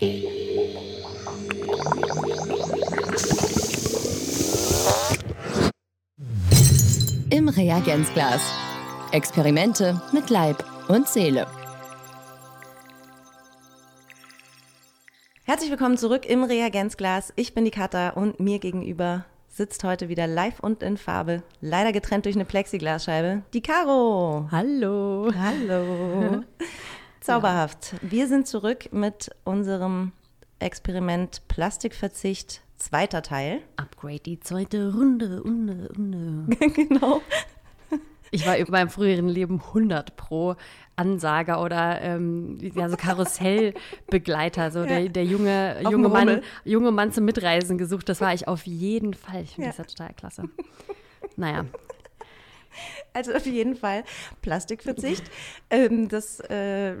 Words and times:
Im 0.00 0.28
Reagenzglas. 7.48 8.40
Experimente 9.10 10.00
mit 10.12 10.30
Leib 10.30 10.64
und 10.88 11.08
Seele. 11.08 11.48
Herzlich 15.44 15.70
willkommen 15.70 15.96
zurück 15.96 16.26
im 16.26 16.44
Reagenzglas. 16.44 17.32
Ich 17.34 17.54
bin 17.54 17.64
die 17.64 17.72
Katha 17.72 18.10
und 18.10 18.38
mir 18.38 18.60
gegenüber 18.60 19.24
sitzt 19.48 19.82
heute 19.82 20.08
wieder 20.08 20.28
live 20.28 20.60
und 20.60 20.84
in 20.84 20.96
Farbe, 20.96 21.42
leider 21.60 21.90
getrennt 21.90 22.26
durch 22.26 22.36
eine 22.36 22.44
Plexiglasscheibe, 22.44 23.42
die 23.52 23.62
Caro. 23.62 24.46
Hallo. 24.52 25.32
Hallo. 25.36 26.44
Zauberhaft. 27.28 27.94
Wir 28.00 28.26
sind 28.26 28.46
zurück 28.46 28.88
mit 28.90 29.30
unserem 29.44 30.12
Experiment 30.60 31.46
Plastikverzicht, 31.46 32.62
zweiter 32.78 33.20
Teil. 33.20 33.60
Upgrade 33.76 34.20
die 34.20 34.40
zweite 34.40 34.94
Runde, 34.94 35.42
Runde, 35.42 35.90
Runde. 35.94 36.56
genau. 36.70 37.20
Ich 38.30 38.46
war 38.46 38.56
in 38.56 38.70
meinem 38.70 38.88
früheren 38.88 39.28
Leben 39.28 39.60
100 39.60 40.16
pro 40.16 40.56
Ansager 40.96 41.62
oder 41.62 42.00
ähm, 42.00 42.56
ja, 42.62 42.88
so 42.88 42.96
Karussellbegleiter, 42.96 44.70
so 44.70 44.86
der, 44.86 45.10
der 45.10 45.24
junge, 45.26 45.82
junge, 45.82 46.08
Mann, 46.08 46.40
junge 46.64 46.92
Mann 46.92 47.12
zum 47.12 47.26
Mitreisen 47.26 47.76
gesucht. 47.76 48.08
Das 48.08 48.22
war 48.22 48.32
ich 48.32 48.48
auf 48.48 48.66
jeden 48.66 49.12
Fall. 49.12 49.42
Ich 49.42 49.50
finde 49.50 49.66
ja. 49.66 49.74
das 49.76 49.76
ja 49.76 49.84
total 49.84 50.14
klasse. 50.14 50.44
Naja. 51.36 51.66
Also 53.12 53.32
auf 53.32 53.46
jeden 53.46 53.74
Fall 53.74 54.04
Plastikverzicht. 54.42 55.24
ähm, 55.70 56.08
das 56.08 56.40
äh, 56.40 56.94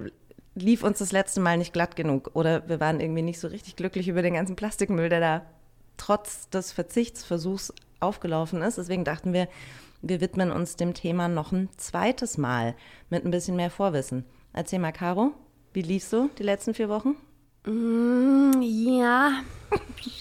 lief 0.54 0.82
uns 0.82 0.98
das 0.98 1.12
letzte 1.12 1.40
Mal 1.40 1.58
nicht 1.58 1.72
glatt 1.72 1.96
genug 1.96 2.30
oder 2.34 2.68
wir 2.68 2.80
waren 2.80 3.00
irgendwie 3.00 3.22
nicht 3.22 3.38
so 3.38 3.48
richtig 3.48 3.76
glücklich 3.76 4.08
über 4.08 4.22
den 4.22 4.34
ganzen 4.34 4.56
Plastikmüll, 4.56 5.08
der 5.08 5.20
da 5.20 5.46
trotz 5.96 6.48
des 6.48 6.72
Verzichtsversuchs 6.72 7.72
aufgelaufen 8.00 8.62
ist. 8.62 8.78
Deswegen 8.78 9.04
dachten 9.04 9.32
wir, 9.32 9.48
wir 10.02 10.20
widmen 10.20 10.50
uns 10.50 10.76
dem 10.76 10.94
Thema 10.94 11.28
noch 11.28 11.52
ein 11.52 11.68
zweites 11.76 12.38
Mal 12.38 12.74
mit 13.10 13.24
ein 13.24 13.30
bisschen 13.30 13.56
mehr 13.56 13.70
Vorwissen. 13.70 14.24
Erzähl 14.52 14.78
mal, 14.78 14.92
Caro, 14.92 15.32
wie 15.72 15.82
liefst 15.82 16.12
du 16.12 16.30
die 16.38 16.44
letzten 16.44 16.74
vier 16.74 16.88
Wochen? 16.88 17.16
Mm, 17.66 18.62
ja. 18.62 19.42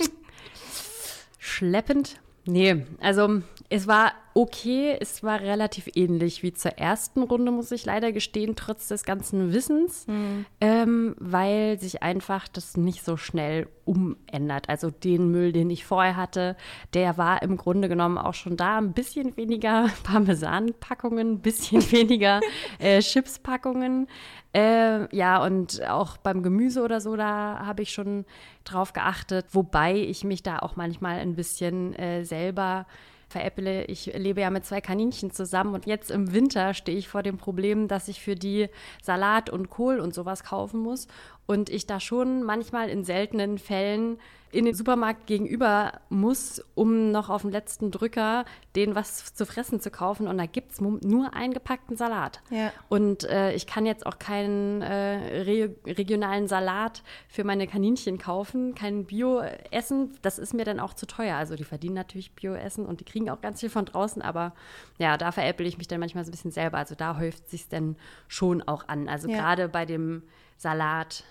Schleppend. 1.40 2.20
Nee, 2.46 2.86
also 3.00 3.42
es 3.70 3.88
war 3.88 4.14
okay, 4.38 4.96
es 5.00 5.24
war 5.24 5.42
relativ 5.42 5.90
ähnlich 5.96 6.44
wie 6.44 6.54
zur 6.54 6.74
ersten 6.78 7.24
Runde, 7.24 7.52
muss 7.52 7.72
ich 7.72 7.86
leider 7.86 8.12
gestehen, 8.12 8.56
trotz 8.56 8.88
des 8.88 9.04
ganzen 9.04 9.52
Wissens, 9.52 10.06
mhm. 10.06 10.46
ähm, 10.62 11.16
weil 11.20 11.80
sich 11.80 12.04
einfach 12.04 12.48
das 12.48 12.78
nicht 12.78 13.04
so 13.04 13.18
schnell 13.18 13.68
umändert. 13.84 14.70
Also 14.70 14.92
den 14.92 15.32
Müll, 15.32 15.54
den 15.54 15.72
ich 15.72 15.86
vorher 15.86 16.16
hatte, 16.16 16.56
der 16.94 17.18
war 17.18 17.42
im 17.42 17.58
Grunde 17.58 17.90
genommen 17.90 18.20
auch 18.20 18.36
schon 18.36 18.58
da. 18.58 18.78
Ein 18.78 18.94
bisschen 18.94 19.36
weniger 19.38 19.90
Parmesanpackungen, 20.04 21.34
ein 21.34 21.40
bisschen 21.40 21.82
weniger 21.92 22.40
äh, 22.78 23.00
Chipspackungen. 23.00 24.08
Äh, 24.54 25.14
ja, 25.16 25.44
und 25.44 25.84
auch 25.88 26.18
beim 26.18 26.44
Gemüse 26.44 26.84
oder 26.84 27.02
so, 27.02 27.16
da 27.16 27.66
habe 27.66 27.82
ich 27.82 27.92
schon 27.92 28.26
drauf 28.66 28.94
geachtet, 28.94 29.48
wobei 29.54 29.96
ich 29.96 30.24
mich 30.24 30.44
da 30.44 30.60
auch 30.60 30.76
manchmal 30.76 31.20
ein 31.20 31.36
bisschen 31.36 31.96
äh, 31.96 32.24
selber 32.24 32.86
veräpple. 33.28 33.86
Ich 33.86 34.06
lebe 34.16 34.42
ja 34.42 34.50
mit 34.50 34.66
zwei 34.66 34.82
Kaninchen 34.82 35.32
zusammen 35.32 35.74
und 35.74 35.86
jetzt 35.86 36.12
im 36.12 36.34
Winter 36.34 36.74
stehe 36.74 36.98
ich 36.98 37.08
vor 37.10 37.24
dem 37.24 37.38
Problem, 37.38 37.88
dass 37.88 38.08
ich 38.08 38.22
für 38.22 38.36
die 38.36 38.70
Salat 39.02 39.50
und 39.50 39.70
Kohl 39.70 40.00
und 40.00 40.14
sowas 40.14 40.44
kaufen 40.44 40.80
muss 40.80 41.08
und 41.48 41.70
ich 41.70 41.88
da 41.88 42.00
schon 42.00 42.44
manchmal 42.44 42.90
in 42.90 43.04
seltenen 43.04 43.58
Fällen 43.58 44.20
in 44.52 44.66
den 44.66 44.74
Supermarkt 44.74 45.28
gegenüber 45.28 46.00
muss, 46.10 46.64
um 46.74 47.12
noch 47.12 47.30
auf 47.30 47.42
den 47.42 47.52
letzten 47.52 47.92
Drücker 47.92 48.46
denen 48.76 48.96
was 48.96 49.34
zu 49.34 49.46
fressen 49.46 49.82
zu 49.82 49.92
kaufen. 49.92 50.28
Und 50.28 50.38
da 50.38 50.46
gibt 50.46 50.72
es 50.72 50.82
nur 50.82 51.34
eingepackten 51.34 51.98
Salat. 51.98 52.42
Ja. 52.50 52.72
Und 52.88 53.26
äh, 53.26 53.54
ich 53.54 53.68
kann 53.68 53.86
jetzt 53.86 54.06
auch 54.06 54.20
keinen 54.20 54.82
äh, 54.82 55.42
re 55.44 55.76
regionalen 55.86 56.48
Salat 56.48 57.04
für 57.28 57.44
meine 57.44 57.68
Kaninchen 57.68 58.18
kaufen, 58.18 58.74
kein 58.74 59.06
Bio-Essen. 59.06 60.18
Das 60.22 60.40
ist 60.40 60.54
mir 60.54 60.64
dann 60.64 60.80
auch 60.80 60.94
zu 60.94 61.08
teuer. 61.08 61.36
Also 61.36 61.56
die 61.56 61.66
verdienen 61.66 61.96
natürlich 61.96 62.32
Bio-Essen 62.32 62.86
und 62.86 63.02
die 63.02 63.06
kriegen 63.06 63.30
auch 63.30 63.42
ganz 63.42 63.60
viel 63.60 63.70
von 63.70 63.86
draußen. 63.86 64.22
Aber 64.22 64.54
ja, 64.98 65.18
da 65.18 65.34
veräpple 65.34 65.68
ich 65.68 65.78
mich 65.78 65.90
dann 65.90 66.00
manchmal 66.00 66.24
so 66.24 66.30
ein 66.30 66.32
bisschen 66.32 66.52
selber. 66.52 66.78
Also 66.78 66.96
da 66.96 67.18
häuft 67.18 67.50
sich 67.50 67.68
dann 67.68 67.98
schon 68.30 68.62
auch 68.62 68.88
an. 68.88 69.10
Also 69.10 69.28
ja. 69.28 69.38
gerade 69.38 69.68
bei 69.68 69.86
dem 69.86 70.24
Salat 70.58 71.26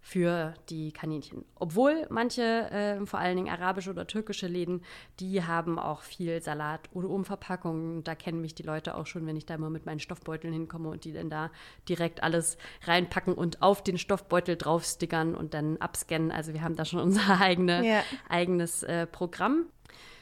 für 0.00 0.54
die 0.70 0.92
Kaninchen. 0.92 1.44
Obwohl 1.56 2.06
manche, 2.08 2.42
äh, 2.70 3.06
vor 3.06 3.20
allen 3.20 3.36
Dingen 3.36 3.52
arabische 3.52 3.90
oder 3.90 4.06
türkische 4.06 4.46
Läden, 4.46 4.82
die 5.20 5.44
haben 5.44 5.78
auch 5.78 6.02
viel 6.02 6.40
Salat 6.40 6.88
oder 6.92 7.08
Umverpackungen. 7.10 8.02
Da 8.02 8.14
kennen 8.14 8.40
mich 8.40 8.54
die 8.54 8.62
Leute 8.62 8.94
auch 8.94 9.06
schon, 9.06 9.26
wenn 9.26 9.36
ich 9.36 9.46
da 9.46 9.58
mal 9.58 9.70
mit 9.70 9.86
meinen 9.86 10.00
Stoffbeuteln 10.00 10.52
hinkomme 10.52 10.88
und 10.88 11.04
die 11.04 11.12
dann 11.12 11.28
da 11.28 11.50
direkt 11.88 12.22
alles 12.22 12.56
reinpacken 12.84 13.34
und 13.34 13.62
auf 13.62 13.84
den 13.84 13.98
Stoffbeutel 13.98 14.56
draufstickern 14.56 15.34
und 15.34 15.52
dann 15.54 15.76
abscannen. 15.76 16.32
Also 16.32 16.54
wir 16.54 16.62
haben 16.62 16.76
da 16.76 16.84
schon 16.84 17.00
unser 17.10 17.40
eigene, 17.40 17.82
yeah. 17.82 18.02
eigenes 18.28 18.82
äh, 18.82 19.06
Programm. 19.06 19.66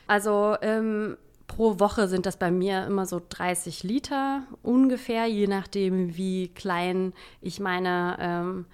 Also 0.08 0.56
ähm, 0.60 1.16
pro 1.46 1.78
Woche 1.78 2.08
sind 2.08 2.26
das 2.26 2.36
bei 2.36 2.50
mir 2.50 2.84
immer 2.86 3.06
so 3.06 3.20
30 3.26 3.84
Liter 3.84 4.42
ungefähr, 4.62 5.26
je 5.26 5.46
nachdem, 5.46 6.16
wie 6.16 6.48
klein 6.48 7.12
ich 7.40 7.60
meine 7.60 8.16
ähm, 8.20 8.66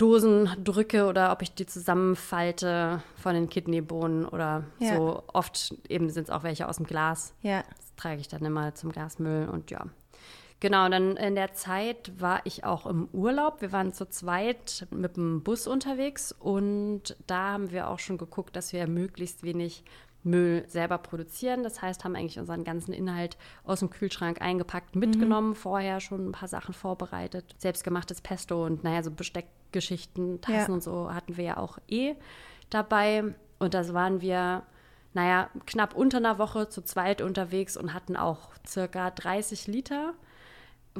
Dosen 0.00 0.48
drücke 0.64 1.06
oder 1.06 1.30
ob 1.30 1.42
ich 1.42 1.52
die 1.52 1.66
zusammenfalte 1.66 3.02
von 3.16 3.34
den 3.34 3.50
Kidneybohnen 3.50 4.24
oder 4.24 4.64
ja. 4.78 4.96
so. 4.96 5.22
Oft 5.32 5.74
eben 5.88 6.08
sind 6.08 6.24
es 6.24 6.30
auch 6.30 6.42
welche 6.42 6.68
aus 6.68 6.76
dem 6.76 6.86
Glas. 6.86 7.34
Ja. 7.42 7.62
Das 7.76 7.94
trage 7.96 8.20
ich 8.20 8.28
dann 8.28 8.44
immer 8.44 8.74
zum 8.74 8.92
Glasmüll 8.92 9.48
und 9.48 9.70
ja. 9.70 9.84
Genau, 10.60 10.88
dann 10.88 11.16
in 11.16 11.34
der 11.34 11.54
Zeit 11.54 12.12
war 12.18 12.40
ich 12.44 12.64
auch 12.64 12.86
im 12.86 13.08
Urlaub. 13.12 13.60
Wir 13.60 13.72
waren 13.72 13.92
zu 13.92 14.08
zweit 14.08 14.86
mit 14.90 15.16
dem 15.16 15.42
Bus 15.42 15.66
unterwegs 15.66 16.32
und 16.38 17.16
da 17.26 17.52
haben 17.52 17.70
wir 17.70 17.88
auch 17.88 17.98
schon 17.98 18.18
geguckt, 18.18 18.56
dass 18.56 18.72
wir 18.72 18.86
möglichst 18.86 19.42
wenig 19.42 19.84
Müll 20.22 20.64
selber 20.68 20.98
produzieren. 20.98 21.62
Das 21.62 21.80
heißt, 21.82 22.04
haben 22.04 22.16
eigentlich 22.16 22.38
unseren 22.38 22.64
ganzen 22.64 22.92
Inhalt 22.92 23.36
aus 23.64 23.80
dem 23.80 23.90
Kühlschrank 23.90 24.40
eingepackt, 24.40 24.96
mitgenommen, 24.96 25.50
mhm. 25.50 25.54
vorher 25.54 26.00
schon 26.00 26.28
ein 26.28 26.32
paar 26.32 26.48
Sachen 26.48 26.74
vorbereitet. 26.74 27.54
Selbstgemachtes 27.58 28.20
Pesto 28.20 28.66
und 28.66 28.84
naja, 28.84 29.02
so 29.02 29.10
Besteckgeschichten, 29.10 30.40
Tassen 30.40 30.70
ja. 30.70 30.74
und 30.74 30.82
so 30.82 31.12
hatten 31.12 31.36
wir 31.36 31.44
ja 31.44 31.56
auch 31.56 31.78
eh 31.88 32.14
dabei. 32.68 33.34
Und 33.58 33.74
das 33.74 33.92
waren 33.94 34.20
wir, 34.20 34.62
naja, 35.12 35.50
knapp 35.66 35.94
unter 35.94 36.18
einer 36.18 36.38
Woche 36.38 36.68
zu 36.68 36.82
zweit 36.82 37.22
unterwegs 37.22 37.76
und 37.76 37.94
hatten 37.94 38.16
auch 38.16 38.50
circa 38.66 39.10
30 39.10 39.66
Liter. 39.66 40.14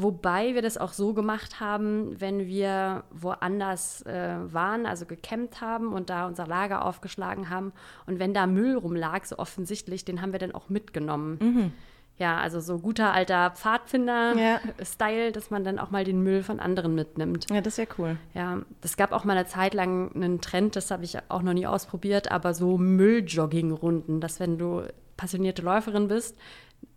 Wobei 0.03 0.55
wir 0.55 0.63
das 0.63 0.79
auch 0.79 0.93
so 0.93 1.13
gemacht 1.15 1.61
haben, 1.61 2.21
wenn 2.21 2.47
wir 2.47 3.05
woanders 3.11 4.03
äh, 4.03 4.37
waren, 4.53 4.87
also 4.87 5.07
gecampt 5.07 5.61
haben 5.61 5.93
und 5.93 6.11
da 6.11 6.27
unser 6.27 6.47
Lager 6.47 6.85
aufgeschlagen 6.85 7.51
haben. 7.51 7.73
Und 8.07 8.19
wenn 8.19 8.33
da 8.33 8.47
Müll 8.47 8.77
rumlag, 8.77 9.25
so 9.25 9.39
offensichtlich, 9.39 10.05
den 10.05 10.23
haben 10.23 10.33
wir 10.33 10.39
dann 10.39 10.53
auch 10.53 10.69
mitgenommen. 10.69 11.39
Mhm. 11.41 11.73
Ja, 12.21 12.39
also 12.39 12.61
so 12.61 12.79
guter 12.79 13.15
alter 13.15 13.51
Pfadfinder-Style, 13.53 15.25
ja. 15.25 15.31
dass 15.31 15.51
man 15.51 15.65
dann 15.65 15.79
auch 15.79 15.91
mal 15.91 16.05
den 16.05 16.23
Müll 16.23 16.43
von 16.43 16.61
anderen 16.61 16.95
mitnimmt. 16.95 17.47
Ja, 17.51 17.63
das 17.63 17.79
ist 17.79 17.89
ja 17.89 17.95
cool. 17.97 18.19
Ja, 18.35 18.59
es 18.83 18.99
gab 18.99 19.13
auch 19.13 19.25
mal 19.25 19.39
eine 19.39 19.47
Zeit 19.47 19.73
lang 19.73 20.15
einen 20.15 20.43
Trend, 20.43 20.77
das 20.77 20.91
habe 20.91 21.05
ich 21.05 21.17
auch 21.31 21.41
noch 21.41 21.55
nie 21.55 21.67
ausprobiert, 21.67 22.31
aber 22.31 22.53
so 22.53 22.77
Mülljogging-Runden, 22.77 24.21
dass 24.21 24.39
wenn 24.39 24.59
du 24.59 24.83
passionierte 25.17 25.63
Läuferin 25.63 26.09
bist, 26.09 26.37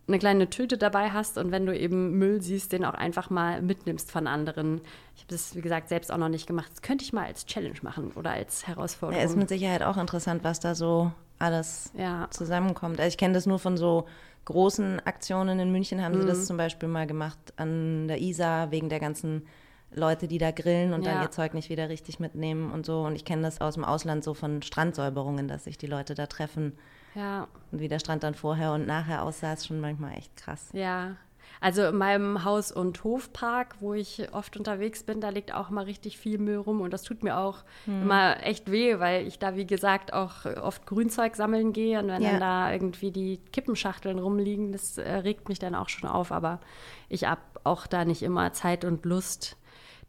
eine 0.08 0.20
kleine 0.20 0.50
Tüte 0.50 0.78
dabei 0.78 1.12
hast 1.12 1.38
und 1.38 1.52
wenn 1.52 1.66
du 1.66 1.78
eben 1.78 2.18
Müll 2.18 2.42
siehst, 2.42 2.74
den 2.74 2.84
auch 2.84 2.94
einfach 2.94 3.30
mal 3.30 3.62
mitnimmst 3.62 4.12
von 4.12 4.28
anderen. 4.28 4.82
Ich 5.16 5.22
habe 5.22 5.30
das, 5.30 5.56
wie 5.56 5.62
gesagt, 5.62 5.88
selbst 5.88 6.12
auch 6.12 6.18
noch 6.18 6.30
nicht 6.30 6.46
gemacht. 6.46 6.70
Das 6.72 6.82
könnte 6.82 7.06
ich 7.06 7.14
mal 7.14 7.26
als 7.26 7.46
Challenge 7.46 7.78
machen 7.84 8.12
oder 8.16 8.32
als 8.32 8.68
Herausforderung. 8.68 9.22
Ja, 9.22 9.26
ist 9.26 9.38
mit 9.38 9.48
Sicherheit 9.48 9.82
auch 9.82 9.98
interessant, 9.98 10.44
was 10.44 10.60
da 10.60 10.76
so 10.76 11.12
alles 11.40 11.92
ja. 11.98 12.28
zusammenkommt. 12.32 13.00
Also 13.00 13.08
ich 13.08 13.18
kenne 13.18 13.34
das 13.34 13.46
nur 13.46 13.60
von 13.60 13.78
so 13.78 14.06
großen 14.46 15.00
Aktionen 15.06 15.60
in 15.60 15.72
München, 15.72 16.04
haben 16.04 16.16
mhm. 16.16 16.22
sie 16.22 16.28
das 16.28 16.40
mhm. 16.40 16.44
zum 16.44 16.58
Beispiel 16.58 16.90
mal 16.90 17.08
gemacht 17.08 17.54
an 17.56 18.10
der 18.10 18.20
Isar 18.20 18.72
wegen 18.72 18.90
der 18.90 19.00
ganzen 19.00 19.48
Leute, 19.96 20.28
die 20.28 20.38
da 20.38 20.52
grillen 20.52 20.92
und 20.92 21.06
ja. 21.06 21.14
dann 21.14 21.22
ihr 21.22 21.32
Zeug 21.32 21.54
nicht 21.54 21.70
wieder 21.70 21.88
richtig 21.88 22.20
mitnehmen 22.20 22.72
und 22.72 22.86
so. 22.86 23.04
Und 23.04 23.16
ich 23.16 23.24
kenne 23.24 23.44
das 23.44 23.62
aus 23.62 23.76
dem 23.76 23.86
Ausland 23.86 24.26
so 24.26 24.34
von 24.34 24.62
Strandsäuberungen, 24.62 25.48
dass 25.48 25.64
sich 25.64 25.78
die 25.78 25.88
Leute 25.88 26.14
da 26.14 26.26
treffen 26.26 26.74
ja. 27.16 27.48
Und 27.72 27.80
wie 27.80 27.88
der 27.88 28.00
Strand 28.00 28.24
dann 28.24 28.36
vorher 28.36 28.72
und 28.74 28.86
nachher 28.86 29.24
aussah, 29.24 29.54
ist 29.54 29.68
schon 29.68 29.80
manchmal 29.80 30.18
echt 30.18 30.36
krass. 30.36 30.70
Ja. 30.74 31.16
Also 31.62 31.86
in 31.86 31.96
meinem 31.96 32.44
Haus- 32.44 32.72
und 32.72 33.04
Hofpark, 33.06 33.76
wo 33.80 33.94
ich 33.94 34.34
oft 34.34 34.58
unterwegs 34.58 35.04
bin, 35.04 35.22
da 35.22 35.30
liegt 35.30 35.54
auch 35.54 35.70
mal 35.70 35.86
richtig 35.86 36.18
viel 36.18 36.38
Müll 36.38 36.58
rum 36.58 36.82
und 36.82 36.92
das 36.92 37.04
tut 37.04 37.24
mir 37.24 37.38
auch 37.38 37.60
hm. 37.86 38.02
immer 38.02 38.44
echt 38.44 38.70
weh, 38.70 39.00
weil 39.00 39.26
ich 39.26 39.40
da, 39.40 39.56
wie 39.56 39.66
gesagt, 39.66 40.12
auch 40.12 40.46
oft 40.46 40.86
Grünzeug 40.86 41.36
sammeln 41.36 41.72
gehe 41.72 42.00
und 42.00 42.10
wenn 42.10 42.22
ja. 42.22 42.32
dann 42.32 42.40
da 42.42 42.74
irgendwie 42.74 43.12
die 43.12 43.40
Kippenschachteln 43.54 44.20
rumliegen, 44.20 44.74
das 44.74 44.98
äh, 44.98 45.10
regt 45.10 45.48
mich 45.48 45.60
dann 45.60 45.74
auch 45.76 45.90
schon 45.90 46.10
auf, 46.10 46.34
aber 46.34 46.60
ich 47.08 47.26
habe 47.26 47.42
auch 47.64 47.88
da 47.88 48.04
nicht 48.04 48.24
immer 48.24 48.52
Zeit 48.52 48.84
und 48.84 49.06
Lust, 49.06 49.56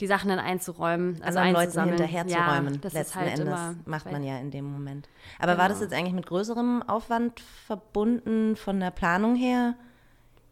die 0.00 0.06
Sachen 0.06 0.28
dann 0.28 0.38
einzuräumen. 0.38 1.14
Also, 1.22 1.38
Also, 1.38 1.38
an 1.40 1.52
Leuten 1.52 1.88
hinterherzuräumen. 1.88 2.74
Ja, 2.74 2.80
das 2.80 2.92
Letzten 2.92 3.20
halt 3.20 3.38
Endes 3.38 3.58
macht 3.86 4.10
man 4.10 4.22
ja 4.24 4.38
in 4.38 4.50
dem 4.50 4.64
Moment. 4.64 5.08
Aber 5.38 5.58
war 5.58 5.68
das 5.68 5.78
Genau. 5.78 5.90
jetzt 5.90 5.98
eigentlich 5.98 6.14
mit 6.14 6.26
größerem 6.26 6.82
Aufwand 6.86 7.40
verbunden 7.40 8.56
von 8.56 8.80
der 8.80 8.90
Planung 8.90 9.36
her, 9.36 9.74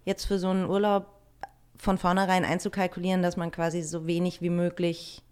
jetzt 0.05 0.27
für 0.27 0.39
so 0.39 0.49
einen 0.49 0.69
Urlaub 0.69 1.07
von 1.77 1.99
vornherein 1.99 2.45
einzukalkulieren, 2.45 3.23
dass 3.23 3.37
man 3.37 3.51
quasi 3.51 3.83
so 3.83 4.07
wenig 4.07 4.41
wie 4.41 4.51
möglich 4.51 5.23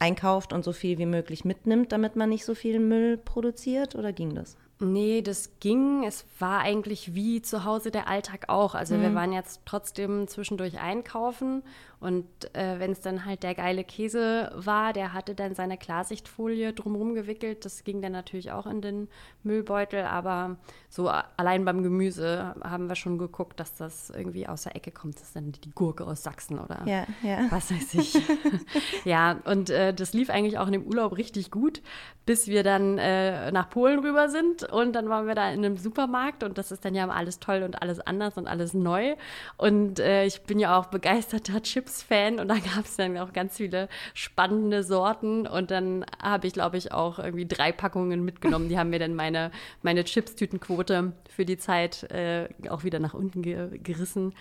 einkauft 0.00 0.52
und 0.52 0.64
so 0.64 0.72
viel 0.72 0.98
wie 0.98 1.06
möglich 1.06 1.44
mitnimmt, 1.44 1.92
damit 1.92 2.16
man 2.16 2.28
nicht 2.30 2.44
so 2.44 2.54
viel 2.54 2.80
Müll 2.80 3.16
produziert? 3.18 3.94
Oder 3.94 4.12
ging 4.12 4.34
das? 4.34 4.56
Nee, 4.80 5.20
das 5.22 5.50
ging. 5.60 6.04
Es 6.04 6.24
war 6.38 6.60
eigentlich 6.60 7.14
wie 7.14 7.42
zu 7.42 7.64
Hause 7.64 7.90
der 7.90 8.08
Alltag 8.08 8.48
auch. 8.48 8.74
Also 8.74 8.94
Mhm. 8.96 9.02
wir 9.02 9.14
waren 9.14 9.32
jetzt 9.32 9.60
trotzdem 9.66 10.26
zwischendurch 10.26 10.80
einkaufen 10.80 11.62
und 12.00 12.24
äh, 12.56 12.78
wenn 12.78 12.92
es 12.92 13.00
dann 13.02 13.26
halt 13.26 13.42
der 13.42 13.54
geile 13.54 13.84
Käse 13.84 14.50
war, 14.56 14.94
der 14.94 15.12
hatte 15.12 15.34
dann 15.34 15.54
seine 15.54 15.76
Klarsichtfolie 15.76 16.72
drumherum 16.72 17.14
gewickelt. 17.14 17.66
Das 17.66 17.84
ging 17.84 18.00
dann 18.00 18.12
natürlich 18.12 18.52
auch 18.52 18.64
in 18.66 18.80
den 18.80 19.08
Müllbeutel, 19.42 20.04
aber 20.04 20.56
so 20.88 21.08
allein 21.08 21.66
beim 21.66 21.82
Gemüse 21.82 22.54
haben 22.64 22.88
wir 22.88 22.94
schon 22.96 23.18
geguckt, 23.18 23.60
dass 23.60 23.74
das 23.76 24.08
irgendwie 24.08 24.48
aus 24.48 24.62
der 24.62 24.76
Ecke 24.76 24.92
kommt. 24.92 25.16
Das 25.16 25.24
ist 25.24 25.36
dann 25.36 25.52
die 25.52 25.70
Gurke 25.72 26.06
aus 26.06 26.22
Sachsen 26.22 26.58
oder 26.58 26.80
Ja, 26.86 27.06
ja. 27.22 27.46
was 27.50 27.70
weiß 27.70 27.94
ich. 27.94 28.14
ja, 29.04 29.38
und 29.44 29.68
äh, 29.68 29.92
das 29.92 30.14
lief 30.14 30.30
eigentlich 30.30 30.56
auch 30.58 30.66
in 30.66 30.72
dem 30.72 30.84
Urlaub 30.86 31.18
richtig 31.18 31.50
gut, 31.50 31.82
bis 32.24 32.46
wir 32.48 32.62
dann 32.62 32.96
äh, 32.96 33.52
nach 33.52 33.68
Polen 33.68 33.98
rüber 33.98 34.30
sind 34.30 34.69
und 34.70 34.92
dann 34.92 35.08
waren 35.08 35.26
wir 35.26 35.34
da 35.34 35.50
in 35.50 35.64
einem 35.64 35.76
Supermarkt 35.76 36.42
und 36.42 36.58
das 36.58 36.72
ist 36.72 36.84
dann 36.84 36.94
ja 36.94 37.08
alles 37.08 37.40
toll 37.40 37.62
und 37.62 37.82
alles 37.82 38.00
anders 38.00 38.36
und 38.36 38.46
alles 38.46 38.74
neu. 38.74 39.14
Und 39.56 39.98
äh, 39.98 40.24
ich 40.24 40.42
bin 40.42 40.58
ja 40.58 40.78
auch 40.78 40.86
begeisterter 40.86 41.62
Chips-Fan 41.62 42.40
und 42.40 42.48
da 42.48 42.54
gab 42.54 42.84
es 42.84 42.96
dann 42.96 43.16
auch 43.18 43.32
ganz 43.32 43.56
viele 43.56 43.88
spannende 44.14 44.82
Sorten 44.82 45.46
und 45.46 45.70
dann 45.70 46.04
habe 46.22 46.46
ich, 46.46 46.52
glaube 46.52 46.76
ich, 46.76 46.92
auch 46.92 47.18
irgendwie 47.18 47.46
drei 47.46 47.72
Packungen 47.72 48.24
mitgenommen. 48.24 48.68
Die 48.68 48.78
haben 48.78 48.90
mir 48.90 48.98
dann 48.98 49.14
meine, 49.14 49.50
meine 49.82 50.04
Chips-Tütenquote 50.04 51.12
für 51.28 51.44
die 51.44 51.58
Zeit 51.58 52.04
äh, 52.10 52.48
auch 52.68 52.84
wieder 52.84 52.98
nach 52.98 53.14
unten 53.14 53.42
ge 53.42 53.78
gerissen. 53.78 54.34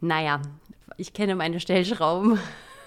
Naja, 0.00 0.40
ich 0.96 1.12
kenne 1.12 1.34
meine 1.36 1.60
Stellschrauben. 1.60 2.38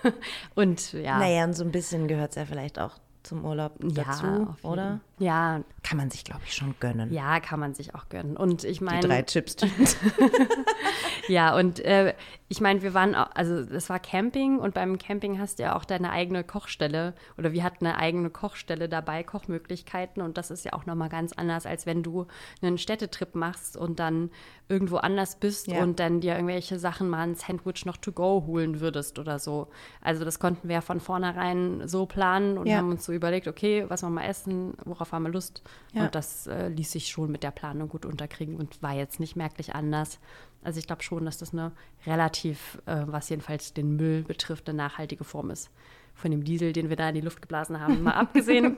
Und 0.55 0.93
ja, 0.93 1.17
Naja, 1.17 1.45
und 1.45 1.53
so 1.53 1.63
ein 1.63 1.71
bisschen 1.71 2.07
gehört 2.07 2.31
es 2.31 2.35
ja 2.35 2.45
vielleicht 2.45 2.77
auch 2.77 2.91
zum 3.23 3.43
Urlaub 3.43 3.73
ja, 3.83 4.03
dazu, 4.03 4.55
oder? 4.61 4.99
Ja, 5.17 5.61
Kann 5.83 5.97
man 5.97 6.11
sich, 6.11 6.23
glaube 6.25 6.41
ich, 6.45 6.53
schon 6.53 6.75
gönnen. 6.79 7.13
ja, 7.13 7.39
kann 7.39 7.59
man 7.59 7.73
sich 7.73 7.95
auch 7.95 8.09
gönnen. 8.09 8.35
Und 8.35 8.63
ich 8.65 8.81
meine, 8.81 8.99
Die 9.01 9.07
drei 9.07 9.21
Chips. 9.23 9.55
Ja, 11.27 11.55
und 11.57 11.79
äh, 11.79 12.13
ich 12.49 12.61
meine, 12.61 12.83
wir 12.83 12.93
waren, 12.93 13.15
also 13.15 13.55
es 13.55 13.89
war 13.89 13.97
Camping 13.99 14.59
und 14.59 14.75
beim 14.75 14.99
Camping 14.99 15.39
hast 15.39 15.57
du 15.57 15.63
ja 15.63 15.75
auch 15.75 15.83
deine 15.83 16.11
eigene 16.11 16.43
Kochstelle 16.43 17.15
oder 17.37 17.51
wir 17.51 17.63
hatten 17.63 17.87
eine 17.87 17.97
eigene 17.97 18.29
Kochstelle 18.29 18.87
dabei, 18.87 19.23
Kochmöglichkeiten 19.23 20.21
und 20.21 20.37
das 20.37 20.51
ist 20.51 20.65
ja 20.65 20.73
auch 20.73 20.85
nochmal 20.85 21.09
ganz 21.09 21.33
anders, 21.33 21.65
als 21.65 21.87
wenn 21.87 22.03
du 22.03 22.27
einen 22.61 22.77
Städtetrip 22.77 23.33
machst 23.33 23.75
und 23.75 23.99
dann 23.99 24.29
irgendwo 24.69 24.97
anders 24.97 25.37
bist 25.39 25.67
Ja. 25.67 25.81
und 25.81 25.99
dann 25.99 26.21
dir 26.21 26.33
irgendwelche 26.35 26.77
Sachen 26.77 27.09
mal 27.09 27.21
ein 27.27 27.35
Sandwich 27.35 27.85
noch 27.85 27.97
to 27.97 28.11
go 28.11 28.43
holen 28.45 28.79
würdest 28.79 29.17
oder 29.17 29.39
so. 29.39 29.67
Also 30.01 30.25
das 30.25 30.37
konnten 30.37 30.67
wir 30.67 30.75
ja 30.75 30.81
von 30.81 30.99
vornherein 30.99 31.87
so 31.87 32.05
planen 32.05 32.59
und 32.59 32.67
Ja. 32.67 32.77
haben 32.77 32.91
uns 32.91 33.03
so 33.05 33.13
überlegt, 33.13 33.47
okay, 33.47 33.85
was 33.87 34.03
wollen 34.03 34.13
wir 34.13 34.25
essen, 34.25 34.75
worauf 34.85 35.04
haben 35.11 35.23
wir 35.23 35.29
Lust 35.31 35.61
Ja. 35.93 36.05
und 36.05 36.15
das 36.15 36.47
äh, 36.47 36.67
ließ 36.69 36.91
sich 36.91 37.07
schon 37.07 37.31
mit 37.31 37.43
der 37.43 37.51
Planung 37.51 37.89
gut 37.89 38.05
unterkriegen 38.05 38.55
und 38.55 38.81
war 38.81 38.93
jetzt 38.93 39.19
nicht 39.19 39.35
merklich 39.35 39.75
anders. 39.75 40.19
Also 40.63 40.79
ich 40.79 40.87
glaube 40.87 41.03
schon, 41.03 41.25
dass 41.25 41.37
das 41.37 41.53
eine 41.53 41.71
relativ, 42.07 42.81
äh, 42.85 43.03
was 43.05 43.29
jedenfalls 43.29 43.73
den 43.73 43.95
Müll 43.95 44.23
betrifft, 44.23 44.67
eine 44.69 44.77
nachhaltige 44.77 45.23
Form 45.23 45.49
ist. 45.51 45.69
Von 46.17 46.31
dem 46.31 46.43
Diesel, 46.45 46.71
den 46.71 46.87
wir 46.89 46.95
da 46.95 47.09
in 47.09 47.15
die 47.15 47.21
Luft 47.21 47.41
geblasen 47.41 47.79
haben, 47.81 48.01
mal 48.03 48.13
abgesehen. 48.15 48.77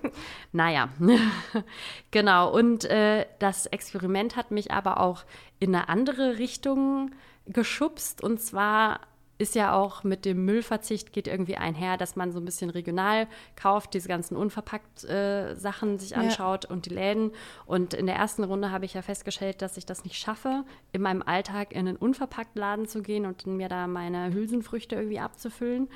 naja, 0.52 0.90
genau. 2.12 2.52
Und 2.54 2.86
äh, 2.86 3.26
das 3.40 3.66
Experiment 3.68 4.36
hat 4.36 4.52
mich 4.52 4.72
aber 4.72 5.00
auch 5.00 5.24
in 5.60 5.74
eine 5.76 5.88
andere 5.90 6.38
Richtung 6.40 7.12
geschubst. 7.46 8.22
Und 8.24 8.42
zwar 8.42 9.02
ist 9.40 9.54
ja 9.56 9.74
auch 9.74 10.04
mit 10.04 10.26
dem 10.26 10.46
Müllverzicht 10.46 11.14
geht 11.14 11.28
irgendwie 11.28 11.58
einher, 11.58 11.98
dass 11.98 12.16
man 12.16 12.32
so 12.32 12.40
ein 12.40 12.46
bisschen 12.46 12.70
regional 12.70 13.28
kauft, 13.56 13.94
diese 13.94 14.08
ganzen 14.08 14.36
unverpackt 14.36 15.04
äh, 15.04 15.54
Sachen 15.56 16.00
sich 16.00 16.12
Ja. 16.12 16.18
anschaut 16.18 16.66
und 16.66 16.86
die 16.88 16.92
Läden. 16.94 17.32
Und 17.66 17.94
in 17.94 18.08
der 18.08 18.16
ersten 18.16 18.44
Runde 18.44 18.72
habe 18.72 18.86
ich 18.86 18.94
ja 18.96 19.02
festgestellt, 19.02 19.62
dass 19.62 19.78
ich 19.78 19.86
das 19.86 20.04
nicht 20.04 20.16
schaffe, 20.18 20.64
in 20.92 21.02
meinem 21.02 21.22
Alltag 21.22 21.72
in 21.74 21.88
einen 21.88 21.98
unverpackt 21.98 22.58
Laden 22.58 22.88
zu 22.88 23.02
gehen 23.02 23.26
und 23.26 23.46
mir 23.46 23.70
da 23.70 23.86
meine 23.88 24.34
Hülsenfrüchte 24.34 24.96
irgendwie 24.96 25.20
abzufüllen. 25.20 25.88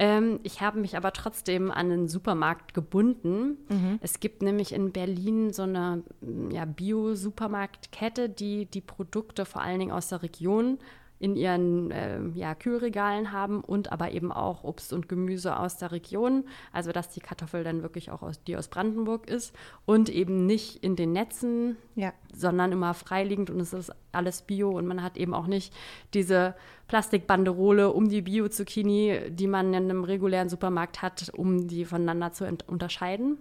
Ähm, 0.00 0.40
ich 0.42 0.60
habe 0.60 0.80
mich 0.80 0.96
aber 0.96 1.12
trotzdem 1.12 1.70
an 1.70 1.88
den 1.88 2.08
Supermarkt 2.08 2.74
gebunden. 2.74 3.58
Es 4.00 4.18
gibt 4.18 4.42
nämlich 4.42 4.72
in 4.72 4.90
Berlin 4.90 5.52
so 5.52 5.62
eine 5.62 6.02
ja, 6.50 6.64
Bio-Supermarktkette, 6.64 8.28
die 8.28 8.66
die 8.66 8.80
Produkte 8.80 9.44
vor 9.44 9.62
allen 9.62 9.78
Dingen 9.78 9.92
aus 9.92 10.08
der 10.08 10.22
Region 10.22 10.78
in 11.24 11.36
ihren 11.36 11.90
äh, 11.90 12.20
ja, 12.34 12.54
Kühlregalen 12.54 13.32
haben 13.32 13.64
und 13.64 13.90
aber 13.90 14.12
eben 14.12 14.30
auch 14.30 14.62
Obst 14.62 14.92
und 14.92 15.08
Gemüse 15.08 15.58
aus 15.58 15.78
der 15.78 15.90
Region. 15.90 16.44
Also 16.70 16.92
dass 16.92 17.08
die 17.08 17.20
Kartoffel 17.20 17.64
dann 17.64 17.80
wirklich 17.80 18.10
auch 18.10 18.20
aus, 18.20 18.44
die 18.44 18.58
aus 18.58 18.68
Brandenburg 18.68 19.26
ist 19.26 19.54
und 19.86 20.10
eben 20.10 20.44
nicht 20.44 20.84
in 20.84 20.96
den 20.96 21.12
Netzen, 21.12 21.78
Ja. 21.94 22.12
sondern 22.34 22.72
immer 22.72 22.92
freiliegend 22.92 23.48
und 23.48 23.58
es 23.58 23.72
ist 23.72 23.90
alles 24.12 24.42
Bio 24.42 24.68
und 24.68 24.86
man 24.86 25.02
hat 25.02 25.16
eben 25.16 25.32
auch 25.32 25.46
nicht 25.46 25.72
diese 26.12 26.54
Plastikbanderole 26.88 27.90
um 27.90 28.10
die 28.10 28.20
Bio-Zucchini, 28.20 29.30
die 29.30 29.46
man 29.46 29.68
in 29.72 29.84
einem 29.84 30.04
regulären 30.04 30.50
Supermarkt 30.50 31.00
hat, 31.00 31.32
um 31.34 31.68
die 31.68 31.86
voneinander 31.86 32.32
zu 32.32 32.46
unterscheiden. 32.66 33.38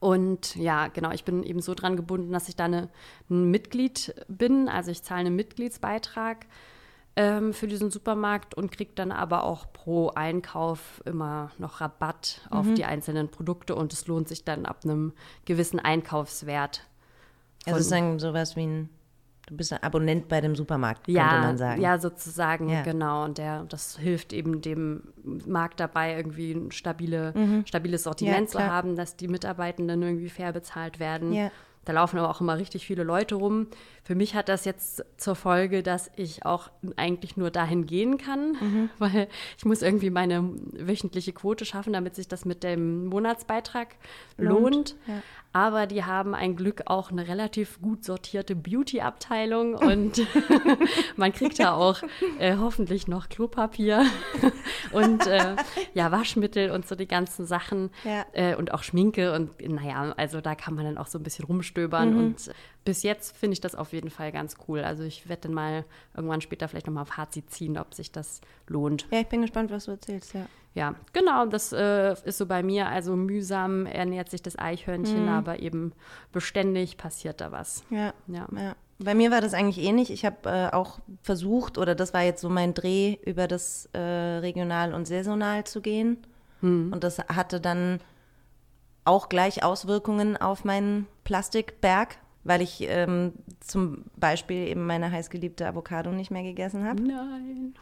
Und 0.00 0.56
ja, 0.56 0.88
genau, 0.88 1.10
ich 1.10 1.24
bin 1.24 1.42
eben 1.42 1.60
so 1.60 1.74
dran 1.74 1.94
gebunden, 1.94 2.32
dass 2.32 2.48
ich 2.48 2.56
da 2.56 2.64
eine, 2.64 2.88
ein 3.28 3.50
Mitglied 3.50 4.14
bin. 4.28 4.68
Also 4.68 4.90
ich 4.90 5.02
zahle 5.02 5.26
einen 5.26 5.36
Mitgliedsbeitrag 5.36 6.46
ähm, 7.16 7.52
für 7.52 7.66
diesen 7.66 7.90
Supermarkt 7.90 8.54
und 8.54 8.72
kriege 8.72 8.92
dann 8.94 9.12
aber 9.12 9.44
auch 9.44 9.70
pro 9.72 10.08
Einkauf 10.08 11.02
immer 11.04 11.50
noch 11.58 11.82
Rabatt 11.82 12.40
auf 12.50 12.72
die 12.74 12.86
einzelnen 12.86 13.28
Produkte 13.28 13.74
und 13.74 13.92
es 13.92 14.06
lohnt 14.06 14.26
sich 14.26 14.44
dann 14.44 14.64
ab 14.64 14.80
einem 14.84 15.12
gewissen 15.44 15.78
Einkaufswert. 15.78 16.86
Also 17.66 17.78
sozusagen 17.78 18.18
sowas 18.18 18.56
wie 18.56 18.66
ein, 18.66 18.88
du 19.46 19.56
bist 19.56 19.72
ein 19.72 19.82
Abonnent 19.82 20.28
bei 20.28 20.40
dem 20.40 20.54
Supermarkt, 20.54 21.08
ja, 21.08 21.28
könnte 21.28 21.46
man 21.46 21.58
sagen. 21.58 21.80
Ja, 21.82 21.98
sozusagen, 21.98 22.68
Ja. 22.68 22.82
genau. 22.82 23.24
Und 23.24 23.38
der, 23.38 23.64
das 23.64 23.96
hilft 23.98 24.32
eben 24.32 24.60
dem 24.60 25.02
Markt 25.46 25.80
dabei, 25.80 26.14
irgendwie 26.16 26.52
ein 26.52 26.70
stabile, 26.70 27.62
stabiles 27.66 28.04
Sortiment 28.04 28.38
Mhm. 28.40 28.44
Ja, 28.44 28.50
zu 28.50 28.62
haben, 28.62 28.96
dass 28.96 29.16
die 29.16 29.28
Mitarbeitenden 29.28 30.00
irgendwie 30.02 30.28
fair 30.30 30.52
bezahlt 30.52 31.00
werden. 31.00 31.32
Ja. 31.32 31.50
Da 31.86 31.94
laufen 31.94 32.18
aber 32.18 32.28
auch 32.28 32.42
immer 32.42 32.58
richtig 32.58 32.84
viele 32.86 33.04
Leute 33.04 33.36
rum. 33.36 33.66
Für 34.04 34.14
mich 34.14 34.34
hat 34.34 34.50
das 34.50 34.66
jetzt 34.66 35.02
zur 35.16 35.34
Folge, 35.34 35.82
dass 35.82 36.10
ich 36.14 36.44
auch 36.44 36.70
eigentlich 36.96 37.38
nur 37.38 37.50
dahin 37.50 37.86
gehen 37.86 38.18
kann, 38.18 38.52
Mhm. 38.60 38.90
weil 38.98 39.28
ich 39.56 39.64
muss 39.64 39.80
irgendwie 39.80 40.10
meine 40.10 40.44
wöchentliche 40.74 41.32
Quote 41.32 41.64
schaffen, 41.64 41.94
damit 41.94 42.14
sich 42.16 42.28
das 42.28 42.44
mit 42.44 42.62
dem 42.62 43.06
Monatsbeitrag 43.06 43.96
Lohnt, 44.36 44.60
lohnt. 44.74 44.96
ja. 45.06 45.14
Aber 45.52 45.86
die 45.88 46.04
haben 46.04 46.34
ein 46.34 46.54
Glück 46.54 46.82
auch 46.86 47.10
eine 47.10 47.26
relativ 47.26 47.80
gut 47.82 48.04
sortierte 48.04 48.54
Beauty-Abteilung 48.54 49.74
und 49.74 50.22
man 51.16 51.32
kriegt 51.32 51.58
da 51.58 51.72
auch 51.74 52.00
äh, 52.38 52.56
hoffentlich 52.56 53.08
noch 53.08 53.28
Klopapier 53.28 54.04
und 54.92 55.26
äh, 55.26 55.56
ja, 55.94 56.12
Waschmittel 56.12 56.70
und 56.70 56.86
so 56.86 56.94
die 56.94 57.08
ganzen 57.08 57.46
Sachen 57.46 57.90
Ja. 58.04 58.24
äh, 58.32 58.54
und 58.54 58.72
auch 58.72 58.82
Schminke 58.82 59.32
und 59.34 59.60
naja, 59.68 60.12
also 60.16 60.40
da 60.40 60.54
kann 60.54 60.74
man 60.74 60.84
dann 60.84 60.98
auch 60.98 61.06
so 61.06 61.18
ein 61.18 61.22
bisschen 61.24 61.44
rumstöbern 61.46 62.12
Mhm. 62.12 62.18
und 62.18 62.50
bis 62.84 63.02
jetzt 63.02 63.36
finde 63.36 63.52
ich 63.54 63.60
das 63.60 63.74
auf 63.74 63.92
jeden 63.92 64.10
Fall 64.10 64.32
ganz 64.32 64.54
cool. 64.68 64.80
Also 64.80 65.02
ich 65.02 65.28
werde 65.28 65.42
dann 65.42 65.54
mal 65.54 65.84
irgendwann 66.14 66.40
später 66.40 66.66
vielleicht 66.68 66.86
nochmal 66.86 67.04
ein 67.04 67.06
Fazit 67.06 67.50
ziehen, 67.50 67.76
ob 67.76 67.92
sich 67.94 68.10
das 68.10 68.40
lohnt. 68.68 69.06
Ja, 69.10 69.20
ich 69.20 69.26
bin 69.26 69.42
gespannt, 69.42 69.70
was 69.70 69.84
du 69.84 69.90
erzählst, 69.92 70.32
ja. 70.34 70.46
Ja, 70.74 70.94
genau, 71.12 71.46
das 71.46 71.72
äh, 71.72 72.14
ist 72.24 72.38
so 72.38 72.46
bei 72.46 72.62
mir. 72.62 72.88
Also 72.88 73.16
mühsam 73.16 73.86
ernährt 73.86 74.30
sich 74.30 74.40
das 74.42 74.58
Eichhörnchen, 74.58 75.28
aber 75.28 75.60
eben 75.60 75.92
beständig 76.32 76.96
passiert 76.96 77.40
da 77.40 77.50
was. 77.50 77.84
Ja. 77.90 78.12
Ja. 78.28 78.46
ja. 78.56 78.76
Bei 78.98 79.14
mir 79.14 79.30
war 79.30 79.40
das 79.40 79.54
eigentlich 79.54 79.84
ähnlich. 79.84 80.10
Ich 80.12 80.24
habe 80.24 80.48
äh, 80.48 80.72
auch 80.72 81.00
versucht, 81.22 81.76
oder 81.76 81.94
das 81.94 82.14
war 82.14 82.22
jetzt 82.22 82.40
so 82.40 82.48
mein 82.48 82.74
Dreh, 82.74 83.16
über 83.24 83.48
das 83.48 83.88
äh, 83.94 83.98
regional 83.98 84.94
und 84.94 85.06
saisonal 85.06 85.64
zu 85.64 85.80
gehen. 85.80 86.18
Und 86.62 87.04
das 87.04 87.18
hatte 87.18 87.58
dann 87.58 88.00
auch 89.04 89.28
gleich 89.30 89.64
Auswirkungen 89.64 90.36
auf 90.36 90.64
meinen 90.64 91.06
Plastikberg, 91.24 92.18
weil 92.44 92.60
ich 92.60 92.82
ähm, 92.82 93.32
zum 93.60 94.04
Beispiel 94.16 94.68
eben 94.68 94.86
meine 94.86 95.10
heißgeliebte 95.10 95.66
Avocado 95.66 96.12
nicht 96.12 96.30
mehr 96.30 96.42
gegessen 96.42 96.86
habe. 96.86 97.02
Nein. 97.02 97.74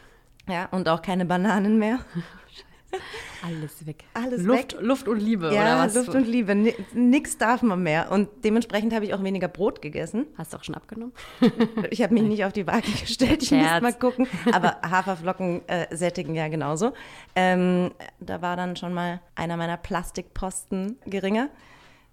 Ja, 0.49 0.67
und 0.71 0.89
auch 0.89 1.03
keine 1.03 1.27
Bananen 1.27 1.79
mehr. 1.79 1.99
Alles 3.47 3.87
weg. 3.87 4.05
Alles 4.15 4.43
Luft, 4.43 4.73
weg. 4.75 4.81
Luft 4.83 5.09
und 5.09 5.21
Liebe, 5.21 5.53
Ja, 5.55 5.63
oder 5.77 5.79
was? 5.87 5.95
Luft 5.95 6.09
und 6.11 6.27
Liebe. 6.27 6.55
Ni- 6.55 6.75
Nix 6.95 7.37
darf 7.39 7.63
man 7.63 7.83
mehr. 7.83 8.11
Und 8.11 8.29
dementsprechend 8.45 8.95
habe 8.95 9.05
ich 9.05 9.15
auch 9.15 9.23
weniger 9.23 9.49
Brot 9.49 9.83
gegessen. 9.83 10.27
Hast 10.37 10.53
du 10.53 10.57
auch 10.57 10.65
schon 10.65 10.75
abgenommen? 10.75 11.13
Ich 11.91 12.03
habe 12.03 12.15
mich 12.15 12.23
nicht 12.25 12.45
auf 12.45 12.53
die 12.53 12.67
Waage 12.67 12.91
gestellt. 13.01 13.43
Ich 13.43 13.49
Scherz. 13.51 13.83
muss 13.83 13.93
mal 13.93 13.99
gucken. 13.99 14.27
Aber 14.53 14.77
Haferflocken 14.83 15.67
äh, 15.69 15.95
sättigen 15.95 16.35
ja 16.35 16.49
genauso. 16.49 16.93
Ähm, 17.37 17.93
da 18.21 18.43
war 18.43 18.57
dann 18.57 18.75
schon 18.77 18.93
mal 18.95 19.21
einer 19.35 19.57
meiner 19.57 19.77
Plastikposten 19.77 20.99
geringer. 21.07 21.49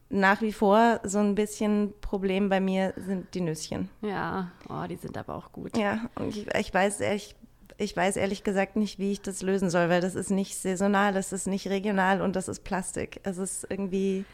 Nach 0.10 0.41
wie 0.41 0.53
vor 0.53 1.00
so 1.03 1.17
ein 1.17 1.34
bisschen 1.34 1.94
Problem 2.01 2.48
bei 2.50 2.60
mir 2.60 2.94
sind 2.96 3.34
die 3.34 3.41
Nüsschen. 3.41 3.89
Ja, 4.01 4.51
oh, 4.70 4.86
die 4.88 4.98
sind 4.98 5.17
aber 5.17 5.36
auch 5.36 5.51
gut. 5.51 5.75
Ja, 5.77 6.10
und 6.15 6.29
ich, 6.29 6.48
ich 6.55 6.72
weiß 6.74 7.00
ehrlich, 7.01 7.36
ich 7.77 7.96
weiß 7.96 8.15
ehrlich 8.17 8.44
gesagt 8.44 8.75
nicht, 8.75 9.00
wie 9.00 9.12
ich 9.12 9.22
das 9.22 9.41
lösen 9.41 9.70
soll, 9.70 9.89
weil 9.89 10.01
das 10.01 10.15
ist 10.15 10.29
nicht 10.32 10.58
saisonal, 10.58 11.13
das 11.13 11.34
ist 11.34 11.48
nicht 11.48 11.67
regional 11.67 12.22
und 12.22 12.36
das 12.36 12.48
ist 12.48 12.63
Plastik. 12.63 13.20
Es 13.24 13.38
ist 13.38 13.67
irgendwie. 13.70 14.25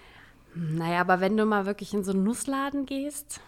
Naja, 0.54 1.00
aber 1.02 1.22
wenn 1.22 1.38
du 1.38 1.46
mal 1.46 1.66
wirklich 1.66 1.94
in 1.94 2.04
so 2.04 2.12
einen 2.12 2.24
Nussladen 2.24 2.86
gehst, 2.86 3.40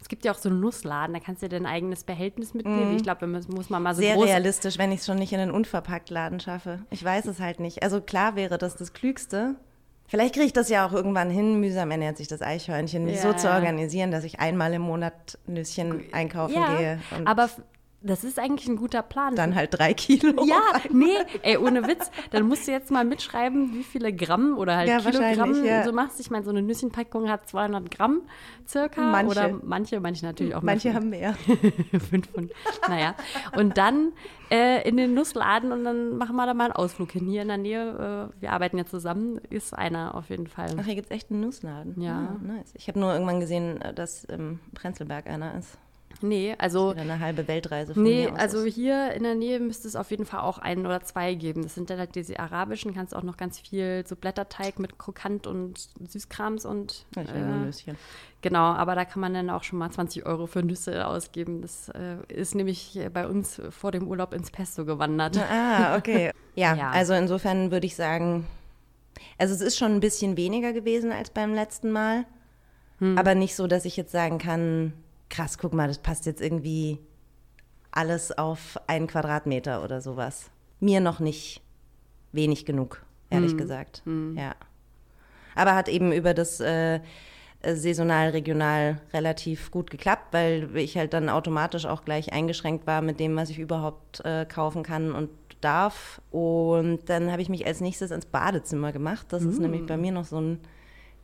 es 0.00 0.08
gibt 0.08 0.24
ja 0.24 0.32
auch 0.32 0.38
so 0.38 0.48
einen 0.48 0.60
Nussladen, 0.60 1.14
da 1.14 1.20
kannst 1.20 1.42
du 1.42 1.48
dir 1.48 1.56
dein 1.58 1.66
eigenes 1.66 2.04
Behältnis 2.04 2.52
mitnehmen. 2.52 2.92
Ich 2.96 3.02
glaube, 3.02 3.20
da 3.20 3.26
muss, 3.26 3.70
man 3.70 3.82
mal 3.82 3.94
so 3.94 4.02
Mhm. 4.02 4.06
Sehr 4.06 4.16
realistisch, 4.16 4.78
wenn 4.78 4.92
ich 4.92 5.00
es 5.00 5.06
schon 5.06 5.18
nicht 5.18 5.32
in 5.32 5.40
einen 5.40 5.50
Unverpacktladen 5.50 6.40
schaffe. 6.40 6.80
Ich 6.90 7.02
weiß 7.02 7.26
es 7.26 7.40
halt 7.40 7.60
nicht. 7.60 7.82
Also 7.82 8.00
klar 8.00 8.36
wäre 8.36 8.58
das 8.58 8.76
das 8.76 8.92
Klügste. 8.92 9.56
Vielleicht 10.08 10.34
kriege 10.34 10.46
ich 10.46 10.52
das 10.52 10.68
ja 10.68 10.86
auch 10.86 10.92
irgendwann 10.92 11.30
hin, 11.30 11.58
mühsam 11.58 11.90
ernährt 11.90 12.16
sich 12.16 12.28
das 12.28 12.40
Eichhörnchen, 12.42 13.04
mich 13.04 13.20
so 13.20 13.28
Ja. 13.28 13.36
zu 13.36 13.50
organisieren, 13.50 14.12
dass 14.12 14.22
ich 14.22 14.38
einmal 14.38 14.72
im 14.74 14.82
Monat 14.82 15.38
Nüsschen 15.46 16.04
einkaufen 16.12 16.54
Ja, 16.54 16.76
gehe 16.76 16.98
aber 17.24 17.48
das 18.06 18.24
ist 18.24 18.38
eigentlich 18.38 18.68
ein 18.68 18.76
guter 18.76 19.02
Plan. 19.02 19.34
dann 19.36 19.54
halt 19.54 19.78
drei 19.78 19.94
Kilo. 19.94 20.44
Ja, 20.46 20.60
nee, 20.90 21.16
ey, 21.42 21.56
ohne 21.58 21.86
Witz. 21.86 22.10
Dann 22.30 22.46
musst 22.46 22.66
du 22.68 22.72
jetzt 22.72 22.90
mal 22.90 23.04
mitschreiben, 23.04 23.74
wie 23.74 23.82
viele 23.82 24.12
Gramm 24.12 24.56
oder 24.58 24.76
halt 24.76 24.88
Ja, 24.88 24.98
Kilogramm 25.00 25.64
ja. 25.64 25.82
du 25.82 25.92
machst. 25.92 26.20
Ich 26.20 26.30
meine, 26.30 26.44
so 26.44 26.50
eine 26.50 26.62
Nüsschenpackung 26.62 27.28
hat 27.28 27.48
200 27.48 27.90
Gramm 27.90 28.22
circa. 28.66 29.00
Manche. 29.00 29.30
Oder 29.30 29.60
manche, 29.62 30.00
manche 30.00 30.24
natürlich 30.24 30.54
auch 30.54 30.62
Manche 30.62 30.88
mehr. 30.88 30.94
haben 30.96 31.10
mehr. 31.10 31.34
500. 32.10 32.50
Naja. 32.88 33.14
Und 33.56 33.76
dann 33.76 34.12
äh, 34.50 34.86
in 34.88 34.96
den 34.96 35.14
Nussladen 35.14 35.72
und 35.72 35.84
dann 35.84 36.16
machen 36.16 36.36
wir 36.36 36.46
da 36.46 36.54
mal 36.54 36.64
einen 36.66 36.72
Ausflug 36.72 37.10
hin. 37.12 37.26
Hier 37.26 37.42
in 37.42 37.48
der 37.48 37.58
Nähe, 37.58 38.30
äh, 38.32 38.40
wir 38.40 38.52
arbeiten 38.52 38.78
ja 38.78 38.84
zusammen, 38.86 39.40
ist 39.50 39.74
einer 39.74 40.14
auf 40.14 40.30
jeden 40.30 40.46
Fall. 40.46 40.68
Ach, 40.78 40.84
hier 40.84 40.94
gibt 40.94 41.10
es 41.10 41.16
echt 41.16 41.30
einen 41.30 41.40
Nussladen. 41.40 42.00
Ja. 42.00 42.36
Ah, 42.36 42.36
nice. 42.42 42.72
Ich 42.74 42.88
habe 42.88 43.00
nur 43.00 43.12
irgendwann 43.12 43.40
gesehen, 43.40 43.80
äh, 43.80 43.92
dass 43.92 44.24
im 44.24 44.60
Prenzlberg 44.74 45.26
einer 45.26 45.56
ist. 45.58 45.78
Nee, 46.22 46.54
also. 46.58 46.92
Wieder 46.92 47.02
eine 47.02 47.20
halbe 47.20 47.46
Weltreise 47.48 47.94
von 47.94 48.02
Nee, 48.02 48.28
also 48.36 48.64
ist. 48.64 48.74
hier 48.74 49.12
in 49.12 49.22
der 49.22 49.34
Nähe 49.34 49.60
müsste 49.60 49.86
es 49.88 49.96
auf 49.96 50.10
jeden 50.10 50.24
Fall 50.26 50.40
auch 50.40 50.58
einen 50.58 50.86
oder 50.86 51.02
zwei 51.02 51.34
geben. 51.34 51.62
Das 51.62 51.74
sind 51.74 51.90
dann 51.90 51.98
halt 51.98 52.14
diese 52.14 52.38
arabischen, 52.38 52.94
kannst 52.94 53.14
auch 53.14 53.22
noch 53.22 53.36
ganz 53.36 53.58
viel 53.58 54.04
so 54.06 54.16
Blätterteig 54.16 54.78
mit 54.78 54.98
Krokant 54.98 55.46
und 55.46 55.88
Süßkrams 56.08 56.64
und 56.64 57.06
Ich 57.10 57.16
will 57.32 57.44
nur 57.46 57.56
äh, 57.56 57.66
Nüsschen. 57.66 57.96
genau, 58.42 58.64
aber 58.64 58.94
da 58.94 59.04
kann 59.04 59.20
man 59.20 59.34
dann 59.34 59.50
auch 59.50 59.62
schon 59.64 59.78
mal 59.78 59.90
20 59.90 60.26
Euro 60.26 60.46
für 60.46 60.62
Nüsse 60.62 61.06
ausgeben. 61.06 61.62
Das 61.62 61.88
äh, 61.90 62.16
ist 62.28 62.54
nämlich 62.54 62.98
bei 63.12 63.26
uns 63.26 63.60
vor 63.70 63.92
dem 63.92 64.08
Urlaub 64.08 64.32
ins 64.32 64.50
Pesto 64.50 64.84
gewandert. 64.84 65.38
Ah, 65.38 65.96
okay. 65.96 66.30
Ja, 66.54 66.74
Ja. 66.74 66.90
also 66.90 67.12
insofern 67.12 67.70
würde 67.70 67.84
ich 67.86 67.96
sagen, 67.96 68.46
also 69.36 69.52
es 69.54 69.60
ist 69.60 69.76
schon 69.76 69.92
ein 69.92 70.00
bisschen 70.00 70.38
weniger 70.38 70.72
gewesen 70.72 71.12
als 71.12 71.28
beim 71.30 71.52
letzten 71.54 71.92
Mal, 71.92 72.24
Hm. 72.98 73.18
aber 73.18 73.34
nicht 73.34 73.54
so, 73.54 73.66
dass 73.66 73.84
ich 73.84 73.94
jetzt 73.98 74.10
sagen 74.12 74.38
kann, 74.38 74.94
krass, 75.28 75.58
guck 75.58 75.74
mal, 75.74 75.88
das 75.88 75.98
passt 75.98 76.26
jetzt 76.26 76.40
irgendwie 76.40 76.98
alles 77.90 78.36
auf 78.36 78.78
einen 78.86 79.06
Quadratmeter 79.06 79.82
oder 79.82 80.00
sowas. 80.00 80.50
Mir 80.80 81.00
noch 81.00 81.20
nicht 81.20 81.62
wenig 82.32 82.66
genug, 82.66 83.02
ehrlich 83.30 83.52
Hm. 83.52 83.58
gesagt. 83.58 84.02
Ja. 84.34 84.54
Aber 85.54 85.74
hat 85.74 85.88
eben 85.88 86.12
über 86.12 86.34
das 86.34 86.60
äh, 86.60 86.96
äh, 86.96 87.74
saisonal, 87.74 88.28
regional 88.30 89.00
relativ 89.14 89.70
gut 89.70 89.90
geklappt, 89.90 90.26
weil 90.32 90.76
ich 90.76 90.98
halt 90.98 91.14
dann 91.14 91.30
automatisch 91.30 91.86
auch 91.86 92.04
gleich 92.04 92.32
eingeschränkt 92.34 92.86
war 92.86 93.00
mit 93.00 93.18
dem, 93.20 93.34
was 93.36 93.48
ich 93.48 93.58
überhaupt 93.58 94.22
äh, 94.26 94.44
kaufen 94.44 94.82
kann 94.82 95.12
und 95.12 95.30
darf. 95.62 96.20
Und 96.30 97.00
dann 97.08 97.32
habe 97.32 97.40
ich 97.40 97.48
mich 97.48 97.66
als 97.66 97.80
nächstes 97.80 98.10
ins 98.10 98.26
Badezimmer 98.26 98.92
gemacht. 98.92 99.28
Das 99.30 99.42
ist 99.42 99.58
nämlich 99.58 99.86
bei 99.86 99.96
mir 99.96 100.12
noch 100.12 100.26
so 100.26 100.38
ein 100.38 100.60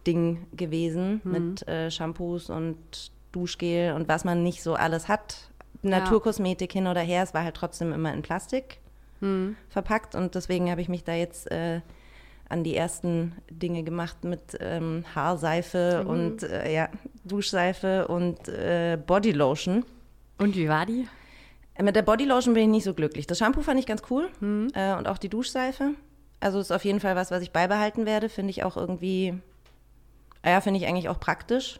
Ding 0.07 0.47
gewesen 0.57 1.21
mit 1.25 1.69
äh, 1.69 1.91
Shampoos 1.91 2.49
und 2.49 2.79
Duschgel 3.33 3.95
und 3.95 4.09
was 4.09 4.25
man 4.25 4.43
nicht 4.43 4.63
so 4.63 4.75
alles 4.75 5.09
hat. 5.09 5.37
Naturkosmetik 5.83 6.73
hin 6.73 6.87
oder 6.87 7.01
her, 7.01 7.23
es 7.25 7.35
war 7.35 7.43
halt 7.43 7.57
trotzdem 7.57 7.93
immer 7.93 8.13
in 8.13 8.23
Plastik 8.23 8.79
verpackt 9.69 10.15
und 10.17 10.35
deswegen 10.35 10.69
habe 10.71 10.81
ich 10.81 10.89
mich 10.89 11.05
da 11.05 11.15
jetzt 11.15 11.51
äh, 11.51 11.81
an 12.49 12.65
die 12.65 12.77
ersten 12.77 13.37
Dinge 13.51 13.83
gemacht 13.85 14.25
mit 14.25 14.59
ähm, 14.61 15.05
Haarseife 15.15 16.05
und 16.05 16.43
äh, 16.43 16.73
ja, 16.73 16.89
Duschseife 17.25 18.09
und 18.09 18.49
äh, 18.49 18.99
Bodylotion. 19.07 19.85
Und 20.39 20.57
wie 20.57 20.69
war 20.69 20.87
die? 20.87 21.07
Äh, 21.75 21.83
Mit 21.83 21.95
der 21.97 22.03
Bodylotion 22.03 22.55
bin 22.55 22.65
ich 22.65 22.69
nicht 22.69 22.85
so 22.85 22.95
glücklich. 22.95 23.27
Das 23.27 23.39
Shampoo 23.39 23.63
fand 23.63 23.79
ich 23.79 23.87
ganz 23.87 24.03
cool 24.11 24.29
äh, 24.75 24.95
und 24.97 25.07
auch 25.09 25.19
die 25.19 25.29
Duschseife. 25.29 25.95
Also 26.41 26.59
ist 26.59 26.73
auf 26.73 26.85
jeden 26.85 26.99
Fall 27.01 27.15
was, 27.15 27.31
was 27.31 27.43
ich 27.43 27.53
beibehalten 27.53 28.07
werde. 28.07 28.29
Finde 28.29 28.51
ich 28.51 28.65
auch 28.65 28.77
irgendwie, 28.77 29.39
ja, 30.45 30.61
finde 30.61 30.81
ich 30.81 30.87
eigentlich 30.87 31.09
auch 31.09 31.21
praktisch. 31.21 31.79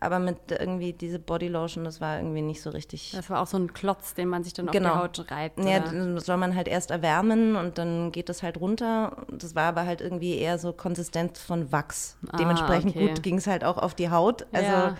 Aber 0.00 0.18
mit 0.18 0.36
irgendwie 0.50 0.92
diese 0.92 1.20
Bodylotion, 1.20 1.84
das 1.84 2.00
war 2.00 2.16
irgendwie 2.18 2.42
nicht 2.42 2.60
so 2.60 2.70
richtig. 2.70 3.12
Das 3.14 3.30
war 3.30 3.40
auch 3.40 3.46
so 3.46 3.56
ein 3.56 3.72
Klotz, 3.72 4.14
den 4.14 4.28
man 4.28 4.42
sich 4.42 4.52
dann 4.52 4.68
auf 4.68 4.72
Genau. 4.72 4.94
die 4.94 4.98
Haut 4.98 5.30
reibt. 5.30 5.58
Ja, 5.60 5.76
oder? 5.78 5.92
dann 5.92 6.18
soll 6.18 6.38
man 6.38 6.56
halt 6.56 6.66
erst 6.66 6.90
erwärmen 6.90 7.54
und 7.54 7.78
dann 7.78 8.10
geht 8.10 8.28
es 8.30 8.42
halt 8.42 8.58
runter. 8.58 9.24
Das 9.30 9.54
war 9.54 9.64
aber 9.68 9.86
halt 9.86 10.00
irgendwie 10.00 10.38
eher 10.38 10.58
so 10.58 10.72
Konsistenz 10.72 11.40
von 11.40 11.70
Wachs. 11.70 12.16
Ah, 12.30 12.36
Dementsprechend 12.38 12.96
okay. 12.96 13.06
gut 13.08 13.22
ging 13.22 13.36
es 13.38 13.46
halt 13.46 13.62
auch 13.64 13.78
auf 13.78 13.94
die 13.94 14.10
Haut. 14.10 14.46
Also, 14.52 14.66
Ja. 14.72 14.96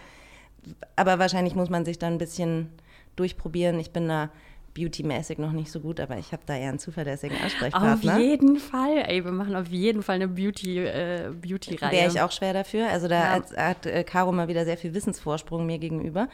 aber 0.94 1.18
wahrscheinlich 1.18 1.56
muss 1.56 1.70
man 1.70 1.84
sich 1.84 1.98
dann 1.98 2.12
ein 2.12 2.18
bisschen 2.18 2.70
durchprobieren. 3.16 3.80
Ich 3.80 3.90
bin 3.90 4.08
da 4.08 4.30
beautymäßig 4.74 5.38
noch 5.38 5.52
nicht 5.52 5.70
so 5.70 5.80
gut, 5.80 6.00
aber 6.00 6.18
ich 6.18 6.32
habe 6.32 6.42
da 6.46 6.56
eher 6.56 6.68
einen 6.68 6.78
zuverlässigen 6.78 7.36
Auf 7.36 7.44
Ansprechpartner. 7.44 8.18
jeden 8.18 8.56
Fall. 8.58 9.04
Ey, 9.06 9.24
wir 9.24 9.32
machen 9.32 9.54
auf 9.56 9.68
jeden 9.68 10.02
Fall 10.02 10.16
eine 10.16 10.28
Beauty, 10.28 10.80
äh, 10.80 11.30
Beauty-Reihe. 11.32 11.92
Wäre 11.92 12.08
ich 12.08 12.20
auch 12.20 12.32
schwer 12.32 12.52
dafür. 12.52 12.88
Also 12.90 13.06
da 13.08 13.14
Ja. 13.14 13.30
hat, 13.30 13.56
hat 13.56 13.86
äh, 13.86 14.02
Caro 14.04 14.32
mal 14.32 14.48
wieder 14.48 14.64
sehr 14.64 14.76
viel 14.76 14.92
Wissensvorsprung 14.94 15.64
mir 15.64 15.78
gegenüber. 15.78 16.28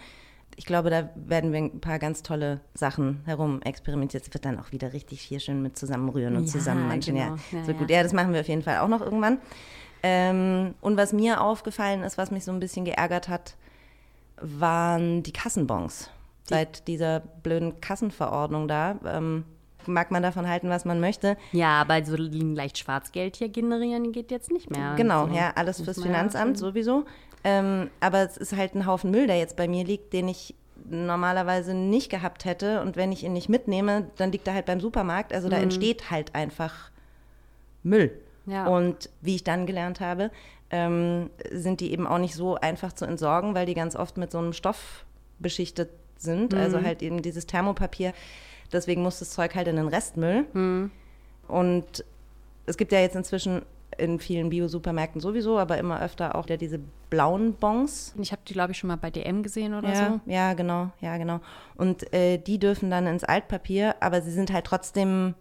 Ich 0.57 0.67
glaube, 0.67 0.91
da 0.91 1.11
werden 1.15 1.53
wir 1.53 1.61
ein 1.61 1.81
paar 1.81 1.99
ganz 1.99 2.23
tolle 2.23 2.61
Sachen 2.75 3.21
herum 3.25 3.63
experimentiert. 3.63 4.27
Es 4.27 4.35
wird 4.35 4.45
dann 4.45 4.59
auch 4.59 4.73
wieder 4.73 4.93
richtig 4.93 5.23
viel 5.23 5.39
schön 5.41 5.63
mit 5.63 5.79
zusammenrühren 5.79 6.37
und 6.37 6.45
Ja, 6.47 6.51
zusammenmanschen. 6.51 7.15
genau. 7.15 7.27
Ja, 7.53 7.59
Ja, 7.59 7.65
so 7.65 7.73
gut. 7.75 7.89
Ja, 7.91 8.03
das 8.03 8.13
machen 8.13 8.33
wir 8.33 8.41
auf 8.41 8.49
jeden 8.49 8.63
Fall 8.63 8.79
auch 8.79 8.89
noch 8.89 9.01
irgendwann. 9.01 9.39
Ähm, 10.03 10.75
und 10.81 10.97
was 10.97 11.13
mir 11.13 11.41
aufgefallen 11.43 12.03
ist, 12.03 12.19
was 12.19 12.31
mich 12.31 12.45
so 12.45 12.53
ein 12.53 12.59
bisschen 12.61 12.85
geärgert 12.85 13.29
hat, 13.29 13.55
waren 14.41 15.23
die 15.23 15.33
Kassenbons. 15.33 16.11
Seit 16.51 16.89
dieser 16.89 17.21
blöden 17.21 17.81
Kassenverordnung 17.81 18.69
da. 18.69 18.97
Ähm, 19.07 19.45
mag 19.87 20.11
man 20.11 20.23
davon 20.23 20.49
halten, 20.49 20.69
was 20.69 20.85
man 20.85 21.01
möchte. 21.01 21.37
Ja, 21.53 21.81
aber 21.81 22.05
so 22.05 22.17
leicht 22.17 22.79
Schwarzgeld 22.79 23.37
hier 23.37 23.49
generieren 23.49 24.13
geht 24.13 24.31
jetzt 24.31 24.51
nicht 24.51 24.71
mehr. 24.71 24.95
Genau, 24.97 25.29
so. 25.29 25.35
ja, 25.35 25.53
alles 25.55 25.81
fürs 25.81 26.03
Finanzamt 26.03 26.59
sowieso. 26.59 27.05
Ähm, 27.45 27.89
aber 28.01 28.19
es 28.19 28.37
ist 28.37 28.57
halt 28.57 28.75
ein 28.75 28.85
Haufen 28.85 29.11
Müll, 29.11 29.27
der 29.27 29.39
jetzt 29.39 29.57
bei 29.57 29.69
mir 29.69 29.85
liegt, 29.85 30.13
den 30.13 30.29
ich 30.29 30.55
normalerweise 30.89 31.73
nicht 31.75 32.11
gehabt 32.11 32.45
hätte. 32.45 32.83
Und 32.83 32.97
wenn 32.97 33.13
ich 33.13 33.25
ihn 33.25 33.33
nicht 33.33 33.49
mitnehme, 33.49 34.11
dann 34.17 34.33
liegt 34.33 34.47
er 34.49 34.55
halt 34.55 34.67
beim 34.67 34.81
Supermarkt. 34.81 35.33
Also 35.33 35.49
da 35.49 35.57
entsteht 35.57 36.11
halt 36.11 36.35
einfach 36.35 36.91
Müll. 37.83 38.13
Ja. 38.47 38.67
Und 38.67 39.09
wie 39.21 39.37
ich 39.37 39.45
dann 39.45 39.67
gelernt 39.67 40.01
habe, 40.01 40.31
ähm, 40.71 41.31
sind 41.51 41.81
die 41.81 41.93
eben 41.93 42.07
auch 42.07 42.19
nicht 42.19 42.35
so 42.35 42.57
einfach 42.57 42.93
zu 42.93 43.05
entsorgen, 43.05 43.55
weil 43.55 43.67
die 43.67 43.75
ganz 43.75 43.97
oft 43.97 44.17
mit 44.17 44.33
so 44.33 44.39
einem 44.39 44.53
Stoff 44.53 45.05
beschichtet 45.39 45.91
sind. 46.23 46.55
Also 46.55 46.83
halt 46.83 47.03
eben 47.03 47.23
dieses 47.23 47.47
Thermopapier. 47.47 48.13
Deswegen 48.73 49.03
muss 49.03 49.19
das 49.19 49.31
Zeug 49.31 49.55
halt 49.55 49.69
in 49.69 49.77
den 49.77 49.89
Restmüll. 49.89 50.45
Und 51.49 52.05
es 52.67 52.77
gibt 52.77 52.93
ja 52.93 53.01
jetzt 53.01 53.17
inzwischen 53.17 53.63
in 53.99 54.19
vielen 54.21 54.49
Bio-Supermärkten 54.51 55.21
sowieso, 55.21 55.59
aber 55.59 55.77
immer 55.79 56.01
öfter 56.01 56.35
auch 56.37 56.45
wieder 56.47 56.57
diese 56.57 56.79
blauen 57.11 57.55
Bons. 57.55 58.15
Ich 58.21 58.31
habe 58.33 58.41
die, 58.47 58.53
glaube 58.55 58.73
ich, 58.73 58.79
schon 58.79 58.89
mal 58.89 58.97
bei 58.97 59.11
DM 59.11 59.43
gesehen 59.43 59.75
oder 59.75 59.93
Ja, 59.93 60.21
so. 60.25 60.31
ja, 60.31 60.55
genau, 60.55 60.91
ja, 61.01 61.17
genau. 61.19 61.41
Und 61.77 62.11
äh, 62.15 62.39
die 62.39 62.59
dürfen 62.59 62.91
dann 62.91 63.07
ins 63.07 63.25
Altpapier, 63.25 63.97
aber 64.01 64.23
sie 64.23 64.31
sind 64.31 64.53
halt 64.53 64.65
trotzdem, 64.65 65.35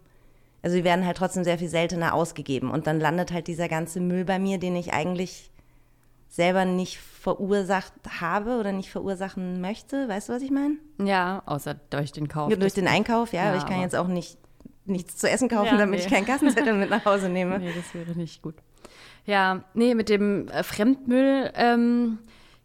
also 0.62 0.74
sie 0.76 0.84
werden 0.84 1.06
halt 1.06 1.16
trotzdem 1.16 1.44
sehr 1.44 1.58
viel 1.58 1.68
seltener 1.68 2.12
ausgegeben. 2.12 2.70
Und 2.70 2.86
dann 2.88 2.98
landet 3.00 3.32
halt 3.32 3.46
dieser 3.46 3.68
ganze 3.68 4.00
Müll 4.00 4.24
bei 4.24 4.38
mir, 4.38 4.58
den 4.58 4.74
ich 4.76 4.92
eigentlich 4.92 5.49
selber 6.30 6.64
nicht 6.64 6.98
verursacht 6.98 7.92
habe 8.20 8.58
oder 8.58 8.72
nicht 8.72 8.90
verursachen 8.90 9.60
möchte. 9.60 10.08
Weißt 10.08 10.28
du, 10.28 10.32
was 10.32 10.42
ich 10.42 10.50
meine? 10.50 10.76
Ja, 10.98 11.42
außer 11.44 11.74
durch 11.90 12.12
den 12.12 12.28
Kauf. 12.28 12.50
Ja, 12.50 12.56
durch 12.56 12.72
den 12.72 12.86
Einkauf, 12.88 13.32
ja, 13.34 13.42
Ja, 13.42 13.48
aber 13.50 13.58
ich 13.58 13.64
kann 13.64 13.74
aber- 13.74 13.82
jetzt 13.82 13.96
auch 13.96 14.06
nicht 14.06 14.38
nichts 14.86 15.16
zu 15.18 15.28
essen 15.28 15.48
kaufen, 15.48 15.66
Ja, 15.72 15.76
damit 15.76 16.00
nee. 16.00 16.06
ich 16.06 16.10
keinen 16.10 16.24
Kassenzettel 16.26 16.72
mit 16.72 16.88
nach 16.90 17.04
Hause 17.04 17.28
nehme. 17.28 17.58
Nee, 17.60 17.72
das 17.76 17.92
wäre 17.94 18.16
nicht 18.18 18.42
gut. 18.42 18.54
Ja, 19.26 19.62
nee, 19.74 19.94
mit 19.94 20.08
dem 20.08 20.48
äh, 20.48 20.62
Fremdmüll 20.62 21.50
ähm, 21.54 22.18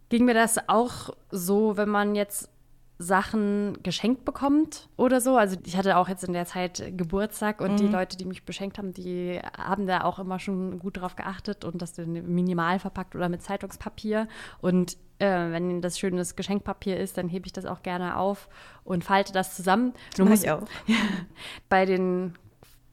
ging 0.08 0.24
mir 0.24 0.34
das 0.34 0.68
auch 0.68 1.10
so, 1.30 1.76
wenn 1.76 1.88
man 1.88 2.14
jetzt 2.14 2.48
Sachen 2.98 3.78
geschenkt 3.82 4.24
bekommt 4.24 4.88
oder 4.96 5.20
so. 5.20 5.36
Also 5.36 5.56
ich 5.64 5.76
hatte 5.76 5.96
auch 5.98 6.08
jetzt 6.08 6.24
in 6.24 6.32
der 6.32 6.46
Zeit 6.46 6.82
Geburtstag 6.96 7.60
und 7.60 7.72
mhm. 7.72 7.76
die 7.76 7.86
Leute, 7.88 8.16
die 8.16 8.24
mich 8.24 8.44
beschenkt 8.44 8.78
haben, 8.78 8.92
die 8.92 9.40
haben 9.58 9.86
da 9.86 10.04
auch 10.04 10.18
immer 10.18 10.38
schon 10.38 10.78
gut 10.78 10.96
drauf 10.96 11.14
geachtet 11.14 11.64
und 11.64 11.82
das 11.82 11.98
minimal 11.98 12.78
verpackt 12.78 13.14
oder 13.14 13.28
mit 13.28 13.42
Zeitungspapier. 13.42 14.28
Und 14.60 14.96
äh, 15.18 15.26
wenn 15.26 15.82
das 15.82 15.98
schönes 15.98 16.36
Geschenkpapier 16.36 16.98
ist, 16.98 17.18
dann 17.18 17.28
hebe 17.28 17.46
ich 17.46 17.52
das 17.52 17.66
auch 17.66 17.82
gerne 17.82 18.16
auf 18.16 18.48
und 18.84 19.04
falte 19.04 19.32
das 19.32 19.54
zusammen. 19.54 19.92
Du 20.16 20.24
musst 20.24 20.44
ich 20.44 20.50
auch. 20.50 20.62
bei 21.68 21.84
den 21.84 22.34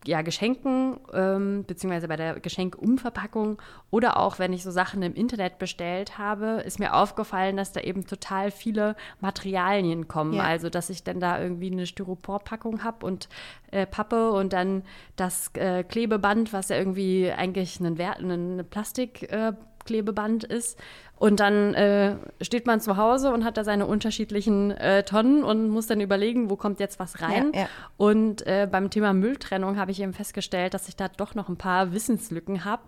ja, 0.06 0.22
Geschenken, 0.22 0.98
ähm, 1.14 1.64
beziehungsweise 1.66 2.08
bei 2.08 2.16
der 2.16 2.40
Geschenkumverpackung 2.40 3.62
oder 3.90 4.18
auch 4.18 4.40
wenn 4.40 4.54
ich 4.54 4.64
so 4.64 4.72
Sachen 4.72 5.02
im 5.02 5.14
Internet 5.14 5.60
bestellt 5.60 6.18
habe, 6.18 6.64
ist 6.66 6.80
mir 6.80 6.94
aufgefallen, 6.94 7.58
dass 7.58 7.72
da 7.72 7.82
eben 7.82 8.06
total 8.06 8.52
viele 8.52 8.96
Materialien 9.22 10.08
kommen. 10.08 10.34
Ja. 10.34 10.44
Also, 10.44 10.70
dass 10.70 10.90
ich 10.90 11.04
dann 11.04 11.20
da 11.20 11.42
irgendwie 11.42 11.72
eine 11.72 11.86
Styroporpackung 11.86 12.84
habe 12.84 13.06
und 13.06 13.30
äh, 13.72 13.86
Pappe 13.86 14.32
und 14.32 14.54
dann 14.54 14.84
das 15.16 15.52
äh, 15.56 15.84
Klebeband, 15.84 16.54
was 16.54 16.70
ja 16.70 16.78
irgendwie 16.78 17.32
eigentlich 17.32 17.80
ein 17.80 17.98
Wert, 17.98 18.20
eine 18.20 18.64
Plastik 18.64 19.32
äh, 19.32 19.54
Klebeband 19.86 20.44
ist. 20.44 20.80
Und 21.18 21.40
dann 21.40 21.74
äh, 21.74 22.16
steht 22.42 22.66
man 22.66 22.82
zu 22.82 22.98
Hause 22.98 23.32
und 23.32 23.46
hat 23.46 23.58
da 23.58 23.64
seine 23.64 23.86
unterschiedlichen 23.86 24.72
äh, 24.72 25.04
Tonnen 25.04 25.44
und 25.44 25.70
muss 25.70 25.88
dann 25.88 26.02
überlegen, 26.02 26.50
wo 26.50 26.56
kommt 26.56 26.80
jetzt 26.80 27.00
was 27.00 27.22
rein. 27.22 27.52
Ja, 27.54 27.62
ja. 27.62 27.68
Und 27.98 28.46
äh, 28.46 28.68
beim 28.70 28.90
Thema 28.90 29.14
Mülltrennung 29.14 29.78
habe 29.78 29.92
ich 29.92 30.02
eben 30.02 30.14
festgestellt, 30.14 30.74
dass 30.74 30.90
ich 30.90 30.96
da 30.96 31.08
doch 31.08 31.36
noch 31.36 31.50
ein 31.50 31.58
paar 31.58 31.94
Wissenslücken 31.94 32.66
habe. 32.66 32.84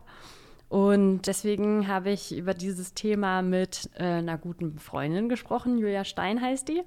Und 0.68 1.22
deswegen 1.28 1.88
habe 1.88 2.10
ich 2.10 2.36
über 2.36 2.54
dieses 2.54 2.94
Thema 2.94 3.42
mit 3.42 3.90
äh, 3.96 4.04
einer 4.04 4.38
guten 4.38 4.80
Freundin 4.80 5.30
gesprochen. 5.30 5.78
Julia 5.78 6.04
Stein 6.04 6.42
heißt 6.42 6.68
die. 6.68 6.82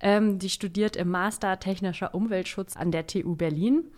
Ähm, 0.00 0.38
die 0.38 0.50
studiert 0.50 0.96
im 0.96 1.08
Master 1.08 1.58
Technischer 1.58 2.14
Umweltschutz 2.14 2.76
an 2.76 2.92
der 2.92 3.06
TU 3.06 3.34
Berlin. 3.34 3.90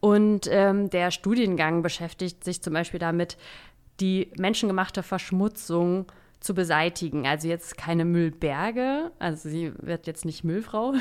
Und 0.00 0.46
ähm, 0.50 0.90
der 0.90 1.10
Studiengang 1.10 1.82
beschäftigt 1.82 2.44
sich 2.44 2.62
zum 2.62 2.74
Beispiel 2.74 3.00
damit, 3.00 3.38
die 4.00 4.30
menschengemachte 4.38 5.02
Verschmutzung 5.02 6.06
zu 6.40 6.54
beseitigen. 6.54 7.26
Also 7.26 7.48
jetzt 7.48 7.76
keine 7.76 8.04
Müllberge, 8.04 9.10
also 9.18 9.48
sie 9.48 9.72
wird 9.78 10.06
jetzt 10.06 10.24
nicht 10.24 10.44
Müllfrau, 10.44 10.94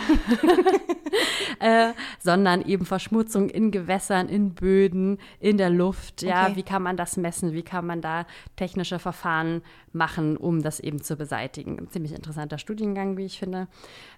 äh, 1.59 1.91
sondern 2.19 2.61
eben 2.63 2.85
Verschmutzung 2.85 3.49
in 3.49 3.71
Gewässern, 3.71 4.27
in 4.27 4.53
Böden, 4.53 5.19
in 5.39 5.57
der 5.57 5.69
Luft. 5.69 6.21
Ja, 6.21 6.45
okay. 6.45 6.55
wie 6.55 6.63
kann 6.63 6.81
man 6.81 6.97
das 6.97 7.17
messen? 7.17 7.53
Wie 7.53 7.63
kann 7.63 7.85
man 7.85 8.01
da 8.01 8.25
technische 8.55 8.97
Verfahren 8.97 9.61
machen, 9.95 10.37
um 10.37 10.61
das 10.61 10.79
eben 10.79 11.01
zu 11.01 11.15
beseitigen? 11.15 11.79
Ein 11.79 11.89
ziemlich 11.89 12.13
interessanter 12.13 12.57
Studiengang, 12.57 13.17
wie 13.17 13.25
ich 13.25 13.39
finde. 13.39 13.67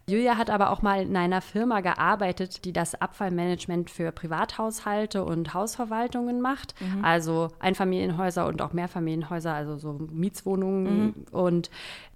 Julia 0.09 0.37
hat 0.37 0.49
aber 0.49 0.71
auch 0.71 0.81
mal 0.81 1.01
in 1.01 1.15
einer 1.15 1.41
Firma 1.41 1.81
gearbeitet, 1.81 2.65
die 2.65 2.73
das 2.73 2.99
Abfallmanagement 2.99 3.89
für 3.89 4.11
Privathaushalte 4.11 5.23
und 5.23 5.53
Hausverwaltungen 5.53 6.41
macht. 6.41 6.73
Mhm. 6.81 7.05
Also 7.05 7.49
Einfamilienhäuser 7.59 8.47
und 8.47 8.61
auch 8.61 8.73
Mehrfamilienhäuser, 8.73 9.53
also 9.53 9.77
so 9.77 9.93
Mietswohnungen. 10.11 11.05
Mhm. 11.05 11.13
Und 11.31 11.69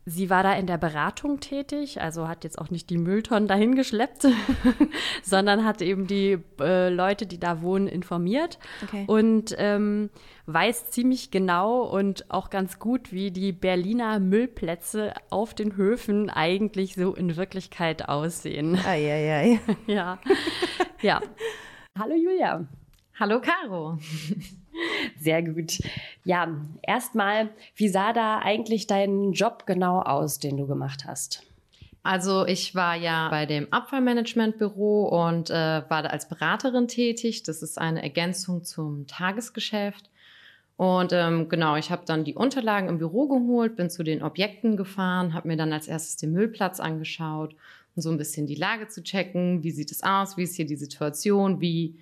Sie 0.05 0.31
war 0.31 0.41
da 0.41 0.53
in 0.53 0.65
der 0.65 0.79
Beratung 0.79 1.41
tätig, 1.41 2.01
also 2.01 2.27
hat 2.27 2.43
jetzt 2.43 2.57
auch 2.57 2.71
nicht 2.71 2.89
die 2.89 2.97
Mülltonnen 2.97 3.47
dahin 3.47 3.75
geschleppt, 3.75 4.25
sondern 5.23 5.63
hat 5.63 5.83
eben 5.83 6.07
die 6.07 6.39
äh, 6.59 6.89
Leute, 6.89 7.27
die 7.27 7.39
da 7.39 7.61
wohnen, 7.61 7.87
informiert 7.87 8.57
okay. 8.83 9.03
und 9.05 9.55
ähm, 9.59 10.09
weiß 10.53 10.89
ziemlich 10.89 11.31
genau 11.31 11.81
und 11.83 12.29
auch 12.29 12.49
ganz 12.49 12.79
gut, 12.79 13.11
wie 13.11 13.31
die 13.31 13.51
Berliner 13.51 14.19
Müllplätze 14.19 15.13
auf 15.29 15.53
den 15.53 15.75
Höfen 15.75 16.29
eigentlich 16.29 16.95
so 16.95 17.13
in 17.13 17.35
Wirklichkeit 17.35 18.09
aussehen. 18.09 18.77
Eieiei. 18.85 19.59
ja. 19.87 20.19
ja. 21.01 21.21
Hallo 21.97 22.15
Julia. 22.15 22.67
Hallo 23.19 23.41
Caro. 23.41 23.97
Sehr 25.19 25.43
gut. 25.43 25.79
Ja, 26.23 26.47
erstmal, 26.81 27.49
wie 27.75 27.89
sah 27.89 28.13
da 28.13 28.39
eigentlich 28.39 28.87
dein 28.87 29.33
Job 29.33 29.65
genau 29.65 30.01
aus, 30.01 30.39
den 30.39 30.57
du 30.57 30.65
gemacht 30.65 31.05
hast? 31.05 31.43
Also 32.03 32.47
ich 32.47 32.73
war 32.73 32.95
ja 32.95 33.29
bei 33.29 33.45
dem 33.45 33.71
Abfallmanagementbüro 33.71 35.27
und 35.29 35.51
äh, 35.51 35.53
war 35.53 36.01
da 36.01 36.09
als 36.09 36.27
Beraterin 36.27 36.87
tätig. 36.87 37.43
Das 37.43 37.61
ist 37.61 37.77
eine 37.77 38.01
Ergänzung 38.01 38.63
zum 38.63 39.05
Tagesgeschäft. 39.05 40.09
Und 40.81 41.13
ähm, 41.13 41.47
genau, 41.47 41.75
ich 41.75 41.91
habe 41.91 42.05
dann 42.07 42.23
die 42.23 42.33
Unterlagen 42.33 42.89
im 42.89 42.97
Büro 42.97 43.27
geholt, 43.27 43.75
bin 43.75 43.91
zu 43.91 44.01
den 44.01 44.23
Objekten 44.23 44.77
gefahren, 44.77 45.35
habe 45.35 45.47
mir 45.47 45.55
dann 45.55 45.71
als 45.71 45.87
erstes 45.87 46.17
den 46.17 46.31
Müllplatz 46.31 46.79
angeschaut, 46.79 47.53
um 47.95 48.01
so 48.01 48.09
ein 48.09 48.17
bisschen 48.17 48.47
die 48.47 48.55
Lage 48.55 48.87
zu 48.87 49.03
checken. 49.03 49.63
Wie 49.63 49.69
sieht 49.69 49.91
es 49.91 50.01
aus? 50.01 50.37
Wie 50.37 50.41
ist 50.41 50.55
hier 50.55 50.65
die 50.65 50.75
Situation? 50.75 51.61
Wie 51.61 51.99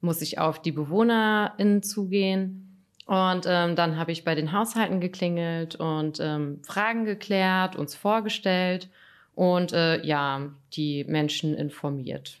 muss 0.00 0.22
ich 0.22 0.38
auf 0.38 0.62
die 0.62 0.72
BewohnerInnen 0.72 1.82
zugehen. 1.82 2.82
Und 3.04 3.44
ähm, 3.46 3.76
dann 3.76 3.98
habe 3.98 4.12
ich 4.12 4.24
bei 4.24 4.34
den 4.34 4.52
Haushalten 4.52 5.00
geklingelt 5.00 5.76
und 5.76 6.18
ähm, 6.18 6.60
Fragen 6.62 7.04
geklärt, 7.04 7.76
uns 7.76 7.94
vorgestellt 7.94 8.88
und 9.34 9.74
äh, 9.74 10.02
ja, 10.06 10.48
die 10.72 11.04
Menschen 11.04 11.54
informiert. 11.54 12.40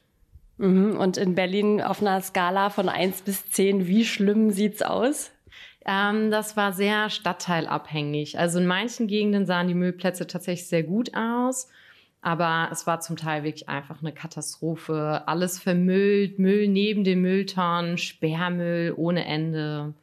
Mhm. 0.56 0.96
Und 0.96 1.18
in 1.18 1.34
Berlin 1.34 1.82
auf 1.82 2.00
einer 2.00 2.22
Skala 2.22 2.70
von 2.70 2.88
1 2.88 3.20
bis 3.20 3.50
10, 3.50 3.86
wie 3.86 4.06
schlimm 4.06 4.52
sieht 4.52 4.76
es 4.76 4.82
aus? 4.82 5.32
Ähm, 5.84 6.30
das 6.30 6.56
war 6.56 6.72
sehr 6.72 7.10
stadtteilabhängig. 7.10 8.38
Also 8.38 8.58
in 8.58 8.66
manchen 8.66 9.06
Gegenden 9.06 9.46
sahen 9.46 9.68
die 9.68 9.74
Müllplätze 9.74 10.26
tatsächlich 10.26 10.68
sehr 10.68 10.82
gut 10.82 11.14
aus. 11.14 11.68
Aber 12.24 12.68
es 12.70 12.86
war 12.86 13.00
zum 13.00 13.16
Teil 13.16 13.42
wirklich 13.42 13.68
einfach 13.68 14.00
eine 14.00 14.12
Katastrophe. 14.12 15.22
Alles 15.26 15.58
vermüllt, 15.58 16.38
Müll 16.38 16.68
neben 16.68 17.02
den 17.02 17.20
Mülltonnen, 17.20 17.98
Sperrmüll 17.98 18.94
ohne 18.96 19.24
Ende. 19.24 19.94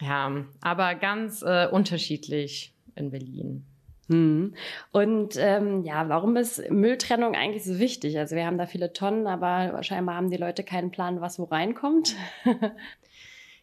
Ja, 0.00 0.44
aber 0.62 0.94
ganz 0.94 1.42
äh, 1.42 1.68
unterschiedlich 1.70 2.72
in 2.94 3.10
Berlin. 3.10 3.66
Hm. 4.08 4.54
Und 4.92 5.36
ähm, 5.36 5.82
ja, 5.84 6.08
warum 6.08 6.36
ist 6.36 6.70
Mülltrennung 6.70 7.34
eigentlich 7.34 7.64
so 7.64 7.78
wichtig? 7.78 8.18
Also 8.18 8.36
wir 8.36 8.46
haben 8.46 8.58
da 8.58 8.66
viele 8.66 8.92
Tonnen, 8.92 9.26
aber 9.26 9.82
scheinbar 9.82 10.14
haben 10.14 10.30
die 10.30 10.36
Leute 10.36 10.62
keinen 10.62 10.90
Plan, 10.90 11.20
was 11.20 11.38
wo 11.38 11.44
reinkommt. 11.44 12.14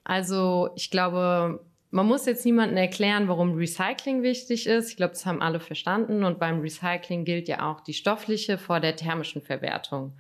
also 0.03 0.69
ich 0.75 0.91
glaube, 0.91 1.59
man 1.91 2.07
muss 2.07 2.25
jetzt 2.25 2.43
niemandem 2.43 2.77
erklären, 2.77 3.27
warum 3.27 3.55
Recycling 3.55 4.23
wichtig 4.23 4.65
ist. 4.65 4.89
Ich 4.89 4.97
glaube, 4.97 5.13
das 5.13 5.25
haben 5.25 5.41
alle 5.41 5.59
verstanden. 5.59 6.23
Und 6.23 6.39
beim 6.39 6.59
Recycling 6.59 7.23
gilt 7.23 7.47
ja 7.47 7.71
auch 7.71 7.81
die 7.81 7.93
stoffliche 7.93 8.57
vor 8.57 8.79
der 8.79 8.95
thermischen 8.95 9.43
Verwertung. 9.43 10.13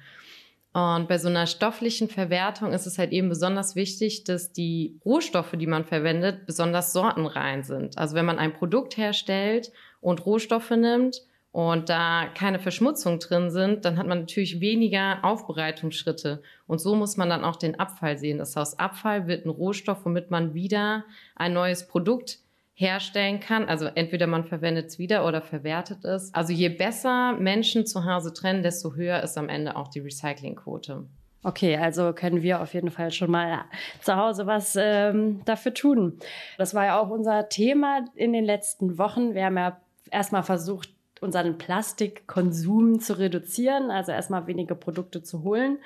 Und 0.73 1.07
bei 1.07 1.17
so 1.19 1.29
einer 1.29 1.45
stofflichen 1.45 2.09
Verwertung 2.09 2.73
ist 2.73 2.87
es 2.87 2.97
halt 2.97 3.11
eben 3.11 3.29
besonders 3.29 3.75
wichtig, 3.75 4.23
dass 4.23 4.51
die 4.51 4.99
Rohstoffe, 5.05 5.53
die 5.55 5.67
man 5.67 5.85
verwendet, 5.85 6.45
besonders 6.47 6.93
sortenrein 6.93 7.63
sind. 7.63 7.97
Also 7.97 8.15
wenn 8.15 8.25
man 8.25 8.39
ein 8.39 8.53
Produkt 8.53 8.97
herstellt 8.97 9.71
und 10.01 10.25
Rohstoffe 10.25 10.71
nimmt, 10.71 11.21
und 11.53 11.87
da 11.89 12.25
keine 12.33 12.57
Verschmutzung 12.57 13.19
drin 13.19 13.51
sind, 13.51 13.85
dann 13.85 13.99
hat 13.99 14.07
man 14.07 14.21
natürlich 14.21 14.59
weniger 14.59 15.19
Aufbereitungsschritte. 15.23 16.41
Und 16.65 16.81
so 16.81 16.95
muss 16.95 17.15
man 17.15 17.29
dann 17.29 17.43
auch 17.43 17.57
den 17.57 17.79
Abfall 17.79 18.17
sehen. 18.17 18.39
Das 18.39 18.55
heißt, 18.55 18.79
Abfall 18.79 19.27
wird 19.27 19.45
ein 19.45 19.49
Rohstoff, 19.49 20.03
womit 20.03 20.31
man 20.31 20.55
wieder 20.55 21.05
ein 21.35 21.53
neues 21.53 21.87
Produkt 21.87 22.39
herstellen 22.73 23.39
kann. 23.39 23.69
Also 23.69 23.85
entweder 23.85 24.25
man 24.25 24.45
verwendet 24.45 24.87
es 24.87 24.97
wieder 24.97 25.27
oder 25.27 25.43
verwertet 25.43 26.03
es. 26.05 26.33
Also 26.33 26.53
je 26.53 26.69
besser 26.69 27.33
Menschen 27.33 27.85
zu 27.85 28.03
Hause 28.03 28.33
trennen, 28.33 28.63
desto 28.63 28.95
höher 28.95 29.21
ist 29.21 29.37
am 29.37 29.47
Ende 29.47 29.75
auch 29.75 29.89
die 29.89 29.99
Recyclingquote. 29.99 31.05
Okay, 31.43 31.77
also 31.77 32.13
können 32.13 32.41
wir 32.41 32.61
auf 32.63 32.73
jeden 32.73 32.89
Fall 32.89 33.11
schon 33.11 33.29
mal 33.29 33.65
zu 34.01 34.15
Hause 34.15 34.47
was 34.47 34.75
ähm, 34.75 35.41
dafür 35.45 35.75
tun. 35.75 36.17
Das 36.57 36.73
war 36.73 36.85
ja 36.85 36.99
auch 36.99 37.11
unser 37.11 37.47
Thema 37.47 38.05
in 38.15 38.33
den 38.33 38.43
letzten 38.43 38.97
Wochen. 38.97 39.35
Wir 39.35 39.45
haben 39.45 39.57
ja 39.57 39.79
erstmal 40.09 40.41
versucht, 40.41 40.89
unseren 41.23 41.57
Plastikkonsum 41.57 42.99
zu 42.99 43.17
reduzieren, 43.17 43.89
also 43.89 44.11
erstmal 44.11 44.47
wenige 44.47 44.75
Produkte 44.75 45.23
zu 45.23 45.43
holen. 45.43 45.79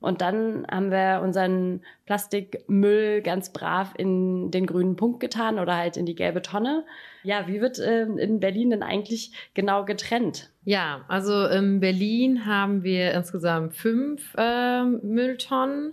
Und 0.00 0.20
dann 0.20 0.66
haben 0.70 0.90
wir 0.90 1.22
unseren 1.22 1.80
Plastikmüll 2.04 3.22
ganz 3.22 3.52
brav 3.52 3.94
in 3.96 4.50
den 4.50 4.66
grünen 4.66 4.96
Punkt 4.96 5.20
getan 5.20 5.58
oder 5.58 5.76
halt 5.76 5.96
in 5.96 6.04
die 6.04 6.14
gelbe 6.14 6.42
Tonne. 6.42 6.84
Ja, 7.22 7.46
wie 7.48 7.60
wird 7.60 7.78
äh, 7.78 8.02
in 8.02 8.38
Berlin 8.38 8.70
denn 8.70 8.82
eigentlich 8.82 9.32
genau 9.54 9.84
getrennt? 9.86 10.50
Ja, 10.64 11.04
also 11.08 11.46
in 11.46 11.80
Berlin 11.80 12.44
haben 12.44 12.82
wir 12.82 13.12
insgesamt 13.14 13.76
fünf 13.76 14.34
äh, 14.36 14.84
Mülltonnen 14.84 15.92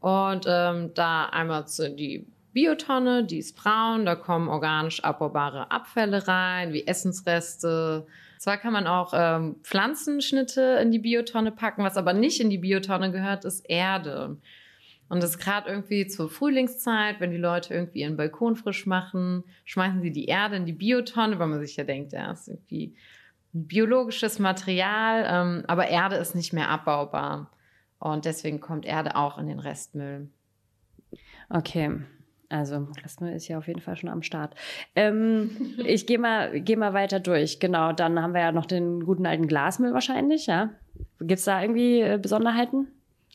und 0.00 0.46
ähm, 0.48 0.90
da 0.94 1.26
einmal 1.26 1.64
die 1.96 2.26
Biotonne, 2.52 3.24
die 3.24 3.38
ist 3.38 3.56
braun, 3.56 4.04
da 4.04 4.14
kommen 4.14 4.48
organisch 4.48 5.02
abbaubare 5.04 5.70
Abfälle 5.70 6.26
rein, 6.26 6.72
wie 6.72 6.86
Essensreste, 6.86 8.06
zwar 8.42 8.58
kann 8.58 8.72
man 8.72 8.88
auch 8.88 9.12
ähm, 9.14 9.54
Pflanzenschnitte 9.62 10.80
in 10.82 10.90
die 10.90 10.98
Biotonne 10.98 11.52
packen, 11.52 11.84
was 11.84 11.96
aber 11.96 12.12
nicht 12.12 12.40
in 12.40 12.50
die 12.50 12.58
Biotonne 12.58 13.12
gehört, 13.12 13.44
ist 13.44 13.60
Erde. 13.70 14.36
Und 15.08 15.22
das 15.22 15.30
ist 15.30 15.38
gerade 15.38 15.70
irgendwie 15.70 16.08
zur 16.08 16.28
Frühlingszeit, 16.28 17.20
wenn 17.20 17.30
die 17.30 17.36
Leute 17.36 17.72
irgendwie 17.72 18.00
ihren 18.00 18.16
Balkon 18.16 18.56
frisch 18.56 18.84
machen, 18.84 19.44
schmeißen 19.64 20.02
sie 20.02 20.10
die 20.10 20.24
Erde 20.24 20.56
in 20.56 20.66
die 20.66 20.72
Biotonne, 20.72 21.38
weil 21.38 21.46
man 21.46 21.60
sich 21.60 21.76
ja 21.76 21.84
denkt, 21.84 22.12
ja, 22.12 22.32
ist 22.32 22.48
irgendwie 22.48 22.96
biologisches 23.52 24.40
Material, 24.40 25.24
ähm, 25.28 25.64
aber 25.68 25.86
Erde 25.86 26.16
ist 26.16 26.34
nicht 26.34 26.52
mehr 26.52 26.68
abbaubar. 26.68 27.48
Und 28.00 28.24
deswegen 28.24 28.58
kommt 28.58 28.86
Erde 28.86 29.14
auch 29.14 29.38
in 29.38 29.46
den 29.46 29.60
Restmüll. 29.60 30.28
Okay. 31.48 32.00
Also 32.52 32.86
Restmüll 33.02 33.32
ist 33.32 33.48
ja 33.48 33.58
auf 33.58 33.66
jeden 33.66 33.80
Fall 33.80 33.96
schon 33.96 34.10
am 34.10 34.22
Start. 34.22 34.54
Ähm, 34.94 35.50
ich 35.84 36.06
gehe 36.06 36.18
mal, 36.18 36.60
geh 36.60 36.76
mal 36.76 36.92
weiter 36.92 37.18
durch. 37.18 37.60
Genau, 37.60 37.92
dann 37.92 38.20
haben 38.20 38.34
wir 38.34 38.42
ja 38.42 38.52
noch 38.52 38.66
den 38.66 39.04
guten 39.04 39.26
alten 39.26 39.46
Glasmüll 39.46 39.94
wahrscheinlich, 39.94 40.46
ja. 40.46 40.70
Gibt 41.18 41.38
es 41.38 41.44
da 41.44 41.62
irgendwie 41.62 42.00
äh, 42.00 42.18
Besonderheiten? 42.20 42.88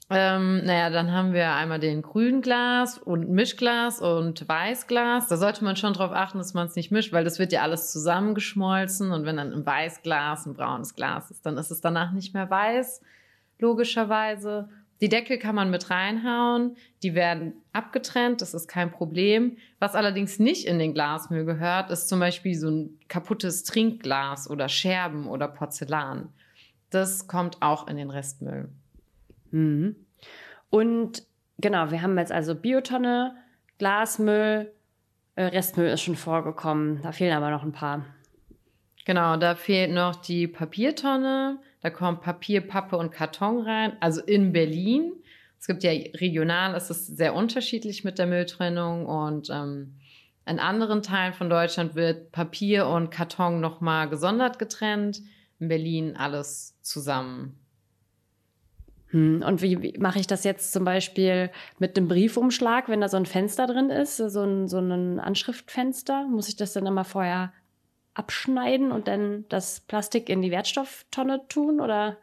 Ähm, 0.10 0.64
naja, 0.64 0.90
dann 0.90 1.12
haben 1.12 1.34
wir 1.34 1.52
einmal 1.54 1.80
den 1.80 2.02
grünen 2.02 2.42
Glas 2.42 2.98
und 2.98 3.30
Mischglas 3.30 4.00
und 4.00 4.48
Weißglas. 4.48 5.28
Da 5.28 5.36
sollte 5.36 5.66
man 5.66 5.76
schon 5.76 5.94
darauf 5.94 6.12
achten, 6.14 6.38
dass 6.38 6.54
man 6.54 6.68
es 6.68 6.76
nicht 6.76 6.92
mischt, 6.92 7.12
weil 7.12 7.26
das 7.26 7.40
wird 7.40 7.52
ja 7.52 7.62
alles 7.62 7.92
zusammengeschmolzen. 7.92 9.12
Und 9.12 9.26
wenn 9.26 9.36
dann 9.36 9.52
ein 9.52 9.66
Weißglas 9.66 10.46
ein 10.46 10.54
braunes 10.54 10.96
Glas 10.96 11.30
ist, 11.32 11.46
dann 11.46 11.58
ist 11.58 11.72
es 11.72 11.82
danach 11.82 12.12
nicht 12.14 12.34
mehr 12.34 12.50
weiß, 12.50 13.02
logischerweise. 13.60 14.70
Die 15.02 15.10
Deckel 15.10 15.38
kann 15.38 15.56
man 15.56 15.70
mit 15.70 15.90
reinhauen, 15.90 16.76
die 17.04 17.14
werden 17.14 17.54
abgetrennt, 17.72 18.42
das 18.42 18.54
ist 18.54 18.68
kein 18.68 18.92
Problem. 18.92 19.58
Was 19.80 19.94
allerdings 19.94 20.40
nicht 20.40 20.66
in 20.66 20.80
den 20.80 20.94
Glasmüll 20.94 21.46
gehört, 21.46 21.92
ist 21.92 22.10
zum 22.10 22.20
Beispiel 22.20 22.56
so 22.56 22.70
ein 22.70 23.00
kaputtes 23.08 23.64
Trinkglas 23.64 24.50
oder 24.50 24.70
Scherben 24.70 25.28
oder 25.28 25.48
Porzellan. 25.48 26.30
Das 26.90 27.28
kommt 27.28 27.62
auch 27.62 27.88
in 27.88 27.98
den 27.98 28.10
Restmüll. 28.10 28.70
Mhm. 29.52 29.96
Und 30.70 31.24
genau, 31.60 31.92
wir 31.92 32.02
haben 32.02 32.18
jetzt 32.18 32.32
also 32.32 32.56
Biotonne, 32.56 33.36
Glasmüll, 33.78 34.72
äh, 35.36 35.44
Restmüll 35.44 35.90
ist 35.90 36.02
schon 36.02 36.16
vorgekommen. 36.16 37.02
Da 37.04 37.12
fehlen 37.12 37.34
aber 37.34 37.52
noch 37.52 37.64
ein 37.64 37.72
paar. 37.72 38.06
Genau, 39.06 39.38
da 39.38 39.56
fehlt 39.56 39.92
noch 39.92 40.16
die 40.16 40.48
Papiertonne. 40.48 41.60
Da 41.82 41.90
kommt 41.90 42.22
Papier, 42.22 42.62
Pappe 42.62 42.98
und 42.98 43.12
Karton 43.12 43.62
rein. 43.62 43.98
Also 44.00 44.22
in 44.22 44.52
Berlin. 44.52 45.14
Es 45.60 45.68
gibt 45.68 45.84
ja 45.84 45.92
regional, 45.92 46.76
ist 46.76 46.90
es 46.90 47.08
sehr 47.08 47.34
unterschiedlich 47.34 48.04
mit 48.04 48.20
der 48.20 48.28
Mülltrennung 48.28 49.08
und 49.08 49.50
ähm, 49.50 49.96
in 50.46 50.60
anderen 50.60 51.02
Teilen 51.02 51.34
von 51.34 51.50
Deutschland 51.50 51.96
wird 51.96 52.32
Papier 52.32 52.88
und 52.88 53.10
Karton 53.10 53.60
nochmal 53.60 54.08
gesondert 54.08 54.60
getrennt. 54.60 55.22
In 55.60 55.68
Berlin 55.68 56.16
alles 56.16 56.78
zusammen. 56.82 57.60
Hm, 59.10 59.44
und 59.46 59.62
wie, 59.62 59.82
wie 59.82 59.98
mache 59.98 60.20
ich 60.20 60.28
das 60.28 60.44
jetzt 60.44 60.72
zum 60.72 60.86
Beispiel 60.86 61.50
mit 61.80 61.98
einem 61.98 62.08
Briefumschlag, 62.08 62.88
wenn 62.88 63.02
da 63.02 63.10
so 63.10 63.18
ein 63.18 63.26
Fenster 63.26 63.66
drin 63.66 63.90
ist, 63.90 64.18
so 64.18 64.44
ein, 64.44 64.68
so 64.68 64.80
ein 64.80 65.20
Anschriftfenster? 65.20 66.28
Muss 66.28 66.50
ich 66.50 66.56
das 66.56 66.74
dann 66.74 66.86
immer 66.86 67.04
vorher 67.04 67.52
abschneiden 68.18 68.92
und 68.92 69.08
dann 69.08 69.46
das 69.50 69.82
Plastik 69.82 70.30
in 70.30 70.42
die 70.42 70.52
Wertstofftonne 70.52 71.48
tun 71.48 71.80
oder? 71.80 72.18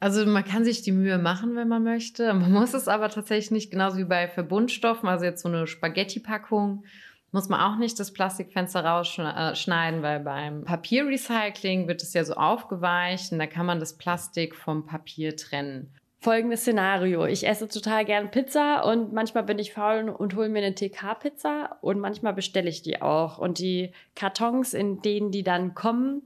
Also 0.00 0.24
man 0.26 0.44
kann 0.44 0.64
sich 0.64 0.82
die 0.82 0.92
Mühe 0.92 1.18
machen, 1.18 1.56
wenn 1.56 1.68
man 1.68 1.82
möchte. 1.82 2.32
Man 2.34 2.52
muss 2.52 2.74
es 2.74 2.88
aber 2.88 3.08
tatsächlich 3.08 3.50
nicht, 3.50 3.70
genauso 3.70 3.98
wie 3.98 4.04
bei 4.04 4.28
Verbundstoffen, 4.28 5.08
also 5.08 5.24
jetzt 5.24 5.42
so 5.42 5.48
eine 5.48 5.66
Spaghetti-Packung, 5.66 6.84
muss 7.30 7.50
man 7.50 7.60
auch 7.60 7.76
nicht 7.76 8.00
das 8.00 8.12
Plastikfenster 8.12 8.82
rausschneiden, 8.82 10.02
weil 10.02 10.20
beim 10.20 10.64
Papierrecycling 10.64 11.86
wird 11.86 12.02
es 12.02 12.14
ja 12.14 12.24
so 12.24 12.34
aufgeweicht 12.34 13.32
und 13.32 13.38
da 13.38 13.46
kann 13.46 13.66
man 13.66 13.80
das 13.80 13.98
Plastik 13.98 14.54
vom 14.54 14.86
Papier 14.86 15.36
trennen 15.36 15.92
folgendes 16.20 16.62
Szenario. 16.62 17.26
Ich 17.26 17.46
esse 17.46 17.68
total 17.68 18.04
gern 18.04 18.30
Pizza 18.30 18.84
und 18.84 19.12
manchmal 19.12 19.44
bin 19.44 19.58
ich 19.58 19.72
faul 19.72 20.08
und 20.08 20.34
hole 20.34 20.48
mir 20.48 20.58
eine 20.58 20.74
TK-Pizza 20.74 21.78
und 21.80 22.00
manchmal 22.00 22.34
bestelle 22.34 22.68
ich 22.68 22.82
die 22.82 23.00
auch. 23.00 23.38
Und 23.38 23.58
die 23.58 23.92
Kartons, 24.14 24.74
in 24.74 25.00
denen 25.00 25.30
die 25.30 25.44
dann 25.44 25.74
kommen, 25.74 26.22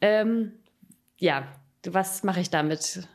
ähm, 0.00 0.52
ja, 1.18 1.46
was 1.84 2.24
mache 2.24 2.40
ich 2.40 2.50
damit? 2.50 3.08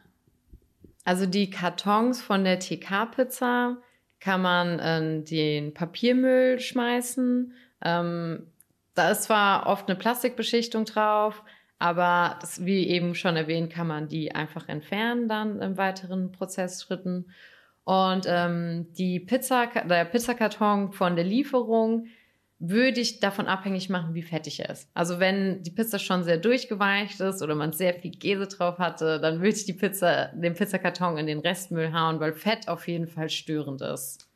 Also 1.04 1.26
die 1.26 1.50
Kartons 1.50 2.22
von 2.22 2.44
der 2.44 2.60
TK-Pizza 2.60 3.78
kann 4.20 4.42
man 4.42 4.80
in 4.80 5.26
den 5.26 5.74
Papiermüll 5.74 6.60
schmeißen. 6.60 7.54
Ähm, 7.84 8.48
da 8.94 9.12
ist 9.12 9.24
zwar 9.24 9.68
oft 9.68 9.90
eine 9.90 9.98
Plastikbeschichtung 9.98 10.86
drauf, 10.86 11.44
aber 11.82 12.38
wie 12.60 12.88
eben 12.88 13.16
schon 13.16 13.36
erwähnt, 13.36 13.74
kann 13.74 13.88
man 13.88 14.08
die 14.08 14.36
einfach 14.36 14.70
entfernen 14.70 15.28
dann 15.28 15.60
im 15.62 15.78
weiteren 15.78 16.32
Prozessschritten. 16.32 17.32
Und 17.86 18.26
ähm, 18.28 18.86
die 18.94 19.20
Pizza, 19.20 19.66
der 19.90 20.06
Pizzakarton 20.06 20.92
von 20.94 21.16
der 21.16 21.26
Lieferung 21.26 22.06
würde 22.60 23.02
ich 23.02 23.20
davon 23.20 23.48
abhängig 23.48 23.90
machen, 23.90 24.14
wie 24.14 24.22
fettig 24.22 24.60
er 24.60 24.70
ist. 24.70 24.92
Also 24.94 25.20
wenn 25.20 25.64
die 25.64 25.72
Pizza 25.72 25.98
schon 25.98 26.24
sehr 26.24 26.38
durchgeweicht 26.38 27.20
ist 27.20 27.42
oder 27.42 27.56
man 27.56 27.74
sehr 27.74 27.96
viel 27.96 28.12
Käse 28.12 28.46
drauf 28.46 28.78
hatte, 28.78 29.20
dann 29.20 29.38
würde 29.38 29.56
ich 29.56 29.66
die 29.66 29.74
Pizza, 29.74 30.28
den 30.36 30.54
Pizzakarton 30.54 31.18
in 31.18 31.26
den 31.26 31.40
Restmüll 31.40 31.92
hauen, 31.92 32.20
weil 32.20 32.34
Fett 32.34 32.68
auf 32.68 32.88
jeden 32.88 33.08
Fall 33.08 33.30
störend 33.30 33.82
ist. 33.82 34.30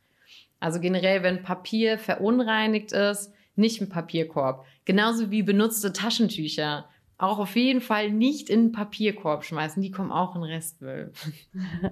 Also 0.60 0.79
generell, 0.79 1.21
wenn 1.21 1.43
Papier 1.43 1.99
verunreinigt 1.99 2.91
ist, 2.91 3.31
nicht 3.55 3.81
im 3.81 3.89
Papierkorb. 3.89 4.65
Genauso 4.86 5.29
wie 5.29 5.43
benutzte 5.43 5.93
Taschentücher 5.93 6.89
auch 7.17 7.39
auf 7.39 7.56
jeden 7.56 7.80
Fall 7.80 8.12
nicht 8.12 8.49
in 8.49 8.65
den 8.65 8.71
Papierkorb 8.73 9.45
schmeißen. 9.45 9.82
Die 9.82 9.91
kommen 9.91 10.12
auch 10.12 10.36
in 10.36 10.43
Restmüll. 10.43 11.12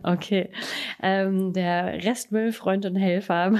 Okay. 0.03 0.49
Ähm, 1.01 1.53
der 1.53 2.03
Restmüll, 2.03 2.51
Freund 2.51 2.85
und 2.85 2.95
Helfer. 2.95 3.53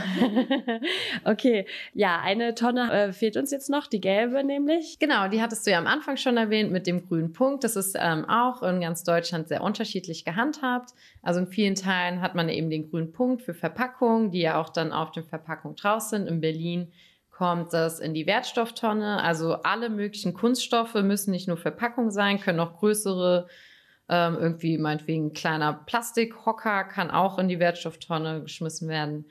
okay. 1.23 1.65
Ja, 1.93 2.19
eine 2.21 2.54
Tonne 2.54 2.91
äh, 2.91 3.13
fehlt 3.13 3.38
uns 3.38 3.52
jetzt 3.52 3.69
noch, 3.69 3.88
die 3.88 4.02
gelbe 4.02 4.43
nämlich. 4.43 4.97
Genau, 4.99 5.30
die 5.30 5.41
hattest 5.41 5.65
du 5.65 5.71
ja 5.71 5.78
am 5.78 5.88
Anfang 5.88 6.17
schon 6.17 6.38
erwähnt 6.38 6.71
mit 6.71 6.86
dem 6.86 7.08
grünen 7.08 7.32
Punkt. 7.32 7.63
Das 7.63 7.76
ist 7.76 7.95
ähm, 7.97 8.26
auch 8.28 8.62
in 8.63 8.82
ganz 8.82 9.04
Deutschland 9.04 9.47
sehr 9.47 9.63
unterschiedlich 9.63 10.26
gehandhabt. 10.26 10.93
Also 11.21 11.39
in 11.39 11.47
vielen 11.47 11.76
Teilen 11.76 12.21
hat 12.21 12.36
man 12.36 12.49
eben 12.49 12.69
den 12.69 12.89
grünen 12.89 13.13
Punkt 13.13 13.41
für 13.41 13.54
Verpackungen, 13.54 14.32
die 14.32 14.41
ja 14.41 14.60
auch 14.60 14.69
dann 14.69 14.91
auf 14.91 15.12
der 15.12 15.23
Verpackung 15.23 15.76
draus 15.76 16.10
sind. 16.10 16.28
In 16.28 16.41
Berlin 16.41 16.91
kommt 17.43 17.73
das 17.73 17.99
in 17.99 18.13
die 18.13 18.25
Wertstofftonne. 18.25 19.21
Also 19.21 19.56
alle 19.63 19.89
möglichen 19.89 20.34
Kunststoffe 20.34 20.93
müssen 20.93 21.32
nicht 21.32 21.49
nur 21.49 21.58
Verpackung 21.58 22.10
sein, 22.10 22.39
können 22.39 22.62
auch 22.62 22.77
größere, 22.77 23.47
ähm, 24.08 24.38
irgendwie 24.39 24.77
meinetwegen 24.77 25.34
kleiner 25.34 25.73
Plastikhocker 25.73 26.86
kann 26.86 27.12
auch 27.12 27.38
in 27.39 27.49
die 27.49 27.60
Wertstofftonne 27.60 28.43
geschmissen 28.43 28.88
werden. 28.88 29.25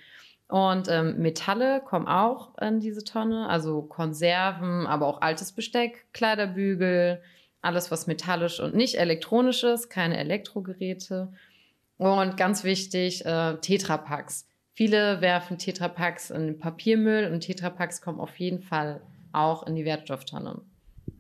Und 0.47 0.89
ähm, 0.91 1.23
Metalle 1.23 1.81
kommen 1.81 2.07
auch 2.07 2.51
in 2.59 2.81
diese 2.81 3.03
Tonne, 3.03 3.49
also 3.49 3.81
Konserven, 3.81 4.87
aber 4.87 5.07
auch 5.07 5.23
altes 5.23 5.53
Besteck, 5.53 6.05
Kleiderbügel, 6.13 7.23
alles 7.63 7.91
was 7.91 8.07
metallisch 8.07 8.61
und 8.61 8.75
nicht 8.75 8.97
elektronisch 8.97 9.65
ist, 9.65 9.89
keine 9.89 10.19
Elektrogeräte. 10.19 11.33
Und 11.97 12.37
ganz 12.37 12.63
wichtig, 12.63 13.25
äh, 13.25 13.57
Tetrapacks. 13.57 14.52
Viele 14.75 15.21
werfen 15.21 15.59
Tetrapacks 15.59 16.31
in 16.31 16.47
den 16.47 16.59
Papiermüll 16.59 17.31
und 17.33 17.41
Tetrapacks 17.41 18.01
kommen 18.01 18.21
auf 18.21 18.37
jeden 18.39 18.63
Fall 18.63 19.03
auch 19.33 19.67
in 19.67 19.75
die 19.75 19.85
Wertstofftonne. 19.85 20.61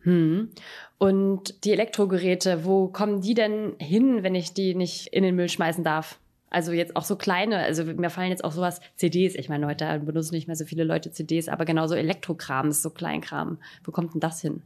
Hm. 0.02 0.50
Und 0.98 1.64
die 1.64 1.72
Elektrogeräte, 1.72 2.64
wo 2.64 2.88
kommen 2.88 3.20
die 3.20 3.34
denn 3.34 3.74
hin, 3.78 4.22
wenn 4.22 4.34
ich 4.34 4.52
die 4.52 4.74
nicht 4.74 5.08
in 5.08 5.22
den 5.22 5.36
Müll 5.36 5.48
schmeißen 5.48 5.84
darf? 5.84 6.18
Also 6.50 6.72
jetzt 6.72 6.96
auch 6.96 7.04
so 7.04 7.16
kleine, 7.16 7.58
also 7.58 7.84
mir 7.84 8.10
fallen 8.10 8.30
jetzt 8.30 8.44
auch 8.44 8.52
sowas, 8.52 8.80
CDs, 8.96 9.34
ich 9.34 9.48
meine, 9.48 9.66
heute 9.66 10.00
benutzen 10.00 10.34
nicht 10.34 10.48
mehr 10.48 10.56
so 10.56 10.66
viele 10.66 10.84
Leute 10.84 11.10
CDs, 11.10 11.48
aber 11.48 11.64
genauso 11.64 11.94
Elektrokram, 11.94 12.68
ist 12.68 12.82
so 12.82 12.90
Kleinkram. 12.90 13.58
Wo 13.84 13.90
kommt 13.90 14.12
denn 14.12 14.20
das 14.20 14.42
hin? 14.42 14.62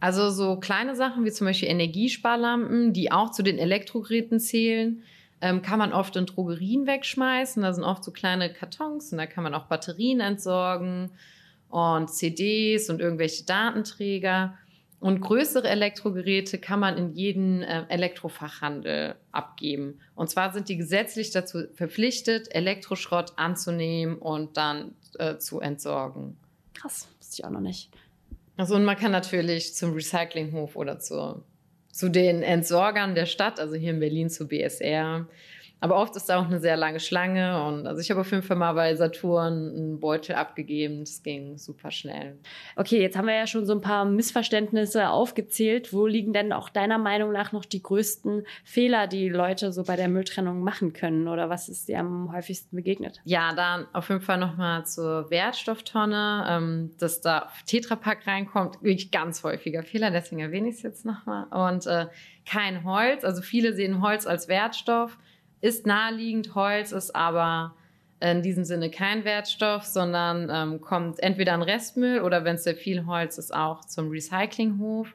Also 0.00 0.30
so 0.30 0.56
kleine 0.56 0.96
Sachen 0.96 1.24
wie 1.24 1.30
zum 1.30 1.46
Beispiel 1.46 1.68
Energiesparlampen, 1.68 2.92
die 2.92 3.12
auch 3.12 3.30
zu 3.30 3.42
den 3.42 3.58
Elektrogeräten 3.58 4.40
zählen, 4.40 5.02
ähm, 5.40 5.62
kann 5.62 5.78
man 5.78 5.92
oft 5.92 6.16
in 6.16 6.26
Drogerien 6.26 6.86
wegschmeißen. 6.86 7.62
Da 7.62 7.72
sind 7.72 7.84
oft 7.84 8.04
so 8.04 8.10
kleine 8.10 8.52
Kartons 8.52 9.12
und 9.12 9.18
da 9.18 9.26
kann 9.26 9.44
man 9.44 9.54
auch 9.54 9.66
Batterien 9.66 10.20
entsorgen 10.20 11.10
und 11.68 12.10
CDs 12.10 12.90
und 12.90 13.00
irgendwelche 13.00 13.44
Datenträger. 13.44 14.54
Und 15.00 15.20
größere 15.20 15.68
Elektrogeräte 15.68 16.58
kann 16.58 16.80
man 16.80 16.96
in 16.96 17.12
jeden 17.12 17.62
äh, 17.62 17.84
Elektrofachhandel 17.88 19.14
abgeben. 19.30 20.00
Und 20.16 20.28
zwar 20.28 20.52
sind 20.52 20.68
die 20.68 20.76
gesetzlich 20.76 21.30
dazu 21.30 21.68
verpflichtet, 21.74 22.52
Elektroschrott 22.52 23.34
anzunehmen 23.36 24.18
und 24.18 24.56
dann 24.56 24.96
äh, 25.18 25.38
zu 25.38 25.60
entsorgen. 25.60 26.36
Krass, 26.74 27.06
wusste 27.20 27.34
ich 27.38 27.44
auch 27.44 27.50
noch 27.50 27.60
nicht. 27.60 27.90
Also 28.56 28.74
und 28.74 28.84
man 28.84 28.96
kann 28.96 29.12
natürlich 29.12 29.74
zum 29.76 29.92
Recyclinghof 29.92 30.74
oder 30.74 30.98
zur 30.98 31.44
zu 31.98 32.08
den 32.08 32.44
Entsorgern 32.44 33.16
der 33.16 33.26
Stadt, 33.26 33.58
also 33.58 33.74
hier 33.74 33.90
in 33.90 33.98
Berlin 33.98 34.30
zu 34.30 34.46
BSR. 34.46 35.26
Aber 35.80 35.96
oft 35.96 36.16
ist 36.16 36.28
da 36.28 36.40
auch 36.40 36.46
eine 36.46 36.58
sehr 36.58 36.76
lange 36.76 37.00
Schlange. 37.00 37.62
Und 37.64 37.86
also 37.86 38.00
ich 38.00 38.10
habe 38.10 38.20
auf 38.20 38.30
jeden 38.30 38.42
Fall 38.42 38.56
mal 38.56 38.72
bei 38.72 38.94
Saturn 38.96 39.74
einen 39.76 40.00
Beutel 40.00 40.34
abgegeben. 40.34 41.00
Das 41.00 41.22
ging 41.22 41.56
super 41.56 41.90
schnell. 41.90 42.36
Okay, 42.76 43.00
jetzt 43.00 43.16
haben 43.16 43.26
wir 43.26 43.34
ja 43.34 43.46
schon 43.46 43.64
so 43.64 43.74
ein 43.74 43.80
paar 43.80 44.04
Missverständnisse 44.04 45.08
aufgezählt. 45.08 45.92
Wo 45.92 46.06
liegen 46.06 46.32
denn 46.32 46.52
auch 46.52 46.68
deiner 46.68 46.98
Meinung 46.98 47.32
nach 47.32 47.52
noch 47.52 47.64
die 47.64 47.82
größten 47.82 48.44
Fehler, 48.64 49.06
die 49.06 49.28
Leute 49.28 49.72
so 49.72 49.84
bei 49.84 49.96
der 49.96 50.08
Mülltrennung 50.08 50.62
machen 50.62 50.92
können? 50.92 51.28
Oder 51.28 51.48
was 51.48 51.68
ist 51.68 51.88
dir 51.88 52.00
am 52.00 52.32
häufigsten 52.32 52.74
begegnet? 52.74 53.20
Ja, 53.24 53.54
dann 53.54 53.86
auf 53.92 54.08
jeden 54.08 54.20
Fall 54.20 54.38
nochmal 54.38 54.84
zur 54.84 55.30
Wertstofftonne, 55.30 56.46
ähm, 56.48 56.90
dass 56.98 57.20
da 57.20 57.50
Tetrapack 57.66 58.26
reinkommt. 58.26 58.82
Wirklich 58.82 59.10
ganz 59.10 59.44
häufiger 59.44 59.82
Fehler, 59.82 60.10
deswegen 60.10 60.40
erwähne 60.40 60.68
ich 60.68 60.76
es 60.76 60.82
jetzt 60.82 61.06
nochmal. 61.06 61.44
Und 61.50 61.86
äh, 61.86 62.06
kein 62.46 62.84
Holz. 62.84 63.24
Also 63.24 63.42
viele 63.42 63.74
sehen 63.74 64.02
Holz 64.02 64.26
als 64.26 64.48
Wertstoff 64.48 65.18
ist 65.60 65.86
naheliegend. 65.86 66.54
Holz 66.54 66.92
ist 66.92 67.14
aber 67.14 67.74
in 68.20 68.42
diesem 68.42 68.64
Sinne 68.64 68.90
kein 68.90 69.24
Wertstoff, 69.24 69.84
sondern 69.84 70.48
ähm, 70.50 70.80
kommt 70.80 71.20
entweder 71.20 71.52
an 71.52 71.62
Restmüll 71.62 72.20
oder 72.20 72.44
wenn 72.44 72.56
es 72.56 72.64
sehr 72.64 72.74
viel 72.74 73.06
Holz 73.06 73.38
ist, 73.38 73.54
auch 73.54 73.84
zum 73.84 74.10
Recyclinghof. 74.10 75.14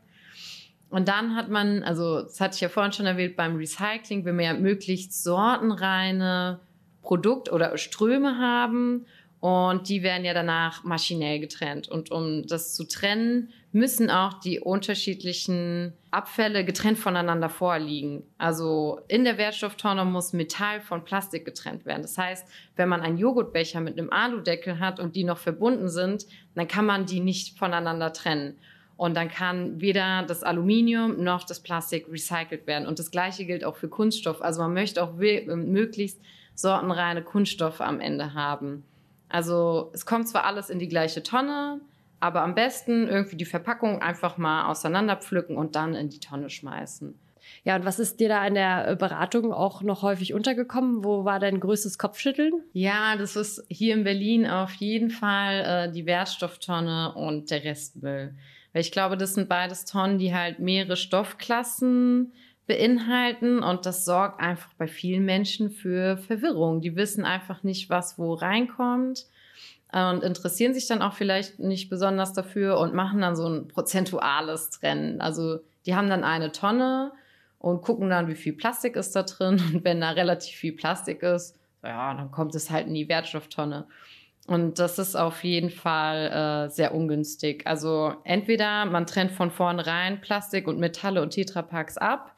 Und 0.89 1.07
dann 1.07 1.35
hat 1.35 1.49
man, 1.49 1.83
also 1.83 2.21
das 2.21 2.39
hatte 2.39 2.55
ich 2.55 2.61
ja 2.61 2.69
vorhin 2.69 2.93
schon 2.93 3.05
erwähnt, 3.05 3.35
beim 3.35 3.55
Recycling 3.55 4.25
will 4.25 4.33
man 4.33 4.45
ja 4.45 4.53
möglichst 4.53 5.23
sortenreine 5.23 6.59
Produkt- 7.01 7.51
oder 7.51 7.77
Ströme 7.77 8.37
haben 8.37 9.05
und 9.43 9.89
die 9.89 10.03
werden 10.03 10.23
ja 10.23 10.33
danach 10.33 10.85
maschinell 10.85 11.37
getrennt. 11.41 11.89
Und 11.89 12.11
um 12.11 12.47
das 12.47 12.75
zu 12.75 12.85
trennen, 12.87 13.49
müssen 13.73 14.09
auch 14.09 14.35
die 14.35 14.61
unterschiedlichen 14.61 15.91
Abfälle 16.11 16.63
getrennt 16.63 16.97
voneinander 16.97 17.49
vorliegen. 17.49 18.23
Also 18.37 19.01
in 19.09 19.25
der 19.25 19.37
Wertstofftonne 19.37 20.05
muss 20.05 20.31
Metall 20.31 20.79
von 20.79 21.03
Plastik 21.03 21.43
getrennt 21.43 21.85
werden. 21.85 22.03
Das 22.03 22.17
heißt, 22.17 22.47
wenn 22.77 22.87
man 22.87 23.01
einen 23.01 23.17
Joghurtbecher 23.17 23.81
mit 23.81 23.99
einem 23.99 24.13
Aludeckel 24.13 24.79
hat 24.79 25.01
und 25.01 25.13
die 25.17 25.25
noch 25.25 25.39
verbunden 25.39 25.89
sind, 25.89 26.25
dann 26.55 26.69
kann 26.69 26.85
man 26.85 27.05
die 27.05 27.19
nicht 27.19 27.59
voneinander 27.59 28.13
trennen. 28.13 28.57
Und 28.95 29.13
dann 29.17 29.27
kann 29.27 29.81
weder 29.81 30.23
das 30.23 30.43
Aluminium 30.43 31.21
noch 31.21 31.43
das 31.43 31.59
Plastik 31.59 32.07
recycelt 32.09 32.65
werden. 32.65 32.87
Und 32.87 32.97
das 32.97 33.11
Gleiche 33.11 33.43
gilt 33.43 33.65
auch 33.65 33.75
für 33.75 33.89
Kunststoff. 33.89 34.41
Also 34.41 34.61
man 34.61 34.73
möchte 34.73 35.03
auch 35.03 35.15
möglichst 35.15 36.21
sortenreine 36.55 37.23
Kunststoffe 37.23 37.81
am 37.81 37.99
Ende 37.99 38.35
haben. 38.35 38.85
Also 39.33 39.89
es 39.93 40.05
kommt 40.05 40.29
zwar 40.29 40.45
alles 40.45 40.69
in 40.69 40.77
die 40.77 40.87
gleiche 40.87 41.23
Tonne, 41.23 41.81
aber 42.19 42.43
am 42.43 42.53
besten 42.53 43.07
irgendwie 43.07 43.35
die 43.35 43.45
Verpackung 43.45 43.99
einfach 43.99 44.37
mal 44.37 44.69
auseinanderpflücken 44.69 45.57
und 45.57 45.75
dann 45.75 45.95
in 45.95 46.09
die 46.09 46.19
Tonne 46.19 46.51
schmeißen. 46.51 47.19
Ja, 47.63 47.75
und 47.75 47.83
was 47.83 47.97
ist 47.97 48.19
dir 48.19 48.29
da 48.29 48.45
in 48.45 48.53
der 48.53 48.95
Beratung 48.95 49.51
auch 49.51 49.81
noch 49.81 50.03
häufig 50.03 50.35
untergekommen? 50.35 51.03
Wo 51.03 51.25
war 51.25 51.39
dein 51.39 51.59
größtes 51.59 51.97
Kopfschütteln? 51.97 52.53
Ja, 52.73 53.15
das 53.17 53.35
ist 53.35 53.65
hier 53.69 53.95
in 53.95 54.03
Berlin 54.03 54.45
auf 54.45 54.75
jeden 54.75 55.09
Fall 55.09 55.87
äh, 55.89 55.91
die 55.91 56.05
Wertstofftonne 56.05 57.15
und 57.15 57.49
der 57.49 57.63
Restmüll. 57.63 58.35
Weil 58.71 58.81
ich 58.81 58.91
glaube, 58.91 59.17
das 59.17 59.33
sind 59.33 59.49
beides 59.49 59.85
Tonnen, 59.85 60.19
die 60.19 60.33
halt 60.33 60.59
mehrere 60.59 60.95
Stoffklassen 60.95 62.33
beinhalten 62.67 63.61
und 63.61 63.85
das 63.85 64.05
sorgt 64.05 64.39
einfach 64.39 64.73
bei 64.77 64.87
vielen 64.87 65.25
Menschen 65.25 65.69
für 65.69 66.17
Verwirrung. 66.17 66.81
Die 66.81 66.95
wissen 66.95 67.25
einfach 67.25 67.63
nicht, 67.63 67.89
was 67.89 68.17
wo 68.17 68.33
reinkommt 68.33 69.25
und 69.91 70.23
interessieren 70.23 70.73
sich 70.73 70.87
dann 70.87 71.01
auch 71.01 71.13
vielleicht 71.13 71.59
nicht 71.59 71.89
besonders 71.89 72.33
dafür 72.33 72.79
und 72.79 72.95
machen 72.95 73.21
dann 73.21 73.35
so 73.35 73.47
ein 73.47 73.67
prozentuales 73.67 74.71
Trennen. 74.71 75.21
Also 75.21 75.59
die 75.85 75.95
haben 75.95 76.09
dann 76.09 76.23
eine 76.23 76.51
Tonne 76.51 77.11
und 77.59 77.81
gucken 77.81 78.09
dann, 78.09 78.27
wie 78.27 78.35
viel 78.35 78.53
Plastik 78.53 78.95
ist 78.95 79.15
da 79.15 79.23
drin 79.23 79.61
und 79.73 79.83
wenn 79.83 80.01
da 80.01 80.11
relativ 80.11 80.55
viel 80.55 80.73
Plastik 80.73 81.21
ist, 81.21 81.59
ja, 81.83 82.13
dann 82.13 82.31
kommt 82.31 82.55
es 82.55 82.71
halt 82.71 82.87
in 82.87 82.93
die 82.93 83.09
Wertstofftonne. 83.09 83.85
Und 84.47 84.79
das 84.79 84.99
ist 84.99 85.15
auf 85.15 85.43
jeden 85.43 85.69
Fall 85.69 86.65
äh, 86.65 86.69
sehr 86.69 86.93
ungünstig. 86.93 87.65
Also 87.65 88.15
entweder 88.23 88.85
man 88.85 89.05
trennt 89.05 89.31
von 89.31 89.51
vornherein 89.51 90.19
Plastik 90.21 90.67
und 90.67 90.79
Metalle 90.79 91.21
und 91.21 91.29
Tetrapacks 91.29 91.97
ab 91.97 92.32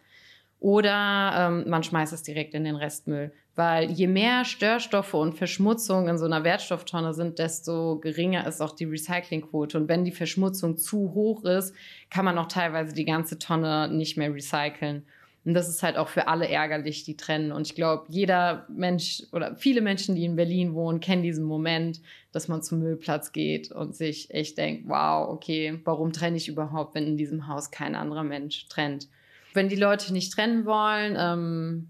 oder 0.60 1.34
ähm, 1.36 1.70
man 1.70 1.84
schmeißt 1.84 2.14
es 2.14 2.24
direkt 2.24 2.54
in 2.54 2.64
den 2.64 2.76
Restmüll. 2.76 3.32
Weil 3.56 3.92
je 3.92 4.08
mehr 4.08 4.44
Störstoffe 4.44 5.14
und 5.14 5.38
Verschmutzung 5.38 6.10
in 6.10 6.18
so 6.18 6.26
einer 6.26 6.44
Wertstofftonne 6.44 7.14
sind, 7.14 7.40
desto 7.40 8.00
geringer 8.00 8.46
ist 8.46 8.62
auch 8.62 8.76
die 8.76 8.84
Recyclingquote. 8.84 9.78
Und 9.78 9.88
wenn 9.88 10.04
die 10.04 10.12
Verschmutzung 10.12 10.78
zu 10.78 11.14
hoch 11.14 11.46
ist, 11.46 11.74
kann 12.10 12.26
man 12.26 12.38
auch 12.38 12.48
teilweise 12.48 12.94
die 12.94 13.06
ganze 13.06 13.40
Tonne 13.40 13.88
nicht 13.88 14.18
mehr 14.18 14.34
recyceln. 14.34 15.06
Und 15.46 15.54
das 15.54 15.70
ist 15.70 15.84
halt 15.84 15.96
auch 15.96 16.10
für 16.10 16.28
alle 16.28 16.50
ärgerlich, 16.50 17.04
die 17.04 17.16
trennen. 17.16 17.52
Und 17.52 17.68
ich 17.68 17.76
glaube, 17.76 18.06
jeder 18.10 18.66
Mensch 18.68 19.22
oder 19.32 19.56
viele 19.56 19.82
Menschen, 19.82 20.16
die 20.16 20.26
in 20.26 20.36
Berlin 20.36 20.74
wohnen, 20.74 21.00
kennen 21.00 21.22
diesen 21.22 21.46
Moment, 21.46 22.02
dass 22.32 22.48
man 22.48 22.64
zum 22.64 22.80
Müllplatz 22.80 23.32
geht 23.32 23.72
und 23.72 23.96
sich 23.96 24.34
echt 24.34 24.58
denkt, 24.58 24.90
wow, 24.90 25.30
okay, 25.30 25.80
warum 25.86 26.12
trenne 26.12 26.38
ich 26.38 26.48
überhaupt, 26.48 26.96
wenn 26.96 27.06
in 27.06 27.16
diesem 27.16 27.48
Haus 27.48 27.70
kein 27.70 27.94
anderer 27.94 28.24
Mensch 28.24 28.68
trennt? 28.68 29.08
Wenn 29.56 29.70
die 29.70 29.76
Leute 29.76 30.14
nicht 30.14 30.34
trennen 30.34 30.66
wollen, 30.66 31.16
ähm, 31.18 31.90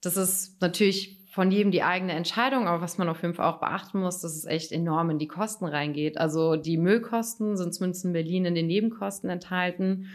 das 0.00 0.16
ist 0.16 0.60
natürlich 0.60 1.22
von 1.32 1.50
jedem 1.50 1.72
die 1.72 1.82
eigene 1.82 2.12
Entscheidung, 2.12 2.68
aber 2.68 2.82
was 2.82 2.98
man 2.98 3.08
auf 3.08 3.22
jeden 3.22 3.34
Fall 3.34 3.50
auch 3.50 3.60
beachten 3.60 4.00
muss, 4.00 4.20
dass 4.20 4.36
es 4.36 4.44
echt 4.44 4.70
enorm 4.70 5.08
in 5.08 5.18
die 5.18 5.28
Kosten 5.28 5.64
reingeht. 5.64 6.18
Also 6.18 6.56
die 6.56 6.76
Müllkosten 6.76 7.56
sind 7.56 7.74
zumindest 7.74 8.04
in 8.04 8.12
Berlin 8.12 8.44
in 8.44 8.54
den 8.54 8.66
Nebenkosten 8.66 9.30
enthalten. 9.30 10.08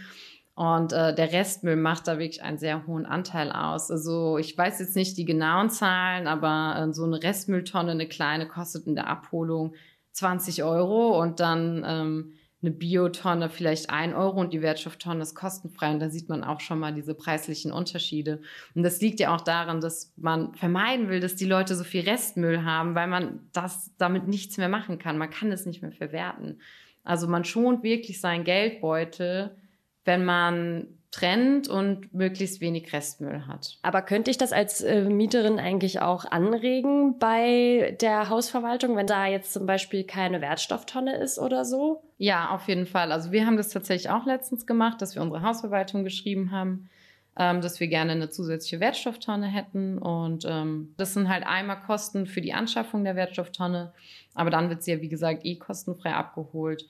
Und 0.54 0.94
äh, 0.94 1.16
der 1.16 1.32
Restmüll 1.32 1.76
macht 1.76 2.08
da 2.08 2.20
wirklich 2.20 2.44
einen 2.44 2.58
sehr 2.58 2.86
hohen 2.86 3.06
Anteil 3.06 3.52
aus. 3.52 3.90
Also 3.90 4.38
ich 4.38 4.56
weiß 4.58 4.80
jetzt 4.80 4.96
nicht 4.96 5.18
die 5.18 5.26
genauen 5.26 5.70
Zahlen, 5.70 6.28
aber 6.28 6.90
äh, 6.90 6.94
so 6.94 7.04
eine 7.04 7.22
Restmülltonne, 7.22 7.92
eine 7.92 8.08
kleine, 8.08 8.48
kostet 8.48 8.86
in 8.86 8.96
der 8.96 9.08
Abholung 9.08 9.74
20 10.14 10.64
Euro 10.64 11.20
und 11.20 11.40
dann 11.40 11.84
ähm, 11.86 12.34
eine 12.62 12.72
Biotonne 12.72 13.50
vielleicht 13.50 13.92
ein 13.92 14.16
Euro 14.16 14.40
und 14.40 14.52
die 14.52 14.62
Wertstofftonne 14.62 15.22
ist 15.22 15.36
kostenfrei. 15.36 15.92
Und 15.92 16.00
da 16.00 16.10
sieht 16.10 16.28
man 16.28 16.44
auch 16.44 16.60
schon 16.60 16.80
mal 16.80 16.94
diese 16.94 17.14
preislichen 17.14 17.72
Unterschiede. 17.72 18.42
Und 18.74 18.82
das 18.84 19.00
liegt 19.00 19.20
ja 19.20 19.36
auch 19.36 19.42
daran, 19.42 19.80
dass 19.80 20.14
man 20.18 20.56
vermeiden 20.56 21.08
will, 21.10 21.20
dass 21.20 21.36
die 21.36 21.46
Leute 21.46 21.76
so 21.76 21.84
viel 21.84 22.02
Restmüll 22.02 22.64
haben, 22.64 22.96
weil 22.96 23.08
man 23.08 23.48
das 23.54 23.92
damit 23.98 24.28
nichts 24.28 24.58
mehr 24.58 24.70
machen 24.70 24.98
kann. 24.98 25.20
Man 25.20 25.30
kann 25.30 25.52
es 25.52 25.68
nicht 25.68 25.84
mehr 25.84 25.92
verwerten. 25.92 26.60
Also 27.04 27.28
man 27.28 27.46
schont 27.46 27.84
wirklich 27.84 28.20
seinen 28.20 28.44
Geldbeutel, 28.44 29.56
wenn 30.04 30.26
man 30.26 30.88
trennt 31.12 31.70
und 31.70 32.14
möglichst 32.14 32.60
wenig 32.60 32.92
Restmüll 32.92 33.48
hat. 33.48 33.78
Aber 33.82 34.02
könnte 34.02 34.30
ich 34.30 34.38
das 34.38 34.52
als 34.52 34.82
äh, 34.82 35.02
Mieterin 35.04 35.58
eigentlich 35.58 36.02
auch 36.02 36.26
anregen 36.26 37.18
bei 37.18 37.98
der 38.02 38.30
Hausverwaltung, 38.30 38.96
wenn 38.98 39.08
da 39.08 39.26
jetzt 39.26 39.54
zum 39.54 39.66
Beispiel 39.66 40.04
keine 40.04 40.42
Wertstofftonne 40.42 41.16
ist 41.16 41.40
oder 41.40 41.64
so? 41.64 42.04
Ja, 42.18 42.50
auf 42.50 42.68
jeden 42.68 42.86
Fall. 42.86 43.12
Also 43.12 43.32
wir 43.32 43.46
haben 43.46 43.58
das 43.58 43.70
tatsächlich 43.70 44.10
auch 44.10 44.26
letztens 44.26 44.68
gemacht, 44.68 45.02
dass 45.02 45.16
wir 45.16 45.22
unsere 45.22 45.42
Hausverwaltung 45.42 46.04
geschrieben 46.04 46.52
haben, 46.52 46.90
ähm, 47.38 47.62
dass 47.62 47.80
wir 47.80 47.88
gerne 47.88 48.12
eine 48.12 48.30
zusätzliche 48.30 48.82
Wertstofftonne 48.82 49.48
hätten. 49.48 50.00
Und 50.00 50.46
ähm, 50.46 50.94
das 50.98 51.14
sind 51.14 51.30
halt 51.30 51.46
einmal 51.46 51.82
Kosten 51.84 52.28
für 52.28 52.42
die 52.42 52.54
Anschaffung 52.54 53.06
der 53.06 53.16
Wertstofftonne, 53.16 53.94
aber 54.34 54.50
dann 54.50 54.70
wird 54.70 54.84
sie 54.84 54.92
ja, 54.92 55.02
wie 55.02 55.10
gesagt, 55.10 55.46
eh 55.46 55.56
kostenfrei 55.56 56.14
abgeholt. 56.14 56.86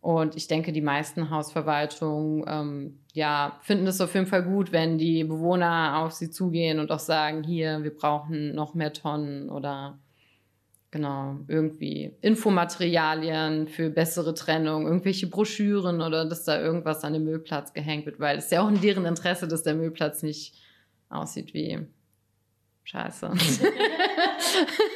Und 0.00 0.34
ich 0.34 0.48
denke, 0.48 0.72
die 0.72 0.80
meisten 0.80 1.28
Hausverwaltungen 1.28 2.44
ähm, 2.48 3.00
ja, 3.12 3.58
finden 3.62 3.86
es 3.86 4.00
auf 4.00 4.14
jeden 4.14 4.26
Fall 4.26 4.42
gut, 4.42 4.72
wenn 4.72 4.96
die 4.96 5.24
Bewohner 5.24 5.98
auf 5.98 6.12
sie 6.12 6.30
zugehen 6.30 6.78
und 6.78 6.90
auch 6.90 6.98
sagen, 7.00 7.42
hier, 7.42 7.82
wir 7.82 7.94
brauchen 7.94 8.54
noch 8.54 8.72
mehr 8.74 8.94
Tonnen 8.94 9.50
oder 9.50 9.98
genau, 10.90 11.36
irgendwie 11.48 12.14
Infomaterialien 12.22 13.68
für 13.68 13.90
bessere 13.90 14.32
Trennung, 14.34 14.86
irgendwelche 14.86 15.26
Broschüren 15.26 16.00
oder 16.00 16.24
dass 16.24 16.44
da 16.44 16.58
irgendwas 16.60 17.04
an 17.04 17.12
dem 17.12 17.24
Müllplatz 17.24 17.74
gehängt 17.74 18.06
wird, 18.06 18.18
weil 18.20 18.38
es 18.38 18.46
ist 18.46 18.52
ja 18.52 18.62
auch 18.62 18.68
in 18.68 18.80
deren 18.80 19.04
Interesse, 19.04 19.46
dass 19.48 19.64
der 19.64 19.74
Müllplatz 19.74 20.22
nicht 20.22 20.54
aussieht 21.10 21.52
wie 21.52 21.78
Scheiße. 22.84 23.32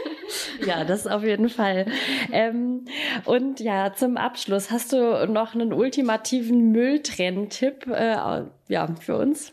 ja, 0.67 0.85
das 0.85 1.07
auf 1.07 1.23
jeden 1.23 1.49
Fall. 1.49 1.87
Ähm, 2.33 2.85
und 3.25 3.61
ja, 3.61 3.93
zum 3.93 4.17
Abschluss, 4.17 4.71
hast 4.71 4.93
du 4.93 5.27
noch 5.27 5.55
einen 5.55 5.73
ultimativen 5.73 6.73
Mülltrenntipp 6.73 7.87
äh, 7.89 8.43
ja, 8.69 8.87
für 9.01 9.17
uns? 9.17 9.53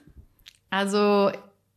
Also, 0.69 1.31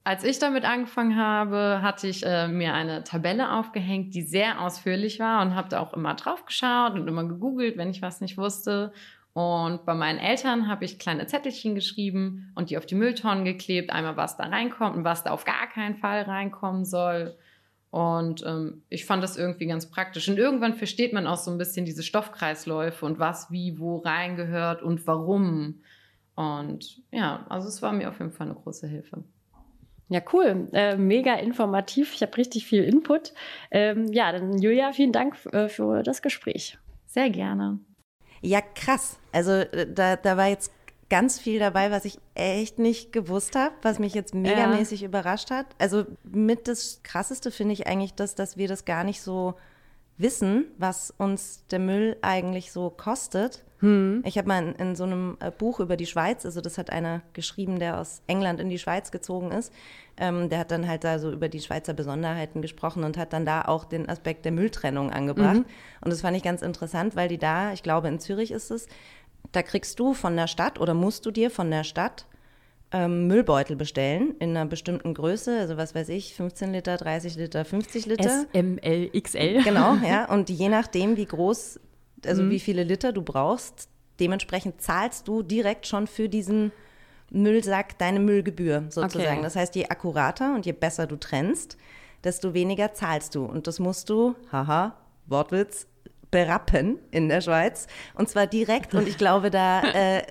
als 0.04 0.22
ich 0.22 0.38
damit 0.38 0.64
angefangen 0.64 1.16
habe, 1.16 1.80
hatte 1.82 2.06
ich 2.06 2.24
äh, 2.24 2.46
mir 2.48 2.74
eine 2.74 3.04
Tabelle 3.04 3.52
aufgehängt, 3.52 4.14
die 4.14 4.22
sehr 4.22 4.60
ausführlich 4.60 5.18
war 5.18 5.42
und 5.42 5.54
habe 5.54 5.68
da 5.68 5.80
auch 5.80 5.94
immer 5.94 6.14
drauf 6.14 6.44
geschaut 6.46 6.92
und 6.92 7.08
immer 7.08 7.24
gegoogelt, 7.24 7.76
wenn 7.76 7.90
ich 7.90 8.02
was 8.02 8.20
nicht 8.20 8.36
wusste. 8.36 8.92
Und 9.32 9.84
bei 9.84 9.94
meinen 9.94 10.20
Eltern 10.20 10.68
habe 10.68 10.84
ich 10.84 11.00
kleine 11.00 11.26
Zettelchen 11.26 11.74
geschrieben 11.74 12.52
und 12.54 12.70
die 12.70 12.78
auf 12.78 12.86
die 12.86 12.94
Mülltonnen 12.94 13.44
geklebt. 13.44 13.90
Einmal, 13.90 14.16
was 14.16 14.36
da 14.36 14.44
reinkommt 14.44 14.96
und 14.96 15.02
was 15.04 15.24
da 15.24 15.30
auf 15.30 15.44
gar 15.44 15.66
keinen 15.66 15.96
Fall 15.96 16.22
reinkommen 16.22 16.84
soll. 16.84 17.36
Und 17.94 18.42
ähm, 18.44 18.82
ich 18.88 19.06
fand 19.06 19.22
das 19.22 19.36
irgendwie 19.36 19.66
ganz 19.66 19.88
praktisch. 19.88 20.28
Und 20.28 20.36
irgendwann 20.36 20.74
versteht 20.74 21.12
man 21.12 21.28
auch 21.28 21.36
so 21.36 21.52
ein 21.52 21.58
bisschen 21.58 21.86
diese 21.86 22.02
Stoffkreisläufe 22.02 23.06
und 23.06 23.20
was 23.20 23.52
wie 23.52 23.78
wo 23.78 23.98
reingehört 23.98 24.82
und 24.82 25.06
warum. 25.06 25.80
Und 26.34 27.00
ja, 27.12 27.46
also 27.48 27.68
es 27.68 27.82
war 27.82 27.92
mir 27.92 28.08
auf 28.08 28.18
jeden 28.18 28.32
Fall 28.32 28.48
eine 28.48 28.56
große 28.56 28.88
Hilfe. 28.88 29.22
Ja, 30.08 30.20
cool. 30.32 30.68
Äh, 30.72 30.96
mega 30.96 31.34
informativ. 31.34 32.14
Ich 32.14 32.22
habe 32.22 32.36
richtig 32.36 32.66
viel 32.66 32.82
Input. 32.82 33.32
Ähm, 33.70 34.12
ja, 34.12 34.32
dann 34.32 34.58
Julia, 34.58 34.90
vielen 34.90 35.12
Dank 35.12 35.36
äh, 35.52 35.68
für 35.68 36.02
das 36.02 36.20
Gespräch. 36.20 36.76
Sehr 37.06 37.30
gerne. 37.30 37.78
Ja, 38.40 38.60
krass. 38.60 39.20
Also 39.30 39.52
äh, 39.52 39.86
da, 39.88 40.16
da 40.16 40.36
war 40.36 40.48
jetzt 40.48 40.72
ganz 41.08 41.38
viel 41.38 41.58
dabei, 41.58 41.90
was 41.90 42.04
ich 42.04 42.18
echt 42.34 42.78
nicht 42.78 43.12
gewusst 43.12 43.56
habe, 43.56 43.74
was 43.82 43.98
mich 43.98 44.14
jetzt 44.14 44.34
megamäßig 44.34 45.02
ja. 45.02 45.08
überrascht 45.08 45.50
hat. 45.50 45.66
Also 45.78 46.04
mit 46.24 46.68
das 46.68 47.00
Krasseste 47.02 47.50
finde 47.50 47.74
ich 47.74 47.86
eigentlich 47.86 48.14
das, 48.14 48.34
dass 48.34 48.56
wir 48.56 48.68
das 48.68 48.84
gar 48.84 49.04
nicht 49.04 49.20
so 49.20 49.54
wissen, 50.16 50.66
was 50.78 51.12
uns 51.16 51.66
der 51.70 51.78
Müll 51.78 52.16
eigentlich 52.22 52.72
so 52.72 52.90
kostet. 52.90 53.64
Hm. 53.80 54.22
Ich 54.24 54.38
habe 54.38 54.48
mal 54.48 54.62
in, 54.62 54.74
in, 54.74 54.96
so 54.96 55.04
einem 55.04 55.36
äh, 55.40 55.50
Buch 55.50 55.80
über 55.80 55.96
die 55.96 56.06
Schweiz, 56.06 56.46
also 56.46 56.60
das 56.60 56.78
hat 56.78 56.90
einer 56.90 57.22
geschrieben, 57.32 57.78
der 57.78 57.98
aus 58.00 58.22
England 58.26 58.60
in 58.60 58.68
die 58.68 58.78
Schweiz 58.78 59.10
gezogen 59.10 59.50
ist. 59.50 59.72
Ähm, 60.16 60.48
der 60.48 60.60
hat 60.60 60.70
dann 60.70 60.86
halt 60.88 61.02
da 61.02 61.18
so 61.18 61.32
über 61.32 61.48
die 61.48 61.60
Schweizer 61.60 61.92
Besonderheiten 61.92 62.62
gesprochen 62.62 63.02
und 63.02 63.18
hat 63.18 63.32
dann 63.32 63.44
da 63.44 63.62
auch 63.62 63.84
den 63.84 64.08
Aspekt 64.08 64.44
der 64.44 64.52
Mülltrennung 64.52 65.10
angebracht. 65.10 65.56
Mhm. 65.56 65.66
Und 66.00 66.12
das 66.12 66.20
fand 66.20 66.36
ich 66.36 66.44
ganz 66.44 66.62
interessant, 66.62 67.16
weil 67.16 67.28
die 67.28 67.38
da, 67.38 67.72
ich 67.72 67.82
glaube 67.82 68.06
in 68.08 68.20
Zürich 68.20 68.52
ist 68.52 68.70
es, 68.70 68.86
da 69.54 69.62
kriegst 69.62 69.98
du 70.00 70.14
von 70.14 70.36
der 70.36 70.46
Stadt 70.46 70.80
oder 70.80 70.94
musst 70.94 71.26
du 71.26 71.30
dir 71.30 71.50
von 71.50 71.70
der 71.70 71.84
Stadt 71.84 72.26
ähm, 72.92 73.26
Müllbeutel 73.26 73.76
bestellen 73.76 74.34
in 74.38 74.50
einer 74.50 74.66
bestimmten 74.66 75.14
Größe, 75.14 75.58
also 75.58 75.76
was 75.76 75.94
weiß 75.94 76.08
ich, 76.10 76.34
15 76.34 76.72
Liter, 76.72 76.96
30 76.96 77.36
Liter, 77.36 77.64
50 77.64 78.06
Liter. 78.06 78.24
S, 78.24 78.46
M, 78.52 78.78
L, 78.78 79.10
XL. 79.10 79.62
Genau, 79.62 79.94
ja. 80.08 80.30
Und 80.32 80.50
je 80.50 80.68
nachdem, 80.68 81.16
wie 81.16 81.26
groß, 81.26 81.80
also 82.26 82.42
mhm. 82.42 82.50
wie 82.50 82.60
viele 82.60 82.84
Liter 82.84 83.12
du 83.12 83.22
brauchst, 83.22 83.88
dementsprechend 84.20 84.80
zahlst 84.80 85.26
du 85.28 85.42
direkt 85.42 85.86
schon 85.86 86.06
für 86.06 86.28
diesen 86.28 86.72
Müllsack 87.30 87.98
deine 87.98 88.20
Müllgebühr 88.20 88.84
sozusagen. 88.90 89.38
Okay. 89.38 89.42
Das 89.42 89.56
heißt, 89.56 89.74
je 89.74 89.86
akkurater 89.88 90.54
und 90.54 90.66
je 90.66 90.72
besser 90.72 91.06
du 91.06 91.16
trennst, 91.16 91.76
desto 92.22 92.54
weniger 92.54 92.92
zahlst 92.92 93.34
du. 93.34 93.44
Und 93.44 93.66
das 93.66 93.80
musst 93.80 94.08
du, 94.08 94.34
haha, 94.52 94.96
Wortwitz, 95.26 95.88
berappen 96.34 96.98
in 97.12 97.28
der 97.28 97.40
Schweiz. 97.40 97.86
Und 98.14 98.28
zwar 98.28 98.48
direkt. 98.48 98.92
Und 98.92 99.06
ich 99.06 99.16
glaube, 99.16 99.52
da 99.52 99.82
äh, 99.94 100.22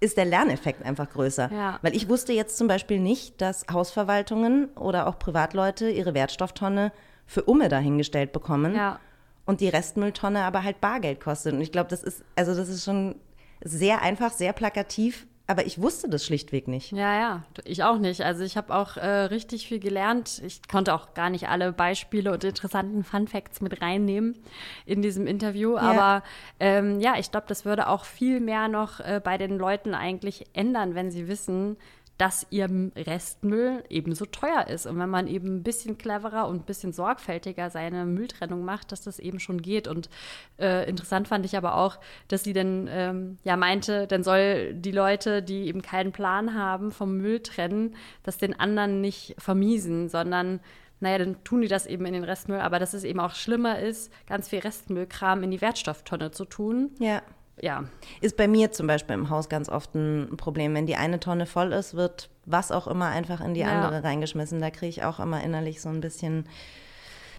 ist 0.00 0.16
der 0.16 0.24
Lerneffekt 0.24 0.84
einfach 0.84 1.08
größer. 1.08 1.48
Ja. 1.52 1.78
Weil 1.80 1.94
ich 1.94 2.08
wusste 2.08 2.32
jetzt 2.32 2.58
zum 2.58 2.66
Beispiel 2.66 2.98
nicht, 2.98 3.40
dass 3.40 3.64
Hausverwaltungen 3.72 4.68
oder 4.74 5.06
auch 5.06 5.16
Privatleute 5.20 5.90
ihre 5.90 6.12
Wertstofftonne 6.12 6.90
für 7.24 7.44
Umme 7.44 7.68
dahingestellt 7.68 8.32
bekommen. 8.32 8.74
Ja. 8.74 8.98
Und 9.46 9.60
die 9.60 9.68
Restmülltonne 9.68 10.42
aber 10.42 10.64
halt 10.64 10.80
Bargeld 10.80 11.20
kostet. 11.20 11.54
Und 11.54 11.60
ich 11.60 11.70
glaube, 11.70 11.88
das 11.88 12.02
ist, 12.02 12.24
also 12.34 12.56
das 12.56 12.68
ist 12.68 12.84
schon 12.84 13.14
sehr 13.62 14.02
einfach, 14.02 14.32
sehr 14.32 14.52
plakativ 14.52 15.28
aber 15.50 15.64
ich 15.64 15.80
wusste 15.80 16.10
das 16.10 16.26
schlichtweg 16.26 16.68
nicht. 16.68 16.92
Ja, 16.92 17.18
ja, 17.18 17.42
ich 17.64 17.82
auch 17.82 17.98
nicht. 17.98 18.20
Also 18.20 18.44
ich 18.44 18.58
habe 18.58 18.74
auch 18.74 18.98
äh, 18.98 19.06
richtig 19.06 19.66
viel 19.66 19.80
gelernt. 19.80 20.42
Ich 20.44 20.60
konnte 20.68 20.92
auch 20.92 21.14
gar 21.14 21.30
nicht 21.30 21.48
alle 21.48 21.72
Beispiele 21.72 22.30
und 22.32 22.44
interessanten 22.44 23.02
Fun 23.02 23.26
Facts 23.26 23.62
mit 23.62 23.80
reinnehmen 23.80 24.36
in 24.84 25.00
diesem 25.00 25.26
Interview. 25.26 25.76
Ja. 25.76 25.80
Aber 25.80 26.22
ähm, 26.60 27.00
ja, 27.00 27.14
ich 27.18 27.30
glaube, 27.30 27.46
das 27.48 27.64
würde 27.64 27.88
auch 27.88 28.04
viel 28.04 28.40
mehr 28.40 28.68
noch 28.68 29.00
äh, 29.00 29.22
bei 29.24 29.38
den 29.38 29.56
Leuten 29.56 29.94
eigentlich 29.94 30.44
ändern, 30.52 30.94
wenn 30.94 31.10
sie 31.10 31.28
wissen, 31.28 31.78
dass 32.18 32.46
ihr 32.50 32.68
Restmüll 32.96 33.84
ebenso 33.88 34.26
teuer 34.26 34.66
ist. 34.66 34.86
Und 34.86 34.98
wenn 34.98 35.08
man 35.08 35.28
eben 35.28 35.58
ein 35.58 35.62
bisschen 35.62 35.96
cleverer 35.98 36.48
und 36.48 36.56
ein 36.56 36.64
bisschen 36.64 36.92
sorgfältiger 36.92 37.70
seine 37.70 38.04
Mülltrennung 38.04 38.64
macht, 38.64 38.90
dass 38.90 39.02
das 39.02 39.20
eben 39.20 39.38
schon 39.38 39.62
geht. 39.62 39.86
Und 39.86 40.10
äh, 40.58 40.88
interessant 40.88 41.28
fand 41.28 41.46
ich 41.46 41.56
aber 41.56 41.76
auch, 41.76 41.98
dass 42.26 42.42
sie 42.42 42.52
dann 42.52 42.88
ähm, 42.90 43.38
ja 43.44 43.56
meinte, 43.56 44.08
dann 44.08 44.24
soll 44.24 44.74
die 44.74 44.90
Leute, 44.90 45.42
die 45.42 45.68
eben 45.68 45.80
keinen 45.80 46.10
Plan 46.10 46.54
haben 46.54 46.90
vom 46.90 47.16
Müll 47.16 47.40
trennen, 47.40 47.94
das 48.24 48.36
den 48.36 48.58
anderen 48.58 49.00
nicht 49.00 49.36
vermiesen, 49.38 50.08
sondern 50.08 50.58
naja, 51.00 51.18
dann 51.18 51.44
tun 51.44 51.60
die 51.60 51.68
das 51.68 51.86
eben 51.86 52.04
in 52.06 52.14
den 52.14 52.24
Restmüll, 52.24 52.58
aber 52.58 52.80
dass 52.80 52.92
es 52.92 53.04
eben 53.04 53.20
auch 53.20 53.34
schlimmer 53.34 53.78
ist, 53.78 54.12
ganz 54.26 54.48
viel 54.48 54.58
Restmüllkram 54.58 55.44
in 55.44 55.52
die 55.52 55.60
Wertstofftonne 55.60 56.32
zu 56.32 56.44
tun. 56.44 56.90
Ja 56.98 57.22
ja. 57.62 57.84
Ist 58.20 58.36
bei 58.36 58.48
mir 58.48 58.72
zum 58.72 58.86
Beispiel 58.86 59.14
im 59.14 59.30
Haus 59.30 59.48
ganz 59.48 59.68
oft 59.68 59.94
ein 59.94 60.36
Problem. 60.36 60.74
Wenn 60.74 60.86
die 60.86 60.96
eine 60.96 61.20
Tonne 61.20 61.46
voll 61.46 61.72
ist, 61.72 61.94
wird 61.94 62.30
was 62.46 62.72
auch 62.72 62.86
immer 62.86 63.06
einfach 63.06 63.40
in 63.40 63.54
die 63.54 63.60
ja. 63.60 63.68
andere 63.68 64.04
reingeschmissen. 64.04 64.60
Da 64.60 64.70
kriege 64.70 64.88
ich 64.88 65.04
auch 65.04 65.20
immer 65.20 65.42
innerlich 65.42 65.80
so 65.80 65.88
ein 65.88 66.00
bisschen. 66.00 66.46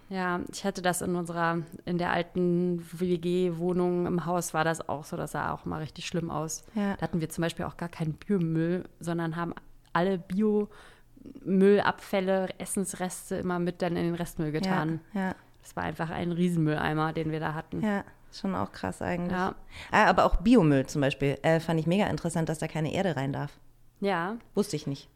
Ja, 0.08 0.40
ich 0.52 0.64
hatte 0.64 0.82
das 0.82 1.02
in 1.02 1.14
unserer, 1.14 1.58
in 1.84 1.98
der 1.98 2.10
alten 2.10 2.84
WG-Wohnung 2.92 4.06
im 4.06 4.26
Haus 4.26 4.54
war 4.54 4.64
das 4.64 4.88
auch 4.88 5.04
so, 5.04 5.16
das 5.16 5.30
sah 5.32 5.52
auch 5.52 5.64
mal 5.64 5.78
richtig 5.78 6.06
schlimm 6.06 6.30
aus. 6.30 6.64
Ja. 6.74 6.96
Da 6.96 7.02
hatten 7.02 7.20
wir 7.20 7.28
zum 7.28 7.42
Beispiel 7.42 7.64
auch 7.64 7.76
gar 7.76 7.88
keinen 7.88 8.14
Biomüll, 8.14 8.84
sondern 8.98 9.36
haben 9.36 9.54
alle 9.92 10.18
Biomüllabfälle, 10.18 12.48
Essensreste 12.58 13.36
immer 13.36 13.60
mit 13.60 13.82
dann 13.82 13.96
in 13.96 14.02
den 14.02 14.16
Restmüll 14.16 14.50
getan. 14.50 15.00
Ja, 15.14 15.20
ja. 15.20 15.34
Das 15.62 15.76
war 15.76 15.84
einfach 15.84 16.10
ein 16.10 16.32
Riesenmülleimer, 16.32 17.12
den 17.12 17.30
wir 17.30 17.38
da 17.38 17.54
hatten. 17.54 17.82
Ja. 17.82 18.02
Schon 18.32 18.54
auch 18.54 18.72
krass 18.72 19.02
eigentlich. 19.02 19.32
Ja. 19.32 19.54
Ah, 19.90 20.06
aber 20.06 20.24
auch 20.24 20.36
Biomüll 20.36 20.86
zum 20.86 21.00
Beispiel. 21.00 21.38
Äh, 21.42 21.60
fand 21.60 21.80
ich 21.80 21.86
mega 21.86 22.06
interessant, 22.06 22.48
dass 22.48 22.58
da 22.58 22.68
keine 22.68 22.92
Erde 22.92 23.16
rein 23.16 23.32
darf. 23.32 23.58
Ja. 24.00 24.36
Wusste 24.54 24.76
ich 24.76 24.86
nicht. 24.86 25.08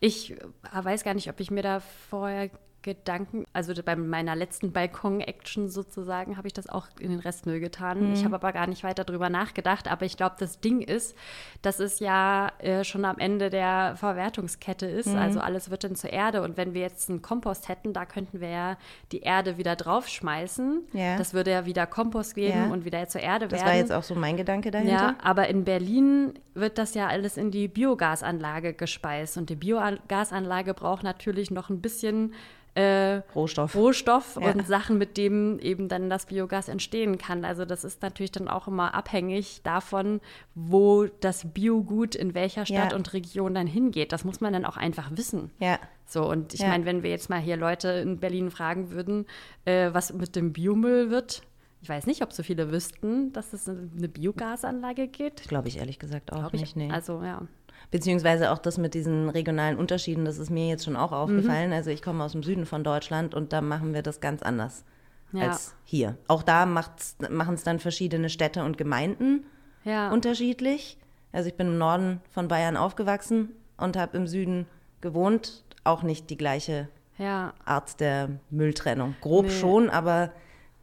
Ich 0.00 0.32
äh, 0.32 0.44
weiß 0.72 1.04
gar 1.04 1.14
nicht, 1.14 1.28
ob 1.28 1.40
ich 1.40 1.50
mir 1.50 1.62
da 1.62 1.80
vorher 1.80 2.50
Gedanken, 2.82 3.44
also 3.52 3.74
bei 3.84 3.94
meiner 3.94 4.34
letzten 4.34 4.72
Balkon-Action 4.72 5.68
sozusagen, 5.68 6.38
habe 6.38 6.46
ich 6.46 6.54
das 6.54 6.68
auch 6.68 6.86
in 6.98 7.10
den 7.10 7.20
Restmüll 7.20 7.60
getan. 7.60 8.08
Mhm. 8.08 8.12
Ich 8.14 8.24
habe 8.24 8.36
aber 8.36 8.52
gar 8.52 8.66
nicht 8.66 8.84
weiter 8.84 9.04
darüber 9.04 9.28
nachgedacht. 9.28 9.86
Aber 9.86 10.06
ich 10.06 10.16
glaube, 10.16 10.36
das 10.38 10.60
Ding 10.60 10.80
ist, 10.80 11.14
dass 11.60 11.78
es 11.78 12.00
ja 12.00 12.50
äh, 12.58 12.82
schon 12.84 13.04
am 13.04 13.18
Ende 13.18 13.50
der 13.50 13.96
Verwertungskette 13.96 14.86
ist. 14.86 15.08
Mhm. 15.08 15.16
Also 15.16 15.40
alles 15.40 15.70
wird 15.70 15.84
dann 15.84 15.94
zur 15.94 16.10
Erde. 16.10 16.42
Und 16.42 16.56
wenn 16.56 16.72
wir 16.72 16.80
jetzt 16.80 17.10
einen 17.10 17.20
Kompost 17.20 17.68
hätten, 17.68 17.92
da 17.92 18.06
könnten 18.06 18.40
wir 18.40 18.48
ja 18.48 18.76
die 19.12 19.20
Erde 19.20 19.58
wieder 19.58 19.76
draufschmeißen. 19.76 20.82
Ja. 20.94 21.18
Das 21.18 21.34
würde 21.34 21.50
ja 21.50 21.66
wieder 21.66 21.86
Kompost 21.86 22.34
geben 22.34 22.58
ja. 22.58 22.72
und 22.72 22.86
wieder 22.86 23.06
zur 23.08 23.20
Erde 23.20 23.46
das 23.46 23.60
werden. 23.60 23.66
Das 23.66 23.72
war 23.72 23.78
jetzt 23.78 23.92
auch 23.92 24.02
so 24.02 24.14
mein 24.14 24.38
Gedanke 24.38 24.70
dahinter. 24.70 24.92
Ja, 24.92 25.16
aber 25.22 25.48
in 25.48 25.64
Berlin 25.64 26.32
wird 26.54 26.78
das 26.78 26.94
ja 26.94 27.08
alles 27.08 27.36
in 27.36 27.50
die 27.50 27.68
Biogasanlage 27.68 28.72
gespeist. 28.72 29.36
Und 29.36 29.50
die 29.50 29.56
Biogasanlage 29.56 30.72
braucht 30.72 31.02
natürlich 31.02 31.50
noch 31.50 31.68
ein 31.68 31.82
bisschen 31.82 32.32
äh, 32.74 33.22
Rohstoff, 33.34 33.74
Rohstoff 33.74 34.38
ja. 34.40 34.52
und 34.52 34.66
Sachen, 34.66 34.98
mit 34.98 35.16
dem 35.16 35.58
eben 35.58 35.88
dann 35.88 36.08
das 36.08 36.26
Biogas 36.26 36.68
entstehen 36.68 37.18
kann. 37.18 37.44
Also 37.44 37.64
das 37.64 37.84
ist 37.84 38.02
natürlich 38.02 38.32
dann 38.32 38.48
auch 38.48 38.68
immer 38.68 38.94
abhängig 38.94 39.62
davon, 39.62 40.20
wo 40.54 41.06
das 41.20 41.52
Biogut 41.52 42.14
in 42.14 42.34
welcher 42.34 42.66
Stadt 42.66 42.92
ja. 42.92 42.96
und 42.96 43.12
Region 43.12 43.54
dann 43.54 43.66
hingeht. 43.66 44.12
Das 44.12 44.24
muss 44.24 44.40
man 44.40 44.52
dann 44.52 44.64
auch 44.64 44.76
einfach 44.76 45.10
wissen. 45.12 45.50
Ja. 45.58 45.78
So, 46.06 46.28
und 46.28 46.54
ich 46.54 46.60
ja. 46.60 46.68
meine, 46.68 46.84
wenn 46.84 47.02
wir 47.02 47.10
jetzt 47.10 47.30
mal 47.30 47.40
hier 47.40 47.56
Leute 47.56 47.88
in 47.88 48.18
Berlin 48.18 48.50
fragen 48.50 48.90
würden, 48.90 49.26
äh, 49.64 49.90
was 49.92 50.12
mit 50.12 50.34
dem 50.36 50.52
Biomüll 50.52 51.10
wird, 51.10 51.42
ich 51.82 51.88
weiß 51.88 52.06
nicht, 52.06 52.22
ob 52.22 52.32
so 52.32 52.42
viele 52.42 52.70
wüssten, 52.70 53.32
dass 53.32 53.52
es 53.52 53.68
eine 53.68 54.08
Biogasanlage 54.08 55.08
geht. 55.08 55.48
Glaube 55.48 55.68
ich 55.68 55.78
ehrlich 55.78 55.98
gesagt 55.98 56.32
auch 56.32 56.38
Glaub 56.38 56.52
nicht. 56.52 56.76
Nee. 56.76 56.90
Also 56.90 57.22
ja. 57.22 57.42
Beziehungsweise 57.90 58.52
auch 58.52 58.58
das 58.58 58.78
mit 58.78 58.94
diesen 58.94 59.28
regionalen 59.28 59.76
Unterschieden, 59.76 60.24
das 60.24 60.38
ist 60.38 60.50
mir 60.50 60.68
jetzt 60.68 60.84
schon 60.84 60.96
auch 60.96 61.12
aufgefallen. 61.12 61.70
Mhm. 61.70 61.76
Also 61.76 61.90
ich 61.90 62.02
komme 62.02 62.22
aus 62.22 62.32
dem 62.32 62.42
Süden 62.42 62.66
von 62.66 62.84
Deutschland 62.84 63.34
und 63.34 63.52
da 63.52 63.60
machen 63.60 63.94
wir 63.94 64.02
das 64.02 64.20
ganz 64.20 64.42
anders 64.42 64.84
ja. 65.32 65.48
als 65.48 65.74
hier. 65.84 66.16
Auch 66.28 66.42
da 66.42 66.66
machen 66.66 67.54
es 67.54 67.64
dann 67.64 67.78
verschiedene 67.78 68.30
Städte 68.30 68.64
und 68.64 68.78
Gemeinden 68.78 69.44
ja. 69.84 70.10
unterschiedlich. 70.10 70.98
Also 71.32 71.48
ich 71.48 71.56
bin 71.56 71.68
im 71.68 71.78
Norden 71.78 72.20
von 72.30 72.48
Bayern 72.48 72.76
aufgewachsen 72.76 73.50
und 73.76 73.96
habe 73.96 74.16
im 74.16 74.26
Süden 74.26 74.66
gewohnt. 75.00 75.64
Auch 75.82 76.02
nicht 76.02 76.30
die 76.30 76.36
gleiche 76.36 76.88
ja. 77.18 77.54
Art 77.64 78.00
der 78.00 78.28
Mülltrennung. 78.50 79.14
Grob 79.20 79.46
nee. 79.46 79.52
schon, 79.52 79.90
aber 79.90 80.30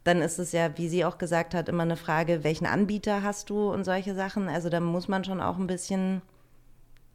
dann 0.04 0.22
ist 0.22 0.38
es 0.38 0.52
ja, 0.52 0.76
wie 0.78 0.88
sie 0.88 1.04
auch 1.04 1.18
gesagt 1.18 1.54
hat, 1.54 1.68
immer 1.68 1.82
eine 1.82 1.96
Frage, 1.96 2.42
welchen 2.42 2.66
Anbieter 2.66 3.22
hast 3.22 3.50
du 3.50 3.70
und 3.70 3.84
solche 3.84 4.14
Sachen. 4.14 4.48
Also 4.48 4.70
da 4.70 4.80
muss 4.80 5.06
man 5.08 5.24
schon 5.24 5.40
auch 5.40 5.58
ein 5.58 5.66
bisschen 5.66 6.22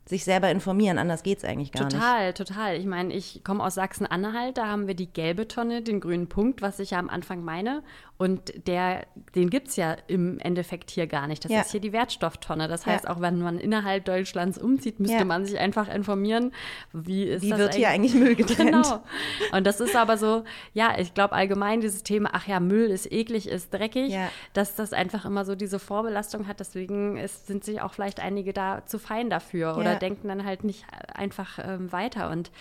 sich 0.05 0.25
selber 0.25 0.51
informieren, 0.51 0.97
anders 0.97 1.23
geht 1.23 1.37
es 1.37 1.45
eigentlich 1.45 1.71
gar 1.71 1.87
total, 1.87 2.27
nicht. 2.27 2.37
Total, 2.37 2.55
total. 2.55 2.77
Ich 2.77 2.85
meine, 2.85 3.13
ich 3.13 3.43
komme 3.43 3.63
aus 3.63 3.75
Sachsen-Anhalt, 3.75 4.57
da 4.57 4.67
haben 4.67 4.87
wir 4.87 4.95
die 4.95 5.11
gelbe 5.11 5.47
Tonne, 5.47 5.81
den 5.81 6.01
grünen 6.01 6.27
Punkt, 6.27 6.61
was 6.61 6.79
ich 6.79 6.91
ja 6.91 6.99
am 6.99 7.09
Anfang 7.09 7.43
meine. 7.43 7.83
Und 8.17 8.67
der, 8.67 9.05
den 9.35 9.49
gibt 9.49 9.69
es 9.69 9.75
ja 9.75 9.97
im 10.07 10.39
Endeffekt 10.39 10.91
hier 10.91 11.07
gar 11.07 11.27
nicht. 11.27 11.43
Das 11.43 11.51
ja. 11.51 11.61
ist 11.61 11.71
hier 11.71 11.81
die 11.81 11.91
Wertstofftonne. 11.91 12.67
Das 12.67 12.85
heißt, 12.85 13.05
ja. 13.05 13.09
auch 13.09 13.21
wenn 13.21 13.39
man 13.39 13.59
innerhalb 13.59 14.05
Deutschlands 14.05 14.57
umzieht, 14.57 14.99
müsste 14.99 15.17
ja. 15.17 15.25
man 15.25 15.45
sich 15.45 15.57
einfach 15.57 15.93
informieren, 15.93 16.53
wie 16.93 17.23
ist 17.23 17.41
wie 17.41 17.49
das 17.49 17.59
wird 17.59 17.69
eigentlich? 17.69 17.77
hier 17.77 17.89
eigentlich 17.89 18.13
Müll 18.13 18.35
getrennt. 18.35 18.71
Genau. 18.71 19.03
Und 19.51 19.65
das 19.65 19.79
ist 19.79 19.95
aber 19.95 20.17
so, 20.17 20.43
ja, 20.73 20.93
ich 20.99 21.13
glaube 21.13 21.33
allgemein 21.33 21.81
dieses 21.81 22.03
Thema, 22.03 22.29
ach 22.33 22.47
ja, 22.47 22.59
Müll 22.59 22.91
ist 22.91 23.11
eklig, 23.11 23.49
ist 23.49 23.73
dreckig, 23.73 24.15
dass 24.53 24.75
das 24.75 24.93
einfach 24.93 25.25
immer 25.25 25.43
so 25.43 25.55
diese 25.55 25.79
Vorbelastung 25.79 26.47
hat. 26.47 26.59
Deswegen 26.59 27.17
ist, 27.17 27.47
sind 27.47 27.63
sich 27.63 27.81
auch 27.81 27.93
vielleicht 27.93 28.19
einige 28.19 28.53
da 28.53 28.85
zu 28.85 28.99
fein 28.99 29.29
dafür 29.29 29.75
oder 29.75 29.92
denken 29.99 30.27
dann 30.27 30.45
halt 30.45 30.63
nicht 30.63 30.85
einfach 31.13 31.59
ähm, 31.63 31.91
weiter. 31.91 32.29
Und 32.29 32.51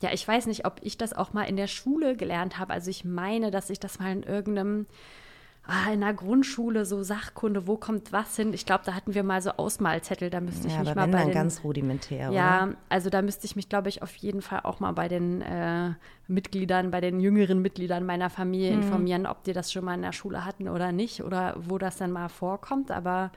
ja, 0.00 0.10
ich 0.12 0.26
weiß 0.26 0.46
nicht, 0.46 0.64
ob 0.66 0.80
ich 0.82 0.96
das 0.96 1.12
auch 1.12 1.32
mal 1.32 1.44
in 1.44 1.56
der 1.56 1.66
Schule 1.66 2.16
gelernt 2.16 2.58
habe. 2.58 2.72
Also 2.72 2.90
ich 2.90 3.04
meine, 3.04 3.50
dass 3.50 3.70
ich 3.70 3.80
das 3.80 3.98
mal 3.98 4.12
in 4.12 4.22
irgendeinem 4.22 4.86
ah, 5.64 5.92
in 5.92 6.00
der 6.00 6.14
Grundschule 6.14 6.86
so 6.86 7.02
Sachkunde, 7.02 7.66
wo 7.66 7.76
kommt 7.76 8.10
was 8.12 8.34
hin? 8.36 8.54
Ich 8.54 8.64
glaube, 8.64 8.84
da 8.86 8.94
hatten 8.94 9.12
wir 9.14 9.22
mal 9.22 9.42
so 9.42 9.50
Ausmalzettel, 9.50 10.30
da 10.30 10.40
müsste 10.40 10.66
ich 10.68 10.74
ja, 10.74 10.80
mich 10.80 10.88
aber 10.90 11.00
mal 11.00 11.04
wenn 11.04 11.10
bei 11.10 11.18
dann 11.18 11.26
den, 11.26 11.34
ganz 11.34 11.62
rudimentär, 11.62 12.30
ja, 12.30 12.64
oder? 12.64 12.76
also 12.88 13.10
da 13.10 13.20
müsste 13.20 13.44
ich 13.44 13.54
mich, 13.54 13.68
glaube 13.68 13.88
ich, 13.90 14.02
auf 14.02 14.14
jeden 14.16 14.40
Fall 14.40 14.60
auch 14.62 14.80
mal 14.80 14.92
bei 14.92 15.08
den 15.08 15.42
äh, 15.42 15.90
Mitgliedern, 16.26 16.90
bei 16.90 17.00
den 17.02 17.20
jüngeren 17.20 17.60
Mitgliedern 17.60 18.06
meiner 18.06 18.30
Familie 18.30 18.70
Mhm. 18.70 18.78
informieren, 18.78 19.26
ob 19.26 19.44
die 19.44 19.52
das 19.52 19.70
schon 19.70 19.84
mal 19.84 19.94
in 19.94 20.02
der 20.02 20.12
Schule 20.12 20.44
hatten 20.46 20.68
oder 20.68 20.90
nicht 20.92 21.22
oder 21.22 21.54
wo 21.58 21.76
das 21.76 21.98
dann 21.98 22.12
mal 22.12 22.28
vorkommt. 22.30 22.90
Aber 22.90 23.30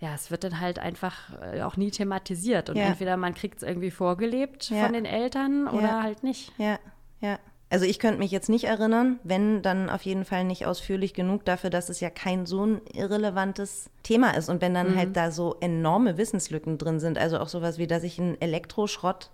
ja, 0.00 0.14
es 0.14 0.30
wird 0.30 0.44
dann 0.44 0.60
halt 0.60 0.78
einfach 0.78 1.14
äh, 1.42 1.62
auch 1.62 1.76
nie 1.76 1.90
thematisiert. 1.90 2.68
Und 2.70 2.76
Ja. 2.76 2.84
entweder 2.84 3.16
man 3.16 3.34
kriegt 3.34 3.58
es 3.58 3.62
irgendwie 3.62 3.90
vorgelebt 3.90 4.68
Ja. 4.70 4.84
von 4.84 4.92
den 4.92 5.04
Eltern 5.06 5.68
oder 5.68 5.86
Ja. 5.88 6.02
halt 6.02 6.22
nicht. 6.22 6.52
Ja, 6.58 6.78
ja. 7.20 7.38
Also 7.68 7.84
ich 7.84 7.98
könnte 7.98 8.18
mich 8.20 8.30
jetzt 8.30 8.48
nicht 8.48 8.64
erinnern, 8.64 9.18
wenn 9.24 9.60
dann 9.60 9.90
auf 9.90 10.02
jeden 10.02 10.24
Fall 10.24 10.44
nicht 10.44 10.66
ausführlich 10.66 11.14
genug 11.14 11.44
dafür, 11.44 11.68
dass 11.70 11.88
es 11.88 11.98
ja 11.98 12.10
kein 12.10 12.46
so 12.46 12.64
ein 12.64 12.80
irrelevantes 12.92 13.90
Thema 14.04 14.30
ist. 14.36 14.48
Und 14.48 14.60
wenn 14.60 14.72
dann 14.72 14.92
Mhm. 14.92 14.96
halt 14.96 15.16
da 15.16 15.30
so 15.32 15.56
enorme 15.60 16.16
Wissenslücken 16.16 16.78
drin 16.78 17.00
sind, 17.00 17.18
also 17.18 17.38
auch 17.40 17.48
sowas 17.48 17.76
wie, 17.78 17.88
dass 17.88 18.04
ich 18.04 18.20
einen 18.20 18.40
Elektroschrott 18.40 19.30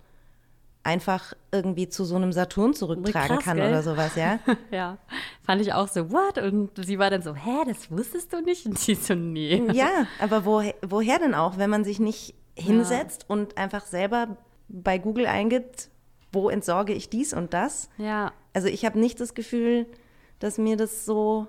einfach 0.81 1.33
irgendwie 1.51 1.87
zu 1.87 2.03
so 2.05 2.15
einem 2.15 2.33
Saturn 2.33 2.73
zurücktragen 2.73 3.35
Krass, 3.37 3.45
kann 3.45 3.57
gell? 3.57 3.69
oder 3.69 3.83
sowas, 3.83 4.15
ja. 4.15 4.39
Ja, 4.71 4.97
fand 5.43 5.61
ich 5.61 5.73
auch 5.73 5.87
so, 5.87 6.11
what? 6.11 6.37
Und 6.37 6.71
sie 6.85 6.97
war 6.99 7.09
dann 7.09 7.21
so, 7.21 7.35
hä, 7.35 7.63
das 7.67 7.91
wusstest 7.91 8.33
du 8.33 8.41
nicht? 8.41 8.65
Und 8.65 8.79
sie 8.79 8.95
so, 8.95 9.13
nee. 9.15 9.61
Ja, 9.73 10.07
aber 10.19 10.45
woher, 10.45 10.73
woher 10.81 11.19
denn 11.19 11.33
auch, 11.35 11.57
wenn 11.57 11.69
man 11.69 11.83
sich 11.83 11.99
nicht 11.99 12.33
hinsetzt 12.55 13.25
und 13.29 13.57
einfach 13.57 13.85
selber 13.85 14.37
bei 14.69 14.97
Google 14.97 15.25
eingibt, 15.27 15.89
wo 16.31 16.49
entsorge 16.49 16.93
ich 16.93 17.09
dies 17.09 17.33
und 17.33 17.53
das? 17.53 17.89
Ja, 17.97 18.31
Also 18.53 18.67
ich 18.67 18.85
habe 18.85 18.99
nicht 18.99 19.19
das 19.19 19.33
Gefühl, 19.33 19.85
dass 20.39 20.57
mir 20.57 20.77
das 20.77 21.05
so 21.05 21.47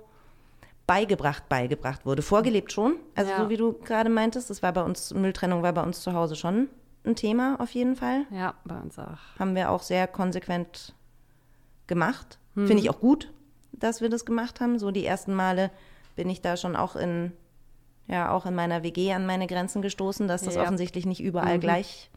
beigebracht, 0.87 1.49
beigebracht 1.49 2.05
wurde. 2.05 2.21
Vorgelebt 2.21 2.71
schon. 2.71 2.97
Also 3.15 3.31
Ja. 3.31 3.37
so 3.43 3.49
wie 3.49 3.57
du 3.57 3.73
gerade 3.73 4.09
meintest, 4.09 4.49
das 4.49 4.61
war 4.61 4.71
bei 4.73 4.83
uns, 4.83 5.13
Mülltrennung 5.13 5.63
war 5.63 5.73
bei 5.73 5.81
uns 5.83 6.01
zu 6.01 6.13
Hause 6.13 6.35
schon 6.35 6.69
ein 7.03 7.15
Thema 7.15 7.55
auf 7.59 7.71
jeden 7.71 7.95
Fall. 7.95 8.25
ja, 8.31 8.53
bei 8.65 8.77
uns 8.79 8.97
auch. 8.99 9.17
Haben 9.39 9.55
wir 9.55 9.69
auch 9.71 9.81
sehr 9.83 10.07
konsequent 10.07 10.93
gemacht. 11.87 12.39
Hm. 12.55 12.67
Finde 12.67 12.81
ich 12.83 12.89
auch 12.89 12.99
gut, 12.99 13.31
dass 13.79 14.01
wir 14.01 14.09
das 14.09 14.25
gemacht 14.25 14.59
haben. 14.61 14.79
So 14.79 14.91
die 14.91 15.05
ersten 15.05 15.33
Male 15.33 15.71
bin 16.15 16.29
ich 16.29 16.41
da 16.41 16.57
schon 16.57 16.75
auch 16.75 16.95
in, 16.95 17.31
ja, 18.07 18.31
auch 18.31 18.45
in 18.45 18.55
meiner 18.55 18.83
WG 18.83 19.11
an 19.13 19.25
meine 19.25 19.47
Grenzen 19.47 19.81
gestoßen, 19.81 20.27
dass 20.27 20.43
das 20.43 20.55
Ja. 20.55 20.63
offensichtlich 20.63 21.05
nicht 21.05 21.21
überall 21.21 21.59
gleich 21.59 22.09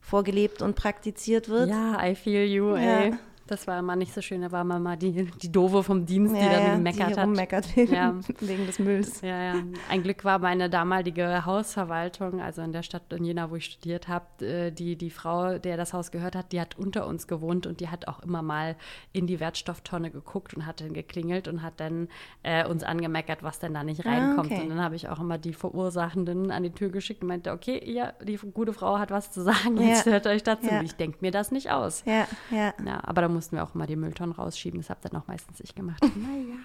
vorgelebt 0.00 0.62
und 0.62 0.74
praktiziert 0.74 1.48
wird. 1.48 1.68
Ja, 1.70 2.04
I 2.04 2.14
feel 2.14 2.44
you, 2.44 2.76
Ja. 2.76 3.02
ey. 3.04 3.14
Das 3.46 3.66
war 3.66 3.78
immer 3.78 3.96
nicht 3.96 4.14
so 4.14 4.20
schön. 4.22 4.40
Da 4.42 4.52
war 4.52 4.64
man 4.64 4.82
mal 4.82 4.96
die, 4.96 5.24
die 5.24 5.50
Doofe 5.52 5.82
vom 5.82 6.06
Dienst, 6.06 6.34
die 6.34 6.40
dann 6.40 6.76
gemeckert 6.76 7.10
die 7.10 7.14
hat. 7.16 7.26
rummeckert 7.26 7.76
wegen, 7.76 7.92
Ja. 7.94 8.14
wegen 8.40 8.66
des 8.66 8.78
Mülls. 8.78 9.20
Ja, 9.20 9.42
ja. 9.42 9.54
Ein 9.90 10.02
Glück 10.02 10.24
war 10.24 10.38
meine 10.38 10.70
damalige 10.70 11.44
Hausverwaltung, 11.44 12.40
also 12.40 12.62
in 12.62 12.72
der 12.72 12.82
Stadt 12.82 13.12
in 13.12 13.24
Jena, 13.24 13.50
wo 13.50 13.56
ich 13.56 13.64
studiert 13.66 14.08
habe, 14.08 14.44
äh, 14.46 14.70
die, 14.70 14.96
die 14.96 15.10
Frau, 15.10 15.58
der 15.58 15.76
das 15.76 15.92
Haus 15.92 16.10
gehört 16.10 16.36
hat, 16.36 16.52
die 16.52 16.60
hat 16.60 16.78
unter 16.78 17.06
uns 17.06 17.26
gewohnt 17.26 17.66
und 17.66 17.80
die 17.80 17.88
hat 17.88 18.08
auch 18.08 18.20
immer 18.20 18.42
mal 18.42 18.76
in 19.12 19.26
die 19.26 19.40
Wertstofftonne 19.40 20.10
geguckt 20.10 20.54
und 20.54 20.64
hat 20.66 20.80
dann 20.80 20.92
geklingelt 20.92 21.48
und 21.48 21.62
hat 21.62 21.74
dann 21.78 22.08
äh, 22.42 22.66
uns 22.66 22.84
angemeckert, 22.84 23.42
was 23.42 23.58
denn 23.58 23.74
da 23.74 23.82
nicht 23.84 24.04
reinkommt. 24.06 24.50
Ah, 24.50 24.54
okay. 24.54 24.62
Und 24.62 24.68
dann 24.70 24.80
habe 24.82 24.94
ich 24.96 25.08
auch 25.08 25.20
immer 25.20 25.38
die 25.38 25.52
Verursachenden 25.52 26.50
an 26.50 26.62
die 26.62 26.70
Tür 26.70 26.90
geschickt 26.90 27.22
und 27.22 27.28
meinte, 27.28 27.52
okay, 27.52 27.82
ja, 27.90 28.12
die 28.24 28.36
gute 28.36 28.72
Frau 28.72 28.98
hat 28.98 29.10
was 29.10 29.30
zu 29.32 29.42
sagen, 29.42 29.76
jetzt 29.80 30.06
Ja. 30.06 30.12
hört 30.12 30.26
euch 30.26 30.42
dazu. 30.42 30.68
Ja. 30.70 30.82
Ich 30.82 30.94
denke 30.94 31.18
mir 31.20 31.30
das 31.30 31.50
nicht 31.50 31.70
aus. 31.70 32.04
Ja, 32.06 32.26
ja. 32.50 32.72
Ja, 32.84 33.00
aber 33.02 33.22
da 33.22 33.28
mussten 33.32 33.56
wir 33.56 33.64
auch 33.64 33.74
immer 33.74 33.86
die 33.86 33.96
Mülltonnen 33.96 34.34
rausschieben. 34.34 34.80
Das 34.80 34.90
habe 34.90 35.00
dann 35.02 35.20
auch 35.20 35.26
meistens 35.26 35.60
ich 35.60 35.74
gemacht. 35.74 36.02
naja. 36.16 36.56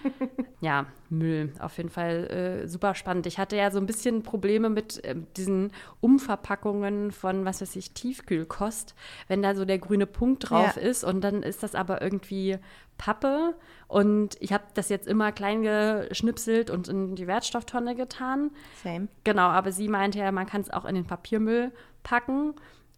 ja, 0.60 0.86
Müll. 1.10 1.52
Auf 1.60 1.76
jeden 1.76 1.90
Fall 1.90 2.62
äh, 2.64 2.68
super 2.68 2.94
spannend. 2.94 3.26
Ich 3.26 3.38
hatte 3.38 3.56
ja 3.56 3.70
so 3.70 3.78
ein 3.78 3.86
bisschen 3.86 4.22
Probleme 4.22 4.70
mit 4.70 5.00
ähm, 5.04 5.26
diesen 5.36 5.72
Umverpackungen 6.00 7.10
von, 7.10 7.44
was 7.44 7.60
weiß 7.60 7.76
ich, 7.76 7.92
Tiefkühlkost, 7.92 8.94
wenn 9.28 9.42
da 9.42 9.54
so 9.54 9.64
der 9.64 9.78
grüne 9.78 10.06
Punkt 10.06 10.50
drauf 10.50 10.76
Ja. 10.76 10.82
ist 10.82 11.04
und 11.04 11.20
dann 11.22 11.42
ist 11.42 11.62
das 11.62 11.74
aber 11.74 12.00
irgendwie 12.02 12.58
Pappe 12.96 13.54
und 13.88 14.36
ich 14.40 14.52
habe 14.52 14.64
das 14.74 14.88
jetzt 14.88 15.08
immer 15.08 15.32
klein 15.32 15.62
geschnipselt 15.62 16.70
und 16.70 16.88
in 16.88 17.16
die 17.16 17.26
Wertstofftonne 17.26 17.94
getan. 17.96 18.50
Same. 18.82 19.08
Genau, 19.24 19.48
aber 19.48 19.72
sie 19.72 19.88
meinte 19.88 20.18
ja, 20.20 20.30
man 20.32 20.46
kann 20.46 20.60
es 20.60 20.70
auch 20.70 20.84
in 20.84 20.94
den 20.94 21.06
Papiermüll 21.06 21.72
packen. 22.04 22.54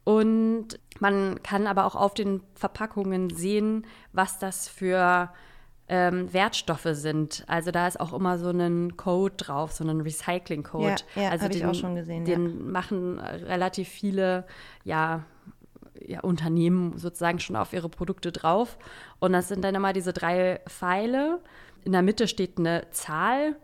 Und 0.07 0.79
man 1.01 1.43
kann 1.43 1.67
aber 1.67 1.85
auch 1.85 1.97
auf 1.97 2.15
den 2.15 2.41
Verpackungen 2.55 3.29
sehen, 3.31 3.85
was 4.13 4.39
das 4.39 4.69
für 4.69 5.31
ähm, 5.89 6.33
Wertstoffe 6.33 6.87
sind. 6.93 7.43
Also 7.49 7.73
da 7.73 7.89
ist 7.89 7.99
auch 7.99 8.13
immer 8.13 8.39
so 8.39 8.51
ein 8.51 8.97
Code 8.97 9.35
drauf, 9.37 9.73
so 9.73 9.83
ein 9.83 10.01
Recycling-Code. 10.01 10.95
Ja, 11.17 11.23
ja, 11.25 11.31
also 11.31 11.45
hab 11.47 11.51
ich 11.53 11.59
den- 11.61 11.69
auch 11.69 11.75
schon 11.75 11.97
gesehen, 11.97 12.25
Den 12.25 12.71
machen 12.71 13.19
äh, 13.19 13.35
relativ 13.47 13.89
viele, 13.89 14.45
ja, 14.85 15.25
ja, 16.01 16.21
Unternehmen 16.21 16.97
sozusagen 16.99 17.41
schon 17.41 17.57
auf 17.57 17.73
ihre 17.73 17.89
Produkte 17.89 18.31
drauf. 18.31 18.79
Und 19.19 19.33
das 19.33 19.49
sind 19.49 19.65
dann 19.65 19.75
immer 19.75 19.93
diese 19.93 20.13
drei 20.13 20.61
Pfeile. 20.69 21.41
In 21.85 21.91
der 21.91 22.03
Mitte 22.03 22.29
steht 22.29 22.59
eine 22.59 22.87
Zahl 22.93 23.57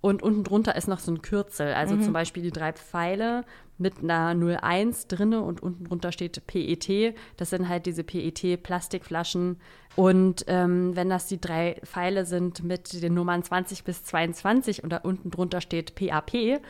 und 0.00 0.22
unten 0.22 0.44
drunter 0.44 0.76
ist 0.76 0.86
noch 0.86 1.00
so 1.00 1.10
ein 1.10 1.22
Kürzel. 1.22 1.74
Also 1.74 1.96
Mhm. 1.96 2.02
zum 2.02 2.12
Beispiel 2.12 2.42
die 2.44 2.50
drei 2.52 2.72
Pfeile 2.72 3.44
mit 3.82 3.98
einer 4.02 4.34
01 4.62 5.08
drinne 5.08 5.42
und 5.42 5.62
unten 5.62 5.84
drunter 5.84 6.12
steht 6.12 6.46
PET. 6.46 7.14
Das 7.36 7.50
sind 7.50 7.68
halt 7.68 7.84
diese 7.86 8.04
PET-Plastikflaschen. 8.04 9.60
Und 9.96 10.44
ähm, 10.46 10.96
wenn 10.96 11.10
das 11.10 11.26
die 11.26 11.40
drei 11.40 11.80
Pfeile 11.84 12.24
sind 12.24 12.64
mit 12.64 13.02
den 13.02 13.12
Nummern 13.14 13.42
20 13.42 13.84
bis 13.84 14.04
22 14.04 14.82
und 14.84 14.90
da 14.90 14.98
unten 14.98 15.30
drunter 15.30 15.60
steht 15.60 15.94
PAP, 15.94 16.60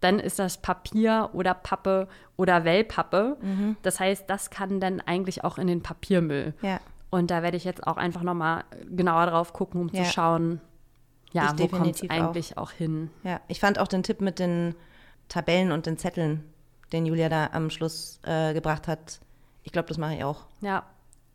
dann 0.00 0.18
ist 0.18 0.40
das 0.40 0.60
Papier 0.60 1.30
oder 1.32 1.54
Pappe 1.54 2.08
oder 2.36 2.64
Wellpappe. 2.64 3.36
Mhm. 3.40 3.76
Das 3.82 4.00
heißt, 4.00 4.28
das 4.28 4.50
kann 4.50 4.80
dann 4.80 5.00
eigentlich 5.00 5.44
auch 5.44 5.58
in 5.58 5.68
den 5.68 5.82
Papiermüll. 5.82 6.54
Ja. 6.62 6.80
Und 7.10 7.30
da 7.30 7.42
werde 7.42 7.56
ich 7.56 7.64
jetzt 7.64 7.86
auch 7.86 7.98
einfach 7.98 8.22
nochmal 8.22 8.64
genauer 8.90 9.26
drauf 9.26 9.52
gucken, 9.52 9.80
um 9.80 9.88
Ja. 9.92 10.02
zu 10.02 10.10
schauen, 10.10 10.60
ja, 11.32 11.44
Ich 11.44 11.50
wo 11.62 11.68
kommt 11.68 11.86
es 11.86 12.00
definitiv 12.00 12.10
auch. 12.10 12.14
eigentlich 12.14 12.58
auch. 12.58 12.70
hin. 12.72 13.10
Ja, 13.22 13.40
ich 13.46 13.60
fand 13.60 13.78
auch 13.78 13.86
den 13.86 14.02
Tipp 14.02 14.20
mit 14.20 14.38
den 14.40 14.74
Tabellen 15.28 15.70
und 15.70 15.86
den 15.86 15.98
Zetteln, 15.98 16.42
den 16.92 17.06
Julia 17.06 17.28
da 17.28 17.50
am 17.52 17.70
Schluss 17.70 18.20
äh, 18.24 18.52
gebracht 18.54 18.88
hat. 18.88 19.20
Ich 19.62 19.72
glaube, 19.72 19.88
das 19.88 19.98
mache 19.98 20.14
ich 20.16 20.24
auch. 20.24 20.44
Ja, 20.60 20.84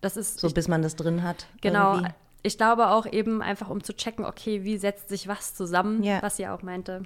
das 0.02 0.18
ist 0.18 0.40
So 0.40 0.48
ich, 0.48 0.54
bis 0.54 0.68
man 0.68 0.82
das 0.82 0.96
drin 0.96 1.24
hat. 1.24 1.48
genau. 1.62 1.96
irgendwie. 1.96 2.12
Ich 2.44 2.58
glaube 2.58 2.90
auch 2.90 3.06
eben 3.06 3.42
einfach, 3.42 3.70
um 3.70 3.84
zu 3.84 3.94
checken, 3.96 4.24
okay, 4.24 4.64
wie 4.64 4.78
setzt 4.78 5.10
sich 5.10 5.28
was 5.28 5.56
zusammen, 5.56 6.04
Ja. 6.04 6.22
was 6.22 6.38
sie 6.38 6.48
auch 6.48 6.62
meinte, 6.62 7.04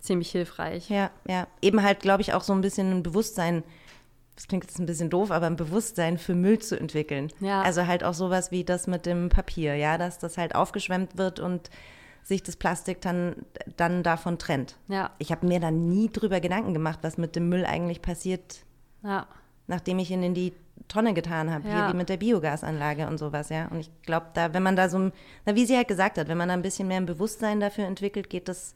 ziemlich 0.00 0.30
hilfreich. 0.30 0.90
Ja, 0.90 1.10
ja. 1.26 1.46
Eben 1.62 1.82
halt, 1.82 2.00
glaube 2.00 2.20
ich, 2.22 2.34
auch 2.34 2.42
so 2.42 2.52
ein 2.52 2.60
bisschen 2.60 2.90
ein 2.90 3.02
Bewusstsein, 3.02 3.62
das 4.36 4.48
klingt 4.48 4.64
jetzt 4.64 4.78
ein 4.80 4.84
bisschen 4.86 5.08
doof, 5.10 5.30
aber 5.30 5.46
ein 5.46 5.56
Bewusstsein 5.56 6.18
für 6.18 6.34
Müll 6.34 6.58
zu 6.58 6.78
entwickeln. 6.78 7.30
Ja. 7.40 7.62
Also 7.62 7.86
halt 7.86 8.02
auch 8.04 8.14
sowas 8.14 8.50
wie 8.50 8.64
das 8.64 8.86
mit 8.86 9.06
dem 9.06 9.28
Papier, 9.30 9.76
ja, 9.76 9.96
dass 9.96 10.18
das 10.18 10.36
halt 10.36 10.54
aufgeschwemmt 10.54 11.16
wird 11.16 11.38
und 11.40 11.70
sich 12.24 12.42
das 12.42 12.56
Plastik 12.56 13.00
dann, 13.02 13.36
dann 13.76 14.02
davon 14.02 14.38
trennt. 14.38 14.76
Ja, 14.88 15.10
Ich 15.18 15.30
habe 15.30 15.46
mir 15.46 15.60
da 15.60 15.70
nie 15.70 16.08
drüber 16.10 16.40
Gedanken 16.40 16.72
gemacht, 16.74 16.98
was 17.02 17.18
mit 17.18 17.36
dem 17.36 17.48
Müll 17.48 17.64
eigentlich 17.66 18.02
passiert, 18.02 18.64
ja, 19.02 19.26
nachdem 19.68 19.98
ich 20.00 20.10
ihn 20.10 20.22
in 20.22 20.34
die 20.34 20.52
Tonne 20.88 21.14
getan 21.14 21.52
habe, 21.52 21.68
Ja. 21.68 21.84
hier 21.86 21.92
wie 21.92 21.96
mit 21.96 22.08
der 22.08 22.16
Biogasanlage 22.16 23.06
und 23.06 23.18
sowas, 23.18 23.48
ja. 23.50 23.68
Und 23.68 23.80
ich 23.80 23.90
glaube, 24.02 24.26
da, 24.34 24.52
wenn 24.54 24.62
man 24.62 24.74
da 24.74 24.88
so, 24.88 24.98
ein- 24.98 25.12
na, 25.46 25.54
wie 25.54 25.64
sie 25.66 25.76
halt 25.76 25.86
gesagt 25.88 26.18
hat, 26.18 26.26
wenn 26.28 26.36
man 26.38 26.48
da 26.48 26.54
ein 26.54 26.62
bisschen 26.62 26.88
mehr 26.88 26.96
ein 26.98 27.06
Bewusstsein 27.06 27.60
dafür 27.60 27.84
entwickelt, 27.86 28.28
geht 28.28 28.48
das 28.48 28.74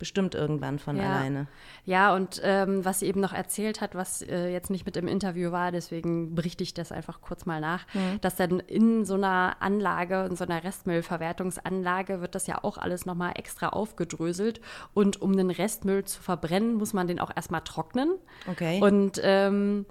bestimmt 0.00 0.34
irgendwann 0.34 0.80
von 0.80 0.96
Ja. 0.96 1.04
alleine. 1.04 1.46
Ja, 1.84 2.12
und 2.14 2.40
ähm, 2.42 2.84
was 2.84 2.98
sie 2.98 3.06
eben 3.06 3.20
noch 3.20 3.32
erzählt 3.32 3.80
hat, 3.80 3.94
was 3.94 4.22
äh, 4.22 4.48
jetzt 4.48 4.70
nicht 4.70 4.84
mit 4.84 4.96
im 4.96 5.06
Interview 5.06 5.52
war, 5.52 5.70
deswegen 5.70 6.34
berichte 6.34 6.64
ich 6.64 6.74
das 6.74 6.90
einfach 6.90 7.20
kurz 7.20 7.46
mal 7.46 7.60
nach, 7.60 7.86
dass 8.20 8.34
dann 8.34 8.58
in 8.58 9.04
so 9.04 9.14
einer 9.14 9.56
Anlage, 9.60 10.24
in 10.28 10.34
so 10.34 10.44
einer 10.44 10.64
Restmüllverwertungsanlage 10.64 12.20
wird 12.20 12.34
das 12.34 12.46
ja 12.46 12.62
auch 12.64 12.78
alles 12.78 13.06
nochmal 13.06 13.32
extra 13.36 13.68
aufgedröselt. 13.68 14.60
Und 14.94 15.20
um 15.22 15.36
den 15.36 15.50
Restmüll 15.50 16.04
zu 16.04 16.20
verbrennen, 16.20 16.74
muss 16.74 16.92
man 16.92 17.06
den 17.06 17.20
auch 17.20 17.30
erstmal 17.34 17.60
trocknen. 17.62 18.14
Okay. 18.50 18.80
Und 18.82 19.20
ähm, 19.22 19.86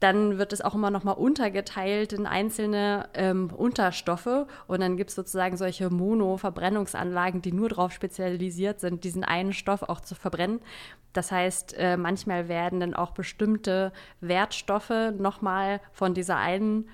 dann 0.00 0.38
wird 0.38 0.52
es 0.52 0.62
auch 0.62 0.74
immer 0.74 0.90
noch 0.90 1.04
mal 1.04 1.12
untergeteilt 1.12 2.12
in 2.14 2.26
einzelne 2.26 3.08
ähm, 3.14 3.50
Unterstoffe 3.54 4.46
und 4.66 4.80
dann 4.80 4.96
gibt 4.96 5.10
es 5.10 5.16
sozusagen 5.16 5.56
solche 5.58 5.90
Mono-Verbrennungsanlagen, 5.90 7.42
die 7.42 7.52
nur 7.52 7.68
darauf 7.68 7.92
spezialisiert 7.92 8.80
sind, 8.80 9.04
diesen 9.04 9.24
einen 9.24 9.52
Stoff 9.52 9.82
auch 9.82 10.00
zu 10.00 10.14
verbrennen. 10.14 10.60
Das 11.12 11.30
heißt, 11.30 11.74
äh, 11.76 11.96
manchmal 11.96 12.48
werden 12.48 12.80
dann 12.80 12.94
auch 12.94 13.10
bestimmte 13.10 13.92
Wertstoffe 14.20 15.12
noch 15.18 15.42
mal 15.42 15.80
von 15.92 16.14
dieser 16.14 16.36
einen 16.36 16.88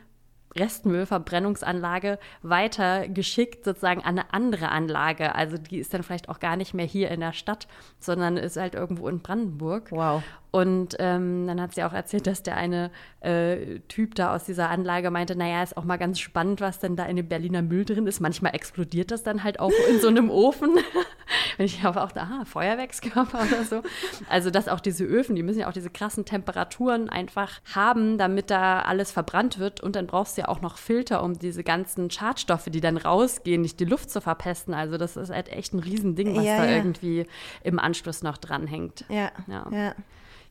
Restmüllverbrennungsanlage 0.58 2.18
weitergeschickt, 2.42 3.64
sozusagen 3.64 4.00
an 4.00 4.18
eine 4.18 4.32
andere 4.32 4.70
Anlage. 4.70 5.34
Also 5.34 5.58
die 5.58 5.78
ist 5.78 5.92
dann 5.94 6.02
vielleicht 6.02 6.28
auch 6.28 6.40
gar 6.40 6.56
nicht 6.56 6.74
mehr 6.74 6.86
hier 6.86 7.10
in 7.10 7.20
der 7.20 7.32
Stadt, 7.32 7.66
sondern 7.98 8.36
ist 8.36 8.56
halt 8.56 8.74
irgendwo 8.74 9.08
in 9.08 9.20
Brandenburg. 9.20 9.90
Wow. 9.90 10.22
Und 10.56 10.96
ähm, 11.00 11.46
dann 11.46 11.60
hat 11.60 11.74
sie 11.74 11.84
auch 11.84 11.92
erzählt, 11.92 12.26
dass 12.26 12.42
der 12.42 12.56
eine 12.56 12.90
äh, 13.20 13.80
Typ 13.88 14.14
da 14.14 14.34
aus 14.34 14.44
dieser 14.44 14.70
Anlage 14.70 15.10
meinte, 15.10 15.36
naja, 15.36 15.62
ist 15.62 15.76
auch 15.76 15.84
mal 15.84 15.98
ganz 15.98 16.18
spannend, 16.18 16.62
was 16.62 16.78
denn 16.78 16.96
da 16.96 17.04
in 17.04 17.16
dem 17.16 17.28
Berliner 17.28 17.60
Müll 17.60 17.84
drin 17.84 18.06
ist. 18.06 18.20
Manchmal 18.20 18.54
explodiert 18.54 19.10
das 19.10 19.22
dann 19.22 19.44
halt 19.44 19.60
auch 19.60 19.72
in 19.90 20.00
so 20.00 20.08
einem 20.08 20.30
Ofen. 20.30 20.70
Und 20.70 20.84
ich 21.58 21.82
habe 21.82 22.02
auch 22.02 22.10
da, 22.10 22.22
aha, 22.22 22.44
Feuerwerkskörper 22.46 23.40
oder 23.40 23.64
so. 23.64 23.82
Also, 24.30 24.50
dass 24.50 24.68
auch 24.68 24.80
diese 24.80 25.04
Öfen, 25.04 25.36
die 25.36 25.42
müssen 25.42 25.60
ja 25.60 25.68
auch 25.68 25.74
diese 25.74 25.90
krassen 25.90 26.24
Temperaturen 26.24 27.10
einfach 27.10 27.60
haben, 27.74 28.16
damit 28.16 28.50
da 28.50 28.80
alles 28.80 29.12
verbrannt 29.12 29.58
wird. 29.58 29.82
Und 29.82 29.94
dann 29.94 30.06
brauchst 30.06 30.38
du 30.38 30.40
ja 30.42 30.45
auch 30.48 30.60
noch 30.60 30.78
Filter, 30.78 31.22
um 31.22 31.38
diese 31.38 31.62
ganzen 31.64 32.10
Schadstoffe, 32.10 32.66
die 32.66 32.80
dann 32.80 32.96
rausgehen, 32.96 33.62
nicht 33.62 33.80
die 33.80 33.84
Luft 33.84 34.10
zu 34.10 34.20
verpesten. 34.20 34.74
Also, 34.74 34.96
das 34.98 35.16
ist 35.16 35.30
halt 35.30 35.48
echt 35.50 35.72
ein 35.74 35.78
Riesending, 35.80 36.36
was 36.36 36.44
Ja, 36.44 36.58
da 36.58 36.64
ja. 36.66 36.76
irgendwie 36.76 37.26
im 37.62 37.78
Anschluss 37.78 38.22
noch 38.22 38.38
dranhängt. 38.38 39.04
Ja. 39.08 39.30
Ja. 39.46 39.66
ja. 39.70 39.94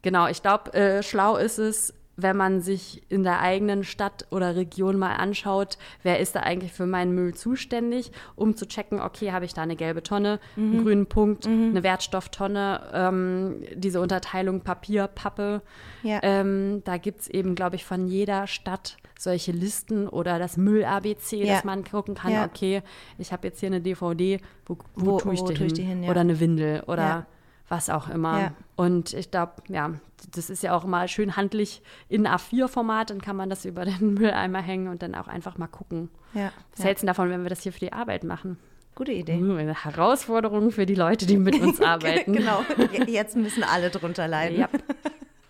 Genau, 0.02 0.28
ich 0.28 0.42
glaube, 0.42 0.74
äh, 0.74 1.02
schlau 1.04 1.36
ist 1.38 1.58
es, 1.58 1.94
wenn 2.18 2.38
man 2.38 2.62
sich 2.62 3.04
in 3.12 3.24
der 3.24 3.42
eigenen 3.42 3.84
Stadt 3.84 4.26
oder 4.32 4.56
Region 4.56 4.98
mal 4.98 5.16
anschaut, 5.16 5.78
wer 6.04 6.20
ist 6.20 6.36
da 6.36 6.42
eigentlich 6.42 6.72
für 6.72 6.86
meinen 6.86 7.14
Müll 7.14 7.34
zuständig, 7.34 8.12
um 8.36 8.56
zu 8.56 8.66
checken, 8.68 9.02
okay, 9.02 9.32
habe 9.32 9.46
ich 9.46 9.54
da 9.54 9.62
eine 9.64 9.76
gelbe 9.76 10.02
Tonne, 10.04 10.40
einen 10.56 10.84
grünen 10.84 11.08
Punkt, 11.08 11.46
eine 11.46 11.84
Wertstofftonne, 11.84 12.82
ähm, 12.94 13.64
diese 13.76 14.00
Unterteilung 14.02 14.62
Papier, 14.62 15.08
Pappe. 15.08 15.62
Ja. 16.04 16.20
Ähm, 16.24 16.82
da 16.86 16.98
gibt 16.98 17.22
es 17.22 17.28
eben, 17.28 17.56
glaube 17.56 17.76
ich, 17.76 17.86
von 17.86 18.08
jeder 18.08 18.48
Stadt 18.48 18.98
solche 19.18 19.52
Listen 19.54 20.08
oder 20.10 20.40
das 20.40 20.58
Müll-ABC, 20.58 21.38
Ja. 21.44 21.56
dass 21.56 21.64
man 21.64 21.84
gucken 21.84 22.16
kann, 22.16 22.32
Ja. 22.34 22.46
okay, 22.46 22.82
ich 23.18 23.32
habe 23.32 23.48
jetzt 23.48 23.60
hier 23.60 23.68
eine 23.68 23.80
DVD, 23.82 24.40
wo, 24.66 24.78
wo, 24.96 25.06
Wo- 25.14 25.18
tue 25.20 25.34
ich 25.34 25.42
wo 25.42 25.48
die 25.48 25.54
tue 25.54 25.58
hin? 25.60 25.68
ich 25.68 25.74
die 25.74 25.82
hin. 25.84 26.04
Oder 26.10 26.22
eine 26.22 26.40
Windel 26.40 26.84
oder. 26.88 27.26
Was 27.70 27.90
auch 27.90 28.10
immer. 28.10 28.40
Ja. 28.40 28.52
Und 28.76 29.14
ich 29.14 29.32
glaube, 29.32 29.54
ja, 29.70 29.92
das 30.36 30.50
ist 30.50 30.64
ja 30.64 30.76
auch 30.76 30.86
mal 30.86 31.08
schön 31.08 31.36
handlich 31.36 31.82
in 32.10 32.28
A4-Format, 32.28 33.10
dann 33.10 33.22
kann 33.22 33.36
man 33.36 33.50
das 33.50 33.66
über 33.66 33.86
den 33.86 34.14
Mülleimer 34.16 34.62
hängen 34.62 34.88
und 34.88 35.02
dann 35.02 35.16
auch 35.16 35.28
einfach 35.28 35.58
mal 35.58 35.68
gucken. 35.68 36.10
ja. 36.34 36.52
Was 36.72 36.80
ja. 36.80 36.86
hältst 36.86 37.04
du 37.04 37.08
davon, 37.08 37.30
wenn 37.30 37.44
wir 37.44 37.50
das 37.50 37.62
hier 37.62 37.74
für 37.74 37.80
die 37.80 37.94
Arbeit 37.94 38.24
machen? 38.24 38.58
Gute 38.96 39.12
Idee. 39.12 39.42
Uh, 39.42 39.56
eine 39.58 39.84
Herausforderung 39.84 40.72
für 40.72 40.86
die 40.86 40.96
Leute, 40.96 41.26
die 41.26 41.36
mit 41.38 41.60
uns 41.62 41.82
arbeiten. 41.94 42.32
genau. 42.34 42.64
Je- 42.94 43.04
Jetzt 43.12 43.36
müssen 43.36 43.64
alle 43.64 43.90
drunter 43.90 44.28
leiden. 44.28 44.58
Ja. 44.60 44.70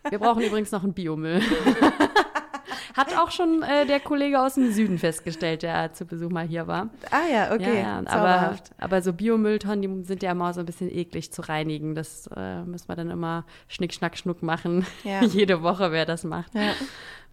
Wir 0.09 0.17
brauchen 0.19 0.41
übrigens 0.43 0.71
noch 0.71 0.83
einen 0.83 0.93
Biomüll. 0.93 1.41
Hat 2.95 3.17
auch 3.17 3.29
schon 3.29 3.61
äh, 3.61 3.85
der 3.85 3.99
Kollege 3.99 4.41
aus 4.41 4.55
dem 4.55 4.71
Süden 4.71 4.97
festgestellt, 4.97 5.63
der 5.63 5.91
zu 5.91 6.05
Besuch 6.05 6.29
mal 6.29 6.47
hier 6.47 6.65
war. 6.65 6.89
Ah 7.11 7.27
ja, 7.29 7.53
okay. 7.53 7.81
Ja, 7.81 8.01
ja, 8.01 8.07
aber, 8.07 8.55
aber 8.77 9.01
so 9.01 9.11
Biomülltonnen, 9.11 9.81
die 9.81 10.03
sind 10.05 10.23
ja 10.23 10.31
immer 10.31 10.53
so 10.53 10.61
ein 10.61 10.65
bisschen 10.65 10.89
eklig 10.89 11.33
zu 11.33 11.41
reinigen. 11.41 11.93
Das 11.93 12.29
äh, 12.35 12.63
müssen 12.63 12.87
wir 12.87 12.95
dann 12.95 13.11
immer 13.11 13.45
Schnick, 13.67 13.93
Schnack, 13.93 14.17
Schnuck 14.17 14.41
machen. 14.43 14.85
Ja. 15.03 15.21
Jede 15.25 15.61
Woche, 15.61 15.91
wer 15.91 16.05
das 16.05 16.23
macht. 16.23 16.53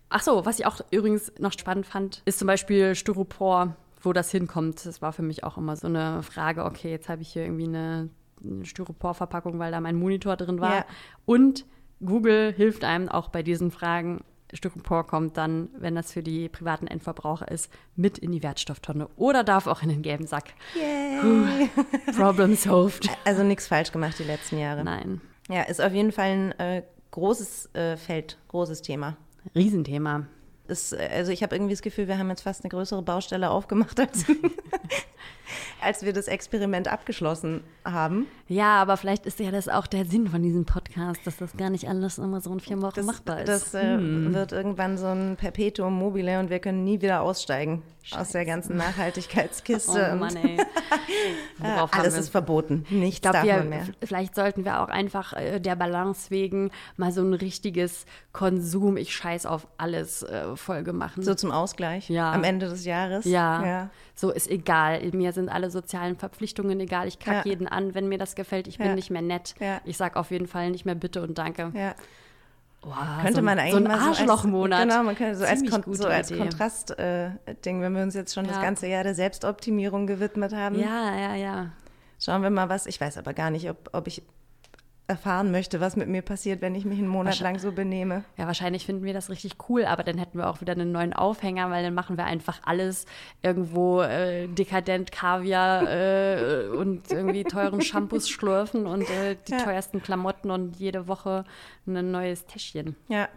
Ach 0.08 0.20
so, 0.20 0.44
was 0.44 0.58
ich 0.58 0.66
auch 0.66 0.80
übrigens 0.90 1.32
noch 1.38 1.52
spannend 1.52 1.86
fand, 1.86 2.22
ist 2.24 2.40
zum 2.40 2.46
Beispiel 2.46 2.94
Styropor, 2.96 3.76
wo 4.02 4.12
das 4.12 4.30
hinkommt. 4.32 4.84
Das 4.84 5.00
war 5.00 5.12
für 5.12 5.22
mich 5.22 5.44
auch 5.44 5.56
immer 5.58 5.76
so 5.76 5.86
eine 5.86 6.24
Frage, 6.24 6.64
okay, 6.64 6.90
jetzt 6.90 7.08
habe 7.08 7.22
ich 7.22 7.32
hier 7.32 7.44
irgendwie 7.44 7.64
eine, 7.68 8.10
eine 8.44 8.64
Styroporverpackung, 8.66 9.60
weil 9.60 9.70
da 9.70 9.80
mein 9.80 9.96
Monitor 9.96 10.36
drin 10.36 10.60
war. 10.60 10.86
Und 11.24 11.64
Google 12.04 12.52
hilft 12.52 12.82
einem 12.82 13.08
auch 13.08 13.28
bei 13.28 13.42
diesen 13.44 13.70
Fragen. 13.70 14.24
Styropor 14.53 15.07
kommt 15.07 15.36
dann, 15.36 15.68
wenn 15.78 15.94
das 15.94 16.12
für 16.12 16.22
die 16.22 16.48
privaten 16.48 16.86
Endverbraucher 16.86 17.48
ist, 17.50 17.72
mit 17.96 18.18
in 18.18 18.32
die 18.32 18.42
Wertstofftonne 18.42 19.09
oder 19.16 19.44
darf 19.44 19.66
auch 19.66 19.82
in 19.82 19.88
den 19.88 20.03
gelben 20.03 20.26
Sack. 20.26 20.53
Yay. 20.74 21.70
Problem 22.16 22.55
solved. 22.57 23.09
Also 23.24 23.42
nichts 23.42 23.66
falsch 23.68 23.92
gemacht 23.92 24.18
die 24.18 24.24
letzten 24.24 24.59
Jahre. 24.59 24.84
Nein, 24.84 25.20
Ja, 25.48 25.62
ist 25.62 25.80
auf 25.80 25.92
jeden 25.92 26.12
Fall 26.12 26.30
ein 26.30 26.53
äh, 26.59 26.82
großes 27.12 27.74
äh, 27.74 27.96
Feld, 27.96 28.38
großes 28.48 28.82
Thema. 28.82 29.16
Riesenthema. 29.55 30.26
Ist, 30.68 30.92
äh, 30.92 31.09
also 31.12 31.32
ich 31.32 31.42
habe 31.42 31.55
irgendwie 31.55 31.72
das 31.74 31.82
Gefühl, 31.82 32.09
wir 32.09 32.18
haben 32.18 32.28
jetzt 32.30 32.42
fast 32.42 32.62
eine 32.64 32.70
größere 32.70 33.03
Baustelle 33.03 33.50
aufgemacht, 33.50 33.98
als, 34.00 34.24
als 35.80 36.05
wir 36.05 36.12
das 36.12 36.28
Experiment 36.28 36.88
abgeschlossen 36.88 37.62
haben. 37.84 38.26
Ja, 38.48 38.80
aber 38.80 38.96
vielleicht 38.96 39.26
ist 39.26 39.40
ja 39.40 39.50
das 39.50 39.68
auch 39.68 39.86
der 39.86 40.05
Sinn 40.05 40.28
von 40.28 40.42
diesem 40.42 40.64
Podcast, 40.64 41.20
dass 41.26 41.36
das 41.38 41.57
gar 41.57 41.70
nicht 41.70 41.88
alles 41.88 42.18
immer 42.18 42.40
so 42.40 42.53
in 42.53 42.61
vier 42.61 42.80
Wochen 42.82 42.92
Das, 42.96 43.07
machbar 43.07 43.40
ist. 43.40 43.48
das 43.48 43.74
äh, 43.74 43.98
wird 44.00 44.53
irgendwann 44.53 44.98
so 44.98 45.07
ein 45.07 45.36
Perpetuum 45.36 45.94
mobile 45.98 46.38
und 46.38 46.50
wir 46.50 46.59
können 46.61 46.84
nie 46.84 47.00
wieder 47.00 47.22
aussteigen 47.22 47.82
aus 48.16 48.30
der 48.30 48.44
ganzen 48.44 48.76
Nachhaltigkeitskiste. 49.26 50.11
Oh 50.12 50.16
Mann, 50.16 50.36
ey. 50.36 50.59
alles 51.92 52.16
ist 52.16 52.28
verboten. 52.30 52.84
Nichts 52.90 53.16
Ich 53.16 53.20
darf 53.20 53.42
wir, 53.44 53.57
man 53.59 53.68
mehr. 53.68 53.86
vielleicht 54.05 54.34
sollten 54.34 54.64
wir 54.64 54.80
auch 54.82 54.88
einfach 54.88 55.32
äh, 55.34 55.61
der 55.61 55.76
Balance 55.76 56.30
wegen 56.30 56.70
mal 56.96 57.12
so 57.12 57.22
ein 57.22 57.34
richtiges 57.34 58.07
Konsum, 58.32 58.96
ich 58.96 59.14
scheiß 59.14 59.46
auf 59.46 59.66
alles 59.78 60.22
äh, 60.22 60.57
Folge 60.57 60.92
machen. 60.92 61.22
So 61.22 61.34
zum 61.34 61.50
Ausgleich 61.50 62.09
Ja. 62.09 62.32
am 62.32 62.44
Ende 62.44 62.68
des 62.68 62.84
Jahres. 62.84 63.24
ja, 63.24 63.64
ja. 63.66 63.90
so 64.14 64.30
ist 64.30 64.50
egal. 64.50 65.00
Mir 65.12 65.32
sind 65.32 65.41
alle 65.49 65.70
sozialen 65.70 66.16
Verpflichtungen 66.16 66.78
egal. 66.80 67.07
Ich 67.09 67.18
kacke 67.18 67.49
Ja. 67.49 67.55
jeden 67.55 67.66
an, 67.68 67.95
wenn 67.95 68.09
mir 68.09 68.18
das 68.18 68.34
gefällt. 68.34 68.66
Ich 68.68 68.78
Ja. 68.78 68.84
bin 68.86 68.95
nicht 68.95 69.11
mehr 69.11 69.22
nett. 69.22 69.55
Ja. 69.61 69.80
Ich 69.84 69.97
sag 69.97 70.16
auf 70.16 70.30
jeden 70.30 70.47
Fall 70.47 70.70
nicht 70.70 70.84
mehr 70.84 70.95
bitte 70.95 71.22
und 71.22 71.38
danke. 71.38 71.72
Boah, 72.80 73.18
Könnte 73.22 73.36
so 73.36 73.43
man 73.43 73.59
eigentlich 73.61 73.70
so 73.72 73.76
ein 73.76 73.82
mal 73.84 74.01
so 74.01 74.09
als, 74.09 74.18
Arschlochmonat. 74.18 74.88
genau, 74.88 75.03
man 75.05 75.14
könnte 75.14 75.36
so 75.36 75.45
als, 75.45 75.53
Ziemlich 75.61 75.70
Kon 75.72 75.82
gute 75.82 75.97
so 75.99 76.09
als. 76.09 76.36
Kontrast-Ding, 76.36 77.78
äh, 77.78 77.80
wenn 77.80 77.95
wir 77.95 78.03
uns 78.03 78.14
jetzt 78.14 78.34
schon 78.34 78.45
das 78.47 78.61
ganze 78.61 78.88
Jahr 78.88 79.05
der 79.05 79.14
Selbstoptimierung 79.14 80.09
gewidmet 80.09 80.53
haben. 80.53 80.76
Ja, 80.80 81.16
ja, 81.16 81.34
ja. 81.36 81.70
Schauen 82.18 82.43
wir 82.43 82.51
mal 82.51 82.68
was. 82.68 82.86
Ich 82.86 83.01
weiß 83.01 83.18
aber 83.18 83.34
gar 83.34 83.51
nicht, 83.51 83.70
ob, 83.70 83.90
ob 83.93 84.09
ich 84.09 84.22
erfahren 85.12 85.50
möchte, 85.50 85.80
was 85.80 85.94
mit 85.96 86.08
mir 86.08 86.22
passiert, 86.22 86.60
wenn 86.62 86.74
ich 86.74 86.84
mich 86.84 86.98
einen 86.98 87.08
Monat 87.08 87.38
lang 87.40 87.58
so 87.58 87.70
benehme. 87.72 88.24
Ja, 88.38 88.46
wahrscheinlich 88.46 88.86
finden 88.86 89.04
wir 89.04 89.12
das 89.12 89.28
richtig 89.30 89.56
cool, 89.68 89.84
aber 89.84 90.02
dann 90.02 90.16
hätten 90.18 90.38
wir 90.38 90.48
auch 90.48 90.60
wieder 90.60 90.72
einen 90.72 90.90
neuen 90.90 91.12
Aufhänger, 91.12 91.70
weil 91.70 91.82
dann 91.84 91.94
machen 91.94 92.16
wir 92.16 92.24
einfach 92.24 92.60
alles 92.64 93.04
irgendwo 93.42 94.00
äh, 94.02 94.48
dekadent 94.48 95.12
Kaviar 95.12 95.88
äh, 95.90 96.66
und 96.68 97.10
irgendwie 97.12 97.44
teuren 97.44 97.80
Shampoos 97.82 98.28
schlürfen 98.28 98.86
und 98.86 99.08
äh, 99.10 99.36
die 99.46 99.52
Ja. 99.52 99.64
teuersten 99.64 100.02
Klamotten 100.02 100.50
und 100.50 100.76
jede 100.76 101.06
Woche 101.08 101.44
ein 101.86 102.10
neues 102.10 102.46
Täschchen 102.46 102.96
Ja. 103.08 103.28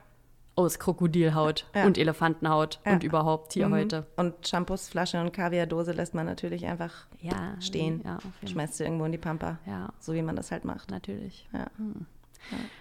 Aus 0.55 0.79
Krokodilhaut 0.79 1.65
Ja. 1.75 1.85
und 1.85 1.97
Elefantenhaut 1.97 2.79
Ja. 2.85 2.93
und 2.93 3.03
überhaupt 3.03 3.51
Tierhäute. 3.51 4.05
Und 4.15 4.47
Shampoosflasche 4.47 5.19
und 5.19 5.33
Kaviardose 5.33 5.91
lässt 5.91 6.13
man 6.13 6.25
natürlich 6.25 6.65
einfach 6.65 6.93
Ja, 7.19 7.55
stehen. 7.59 8.01
Ja, 8.05 8.19
Schmeißt 8.47 8.75
sie 8.75 8.83
irgendwo 8.85 9.05
in 9.05 9.11
die 9.11 9.17
Pampa. 9.17 9.57
Ja. 9.65 9.89
So 9.99 10.13
wie 10.13 10.21
man 10.21 10.35
das 10.35 10.51
halt 10.51 10.63
macht. 10.65 10.89
natürlich. 10.91 11.47
Ja. 11.53 11.67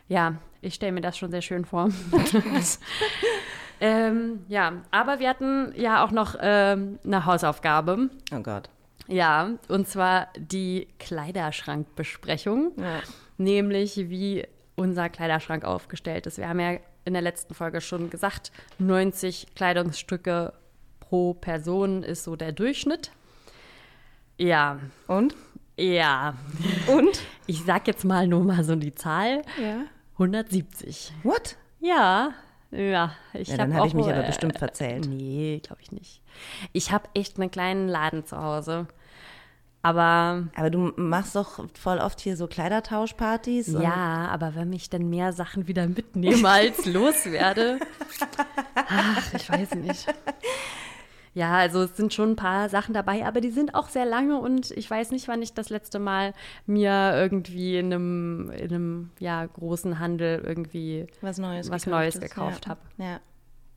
Ja, 0.08 0.34
ich 0.60 0.74
stelle 0.74 0.92
mir 0.92 1.00
das 1.00 1.16
schon 1.16 1.30
sehr 1.30 1.40
schön 1.42 1.64
vor. 1.64 1.88
ähm, 3.80 4.44
ja, 4.48 4.72
aber 4.90 5.18
wir 5.18 5.28
hatten 5.28 5.72
ja 5.76 6.04
auch 6.04 6.10
noch 6.10 6.36
ähm, 6.40 6.98
eine 7.04 7.24
Hausaufgabe. 7.26 8.10
Oh 8.32 8.40
Gott. 8.40 8.70
Ja, 9.06 9.50
und 9.68 9.86
zwar 9.88 10.28
die 10.38 10.88
Kleiderschrankbesprechung, 10.98 12.72
nämlich 13.36 13.96
wie 14.08 14.46
unser 14.76 15.08
Kleiderschrank 15.10 15.64
aufgestellt 15.64 16.26
ist. 16.26 16.38
Wir 16.38 16.48
haben 16.48 16.60
ja 16.60 16.78
in 17.04 17.12
der 17.12 17.22
letzten 17.22 17.54
Folge 17.54 17.80
schon 17.80 18.10
gesagt, 18.10 18.52
90 18.78 19.54
Kleidungsstücke 19.54 20.52
pro 21.00 21.34
Person 21.34 22.02
ist 22.02 22.24
so 22.24 22.36
der 22.36 22.52
Durchschnitt. 22.52 23.10
Ja, 24.38 24.80
Und? 25.06 25.34
ja. 25.76 26.34
Und? 26.88 27.20
Ich 27.46 27.62
sag 27.64 27.86
jetzt 27.86 28.04
mal 28.04 28.26
nur 28.26 28.42
mal 28.44 28.64
so 28.64 28.74
die 28.74 28.94
Zahl: 28.94 29.42
Ja. 29.60 29.82
170. 30.14 31.12
What? 31.22 31.56
Ja, 31.80 32.30
ja. 32.70 33.14
Ich 33.32 33.48
Ja, 33.48 33.56
dann 33.58 33.72
hab 33.72 33.80
habe 33.80 33.88
ich 33.88 33.94
auch, 33.94 33.98
mich 33.98 34.06
aber 34.06 34.24
äh, 34.24 34.26
bestimmt 34.26 34.58
verzählt. 34.58 35.06
Nee, 35.06 35.60
glaube 35.62 35.82
ich 35.82 35.92
nicht. 35.92 36.20
Ich 36.72 36.90
habe 36.90 37.08
echt 37.14 37.38
einen 37.38 37.50
kleinen 37.50 37.88
Laden 37.88 38.24
zu 38.24 38.36
Hause. 38.36 38.86
Aber 39.84 40.48
Aber 40.56 40.70
du 40.70 40.92
machst 40.96 41.36
doch 41.36 41.62
voll 41.78 41.98
oft 41.98 42.18
hier 42.20 42.36
so 42.38 42.46
Kleidertauschpartys. 42.46 43.68
ja, 43.68 44.28
aber 44.30 44.54
wenn 44.54 44.72
ich 44.72 44.88
dann 44.88 45.10
mehr 45.10 45.32
Sachen 45.34 45.68
wieder 45.68 45.86
mitnehme 45.86 46.48
als 46.48 46.86
loswerde. 46.92 47.78
Ach, 48.74 49.34
ich 49.34 49.48
weiß 49.50 49.74
nicht. 49.74 50.06
Ja, 51.34 51.52
also 51.56 51.82
es 51.82 51.96
sind 51.96 52.14
schon 52.14 52.30
ein 52.30 52.36
paar 52.36 52.68
Sachen 52.68 52.94
dabei, 52.94 53.26
aber 53.26 53.40
die 53.40 53.50
sind 53.50 53.74
auch 53.74 53.88
sehr 53.88 54.06
lange 54.06 54.38
und 54.38 54.70
ich 54.70 54.88
weiß 54.88 55.10
nicht, 55.10 55.26
wann 55.28 55.42
ich 55.42 55.52
das 55.52 55.68
letzte 55.68 55.98
Mal 55.98 56.32
mir 56.64 57.12
irgendwie 57.16 57.76
in 57.76 57.92
einem, 57.92 58.50
in 58.52 58.72
einem 58.72 59.10
ja, 59.18 59.44
großen 59.44 59.98
Handel 59.98 60.38
irgendwie 60.46 61.08
was 61.20 61.38
Neues 61.38 61.70
was 61.70 61.84
gekauft 61.84 62.00
Neues 62.00 62.20
gekauft 62.20 62.64
ja. 62.66 62.70
habe. 62.70 62.80
Ja. 62.98 63.20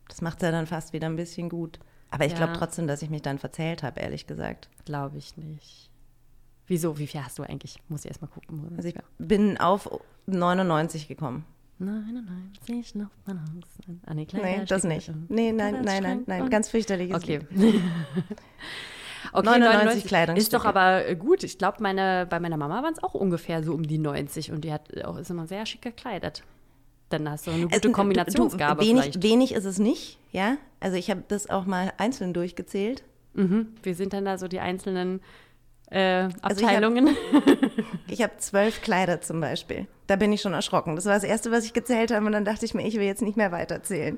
Das 0.07 0.21
macht 0.21 0.41
ja 0.43 0.51
dann 0.51 0.67
fast 0.67 0.93
wieder 0.93 1.07
ein 1.07 1.15
bisschen 1.15 1.49
gut. 1.49 1.79
Aber 2.11 2.25
ich 2.25 2.31
Ja. 2.33 2.37
glaube 2.37 2.53
trotzdem, 2.53 2.87
dass 2.87 3.01
ich 3.01 3.09
mich 3.09 3.23
dann 3.23 3.39
verzählt 3.39 3.83
habe, 3.83 3.99
ehrlich 3.99 4.27
gesagt. 4.27 4.69
Glaube 4.85 5.17
ich 5.17 5.35
nicht. 5.35 5.89
Wieso? 6.67 6.97
Wie 6.97 7.07
viel 7.07 7.23
hast 7.23 7.39
du 7.39 7.43
eigentlich? 7.43 7.77
Muss 7.87 8.03
ich 8.03 8.11
erst 8.11 8.21
mal 8.21 8.27
gucken. 8.27 8.73
Also 8.75 8.89
ich 8.89 8.95
bin 9.17 9.57
auf 9.57 9.89
99 10.25 11.07
gekommen. 11.07 11.45
99 11.79 12.95
noch 12.95 13.09
Bananen. 13.25 13.63
Ah, 14.05 14.13
nee, 14.13 14.27
Nee, 14.33 14.65
das 14.67 14.83
nicht. 14.83 15.11
Nee, 15.29 15.51
nein, 15.51 15.83
nein, 15.83 16.03
nein, 16.03 16.23
nein, 16.25 16.49
ganz 16.49 16.69
fürchterliches 16.69 17.15
Okay. 17.15 17.41
Okay 19.33 19.59
99 19.59 20.03
Ist 20.03 20.07
Kleidungsstücke. 20.07 20.57
doch 20.63 20.65
aber 20.65 21.05
äh, 21.05 21.15
gut. 21.15 21.43
Ich 21.43 21.57
glaube, 21.57 21.81
meine, 21.81 22.25
bei 22.29 22.39
meiner 22.39 22.55
Mama 22.55 22.81
waren 22.81 22.93
es 22.93 23.03
auch 23.03 23.13
ungefähr 23.13 23.61
so 23.63 23.73
um 23.73 23.83
die 23.83 23.97
90 23.97 24.51
und 24.51 24.63
die 24.63 24.71
hat 24.71 25.03
auch 25.03 25.17
ist 25.17 25.29
immer 25.29 25.47
sehr 25.47 25.65
schick 25.65 25.81
gekleidet. 25.81 26.43
Dann 27.09 27.29
hast 27.29 27.45
du 27.47 27.51
eine 27.51 27.63
gute 27.63 27.75
Also, 27.75 27.91
Kombinationsgabe 27.91 28.81
du, 28.81 28.87
wenig, 28.87 29.01
vielleicht. 29.03 29.23
wenig 29.23 29.51
ist 29.53 29.65
es 29.65 29.79
nicht, 29.79 30.17
ja. 30.31 30.57
Also 30.79 30.97
ich 30.97 31.09
habe 31.09 31.23
das 31.27 31.49
auch 31.49 31.65
mal 31.65 31.91
einzeln 31.97 32.33
durchgezählt. 32.33 33.03
Mhm. 33.33 33.67
Wir 33.83 33.95
sind 33.95 34.13
dann 34.13 34.25
da 34.25 34.37
so 34.37 34.47
die 34.47 34.59
einzelnen 34.59 35.21
äh, 35.91 36.23
Also 36.41 36.61
ich 36.61 36.63
hab- 36.63 36.73
Abteilungen. 36.73 37.15
Ich 38.09 38.21
habe 38.23 38.37
zwölf 38.37 38.81
Kleider 38.81 39.19
zum 39.21 39.41
Beispiel. 39.41 39.85
Da 40.07 40.15
bin 40.15 40.31
ich 40.31 40.41
schon 40.41 40.53
erschrocken. 40.53 40.95
Das 40.95 41.05
war 41.05 41.13
das 41.13 41.23
Erste, 41.25 41.51
was 41.51 41.65
ich 41.65 41.73
gezählt 41.73 42.11
habe 42.11 42.25
und 42.25 42.31
dann 42.31 42.45
dachte 42.45 42.65
ich 42.65 42.73
mir, 42.73 42.87
ich 42.87 42.95
will 42.95 43.01
jetzt 43.03 43.21
nicht 43.21 43.35
mehr 43.35 43.51
weiterzählen. 43.51 44.17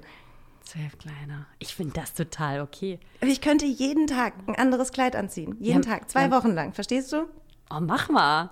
Zwölf 0.63 0.97
kleiner. 0.99 1.47
Ich 1.57 1.73
finde 1.75 1.93
das 1.99 2.13
total 2.13 2.61
okay. 2.61 2.99
Aber 3.19 3.31
Ich 3.31 3.41
könnte 3.41 3.65
jeden 3.65 4.05
Tag 4.05 4.33
ein 4.47 4.55
anderes 4.55 4.91
Kleid 4.91 5.15
anziehen. 5.15 5.55
Jeden 5.59 5.81
Ja, 5.81 5.89
Tag, 5.89 6.09
zwei 6.09 6.23
ja. 6.25 6.31
Wochen 6.31 6.51
lang. 6.53 6.73
Verstehst 6.73 7.11
du? 7.11 7.23
Oh, 7.71 7.79
mach 7.81 8.09
mal. 8.09 8.51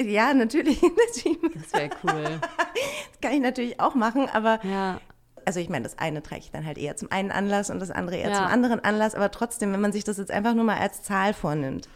Ja, 0.00 0.34
natürlich. 0.34 0.82
natürlich. 0.82 1.38
Das 1.54 1.72
wäre 1.72 1.90
cool. 2.02 2.40
Das 2.40 3.20
kann 3.22 3.32
ich 3.32 3.40
natürlich 3.40 3.78
auch 3.80 3.94
machen, 3.94 4.28
aber 4.32 4.58
ja. 4.64 5.00
also 5.44 5.60
ich 5.60 5.68
meine, 5.68 5.84
das 5.84 5.96
eine 5.98 6.22
trage 6.22 6.40
ich 6.40 6.50
dann 6.50 6.66
halt 6.66 6.76
eher 6.78 6.96
zum 6.96 7.12
einen 7.12 7.30
Anlass 7.30 7.70
und 7.70 7.78
das 7.78 7.92
andere 7.92 8.16
eher 8.16 8.30
Ja. 8.30 8.36
zum 8.38 8.46
anderen 8.46 8.80
Anlass, 8.84 9.14
aber 9.14 9.30
trotzdem, 9.30 9.72
wenn 9.72 9.80
man 9.80 9.92
sich 9.92 10.02
das 10.04 10.18
jetzt 10.18 10.32
einfach 10.32 10.54
nur 10.54 10.64
mal 10.64 10.78
als 10.78 11.02
Zahl 11.02 11.32
vornimmt, 11.32 11.88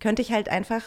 könnte 0.00 0.22
ich 0.22 0.32
halt 0.32 0.48
einfach 0.48 0.82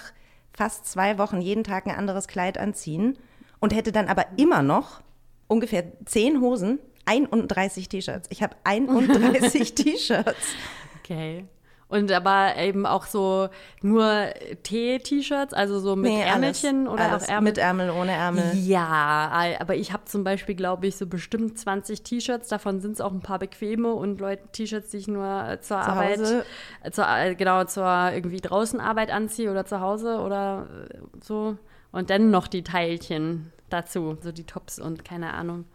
fast 0.54 0.86
zwei 0.86 1.18
Wochen 1.18 1.42
jeden 1.42 1.64
Tag 1.64 1.88
ein 1.88 1.96
anderes 1.96 2.28
Kleid 2.28 2.58
anziehen 2.58 3.18
und 3.60 3.74
hätte 3.74 3.92
dann 3.92 4.08
aber 4.08 4.26
immer 4.38 4.62
noch 4.62 5.02
ungefähr 5.48 5.84
zehn 6.06 6.42
Hosen, 6.42 6.80
31 7.06 7.90
T-Shirts. 7.90 8.28
Ich 8.32 8.44
habe 8.44 8.56
31 8.64 9.74
T-Shirts. 9.76 10.56
Okay. 11.00 11.46
Und 11.92 12.10
aber 12.10 12.56
eben 12.56 12.86
auch 12.86 13.06
so 13.06 13.50
nur 13.82 14.28
T-T-Shirts, 14.64 15.54
also 15.54 15.78
so 15.82 15.98
mit 15.98 16.10
Nee, 16.10 16.22
Ärmelchen 16.22 16.88
alles, 16.88 16.94
oder 16.94 17.12
alles 17.12 17.24
auch 17.26 17.30
Ärmel? 17.30 17.52
Mit 17.52 17.58
Ärmel, 17.58 17.90
ohne 17.90 18.14
Ärmel. 18.14 18.54
Ja, 18.56 19.30
aber 19.60 19.76
ich 19.76 19.92
habe 19.92 20.06
zum 20.06 20.24
Beispiel, 20.24 20.56
glaube 20.56 20.88
ich, 20.88 20.96
so 20.96 21.06
bestimmt 21.06 21.60
20 21.60 22.02
T-Shirts. 22.02 22.48
Davon 22.48 22.80
sind 22.80 22.94
es 22.94 23.02
auch 23.02 23.12
ein 23.12 23.20
paar 23.20 23.40
bequeme 23.40 23.92
und 23.92 24.22
Leute 24.22 24.42
T-Shirts, 24.54 24.92
die 24.92 24.98
ich 25.00 25.10
nur 25.10 25.58
zur 25.60 25.80
Arbeit, 25.80 26.20
Hause? 26.20 26.46
zur, 26.94 27.10
äh, 27.10 27.36
genau, 27.36 27.66
zur 27.66 28.12
irgendwie 28.14 28.40
draußen 28.40 28.80
Arbeit 28.80 29.12
anziehe 29.12 29.52
oder 29.52 29.66
zu 29.66 29.82
Hause 29.82 30.20
oder 30.20 30.68
äh, 30.92 30.98
so. 31.22 31.58
Und 31.92 32.10
dann 32.10 32.32
noch 32.32 32.48
die 32.48 32.64
Teilchen 32.64 33.52
dazu, 33.70 34.18
so 34.22 34.32
die 34.32 34.46
Tops 34.46 34.80
und 34.80 35.04
keine 35.04 35.34
Ahnung. 35.34 35.66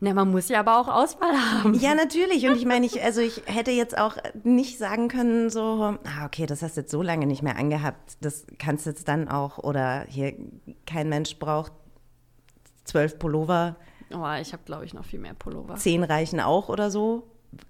Na, 0.00 0.12
man 0.12 0.30
muss 0.30 0.48
ja 0.48 0.60
aber 0.60 0.78
auch 0.80 0.88
Auswahl 0.88 1.32
haben. 1.34 1.74
Ja, 1.74 1.94
natürlich. 1.94 2.46
Und 2.46 2.56
ich 2.56 2.66
meine, 2.66 2.84
ich, 2.84 3.02
also 3.02 3.20
ich 3.20 3.42
hätte 3.46 3.70
jetzt 3.70 3.96
auch 3.96 4.16
nicht 4.42 4.76
sagen 4.78 5.08
können, 5.08 5.48
so, 5.50 5.96
ah, 6.04 6.26
okay, 6.26 6.46
das 6.46 6.62
hast 6.62 6.76
du 6.76 6.82
jetzt 6.82 6.90
so 6.90 7.00
lange 7.00 7.26
nicht 7.26 7.42
mehr 7.42 7.56
angehabt, 7.56 8.16
das 8.20 8.44
kannst 8.58 8.84
du 8.86 8.90
jetzt 8.90 9.08
dann 9.08 9.28
auch, 9.28 9.58
oder 9.58 10.04
hier, 10.08 10.34
kein 10.86 11.08
Mensch 11.08 11.38
braucht 11.38 11.72
zwölf 12.84 13.18
Pullover, 13.18 13.76
Oh, 14.12 14.26
ich 14.40 14.52
habe, 14.52 14.62
glaube 14.64 14.84
ich, 14.84 14.94
noch 14.94 15.04
viel 15.04 15.18
mehr 15.18 15.34
Pullover. 15.34 15.74
zehn 15.76 16.04
reichen 16.04 16.38
auch 16.38 16.68
oder 16.68 16.90
so, 16.90 17.26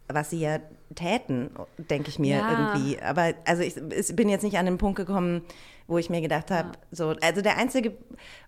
was 0.09 0.29
sie 0.31 0.41
ja 0.41 0.59
täten, 0.95 1.51
denke 1.79 2.09
ich 2.11 2.19
mir 2.19 2.39
Ja. 2.39 2.51
irgendwie. 2.51 3.01
Aber 3.01 3.33
also 3.47 3.63
ich, 3.63 3.77
ich 3.77 4.15
bin 4.17 4.29
jetzt 4.29 4.43
nicht 4.43 4.59
an 4.59 4.67
den 4.67 4.77
Punkt 4.77 4.97
gekommen, 4.97 5.43
wo 5.87 5.99
ich 5.99 6.09
mir 6.11 6.21
gedacht 6.21 6.51
habe, 6.51 6.73
so, 6.91 7.15
also 7.23 7.43
der 7.43 7.59
einzige 7.59 7.97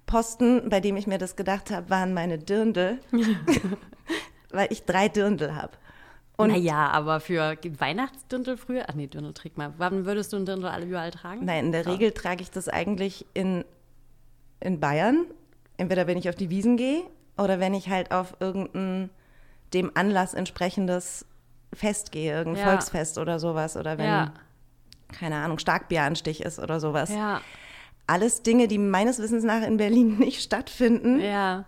Posten, 0.06 0.68
bei 0.68 0.80
dem 0.80 0.96
ich 0.96 1.06
mir 1.06 1.18
das 1.18 1.36
gedacht 1.36 1.70
habe, 1.70 1.90
waren 1.90 2.14
meine 2.14 2.38
Dirndl, 2.38 2.98
weil 4.50 4.68
ich 4.70 4.84
drei 4.84 5.08
Dirndl 5.08 5.54
habe. 5.54 5.72
Und 6.38 6.50
naja, 6.50 6.88
aber 6.88 7.20
für 7.20 7.56
Weihnachtsdirndl 7.78 8.56
früher, 8.56 8.84
ach 8.88 8.94
nee, 8.94 9.06
Dirndl 9.06 9.32
trägt 9.32 9.56
mal. 9.56 9.72
Wann 9.78 10.04
würdest 10.04 10.32
du 10.32 10.36
ein 10.36 10.44
Dirndl 10.46 10.66
alle 10.66 10.84
überall 10.86 11.10
tragen? 11.10 11.44
Nein, 11.44 11.66
in 11.66 11.72
der 11.72 11.86
Regel 11.86 12.12
trage 12.12 12.42
ich 12.42 12.50
das 12.50 12.68
eigentlich 12.68 13.24
in, 13.32 13.64
in 14.60 14.80
Bayern. 14.80 15.26
Entweder 15.78 16.06
wenn 16.06 16.18
ich 16.18 16.28
auf 16.28 16.34
die 16.34 16.50
Wiesen 16.50 16.76
gehe 16.76 17.02
oder 17.38 17.58
wenn 17.58 17.74
ich 17.74 17.88
halt 17.88 18.12
auf 18.12 18.36
irgendein 18.40 19.10
dem 19.72 19.90
Anlass 19.94 20.32
entsprechendes 20.34 21.26
Fest 21.72 22.12
gehe, 22.12 22.32
irgendein 22.32 22.64
Ja. 22.64 22.70
Volksfest 22.70 23.18
oder 23.18 23.38
sowas. 23.38 23.76
Oder 23.76 23.98
wenn, 23.98 24.06
Ja. 24.06 24.32
Keine 25.12 25.36
Ahnung, 25.36 25.58
Starkbieranstich 25.58 26.40
ist 26.42 26.58
oder 26.58 26.80
sowas. 26.80 27.10
Ja, 27.10 27.40
Alles 28.06 28.42
Dinge, 28.42 28.68
die 28.68 28.78
meines 28.78 29.18
Wissens 29.18 29.44
nach 29.44 29.62
in 29.62 29.76
Berlin 29.76 30.18
nicht 30.18 30.42
stattfinden. 30.42 31.20
ja. 31.20 31.64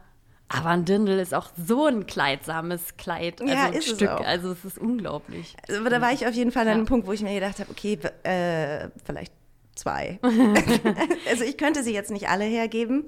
Aber 0.50 0.70
ein 0.70 0.86
Dirndl 0.86 1.18
ist 1.18 1.34
auch 1.34 1.50
so 1.62 1.84
ein 1.88 2.06
kleidsames 2.06 2.96
Kleid, 2.96 3.42
also 3.42 3.52
Ja, 3.52 3.66
ein 3.66 3.74
ist 3.74 3.86
es 3.88 3.96
Stück. 3.96 4.08
auch. 4.08 4.24
Also 4.24 4.50
es 4.52 4.64
ist 4.64 4.78
unglaublich. 4.78 5.54
Also, 5.68 5.80
Aber 5.82 5.90
da 5.90 6.00
war 6.00 6.10
ich 6.12 6.26
auf 6.26 6.32
jeden 6.32 6.52
Fall 6.52 6.62
an 6.62 6.68
Ja. 6.68 6.74
einem 6.74 6.86
Punkt, 6.86 7.06
wo 7.06 7.12
ich 7.12 7.20
mir 7.20 7.34
gedacht 7.34 7.58
habe, 7.58 7.70
okay, 7.70 7.98
äh, 8.22 8.88
vielleicht 9.04 9.34
zwei. 9.74 10.18
also 11.30 11.44
ich 11.44 11.58
könnte 11.58 11.82
sie 11.82 11.92
jetzt 11.92 12.10
nicht 12.10 12.30
alle 12.30 12.44
hergeben. 12.44 13.04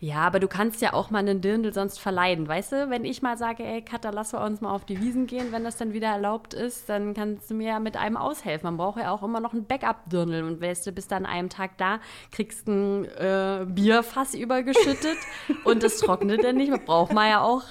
Ja, 0.00 0.18
aber 0.18 0.38
du 0.38 0.46
kannst 0.46 0.80
ja 0.80 0.92
auch 0.92 1.10
mal 1.10 1.18
einen 1.18 1.40
Dirndl 1.40 1.72
sonst 1.72 1.98
verleihen, 1.98 2.46
weißt 2.46 2.70
du? 2.70 2.90
Wenn 2.90 3.04
ich 3.04 3.20
mal 3.20 3.36
sage, 3.36 3.64
ey, 3.64 3.82
Katha, 3.82 4.10
lass 4.10 4.32
uns 4.32 4.60
mal 4.60 4.72
auf 4.72 4.84
die 4.84 5.00
Wiesen 5.00 5.26
gehen, 5.26 5.50
wenn 5.50 5.64
das 5.64 5.76
dann 5.76 5.92
wieder 5.92 6.06
erlaubt 6.06 6.54
ist, 6.54 6.88
dann 6.88 7.14
kannst 7.14 7.50
du 7.50 7.54
mir 7.54 7.68
ja 7.68 7.80
mit 7.80 7.96
einem 7.96 8.16
aushelfen. 8.16 8.66
Man 8.66 8.76
braucht 8.76 9.00
ja 9.00 9.10
auch 9.10 9.24
immer 9.24 9.40
noch 9.40 9.54
ein 9.54 9.64
Backup-Dirndl. 9.64 10.44
Und 10.44 10.60
weißt 10.60 10.86
du, 10.86 10.92
bist 10.92 11.10
dann 11.10 11.26
an 11.26 11.32
einem 11.32 11.48
Tag 11.48 11.78
da, 11.78 11.98
kriegst 12.30 12.68
ein 12.68 13.06
äh, 13.06 13.66
Bierfass 13.66 14.34
übergeschüttet 14.34 15.18
und 15.64 15.82
das 15.82 15.96
trocknet 15.98 16.44
dann 16.44 16.56
nicht. 16.56 16.68
Braucht 16.84 17.12
man 17.12 17.28
ja 17.28 17.42
auch. 17.42 17.64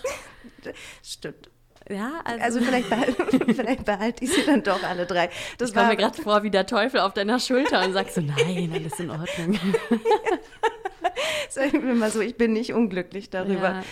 Stimmt. 1.01 1.49
Ja, 1.89 2.19
also, 2.25 2.43
Also 2.43 2.59
vielleicht 2.59 2.89
behalte, 2.89 3.53
vielleicht 3.53 3.86
behalte 3.86 4.25
ich 4.25 4.34
sie 4.34 4.45
dann 4.45 4.63
doch 4.63 4.84
alle 4.84 5.05
drei. 5.05 5.30
Das 5.57 5.69
ich 5.69 5.75
war 5.78 5.88
mir 5.88 5.95
gerade 5.95 6.21
vor 6.21 6.43
wie 6.43 6.51
der 6.51 6.65
Teufel 6.65 6.99
auf 6.99 7.13
deiner 7.13 7.39
Schulter 7.39 7.86
und 7.86 7.93
sagst 7.93 8.15
so, 8.15 8.21
nein, 8.21 8.69
alles 8.73 8.99
in 8.99 9.09
Ordnung. 9.09 9.57
sagen 11.49 11.86
wir 11.86 11.95
mal 11.95 12.12
so, 12.12 12.20
ich 12.22 12.36
bin 12.38 12.53
nicht 12.53 12.74
unglücklich 12.74 13.30
darüber. 13.30 13.70
Ja. 13.70 13.84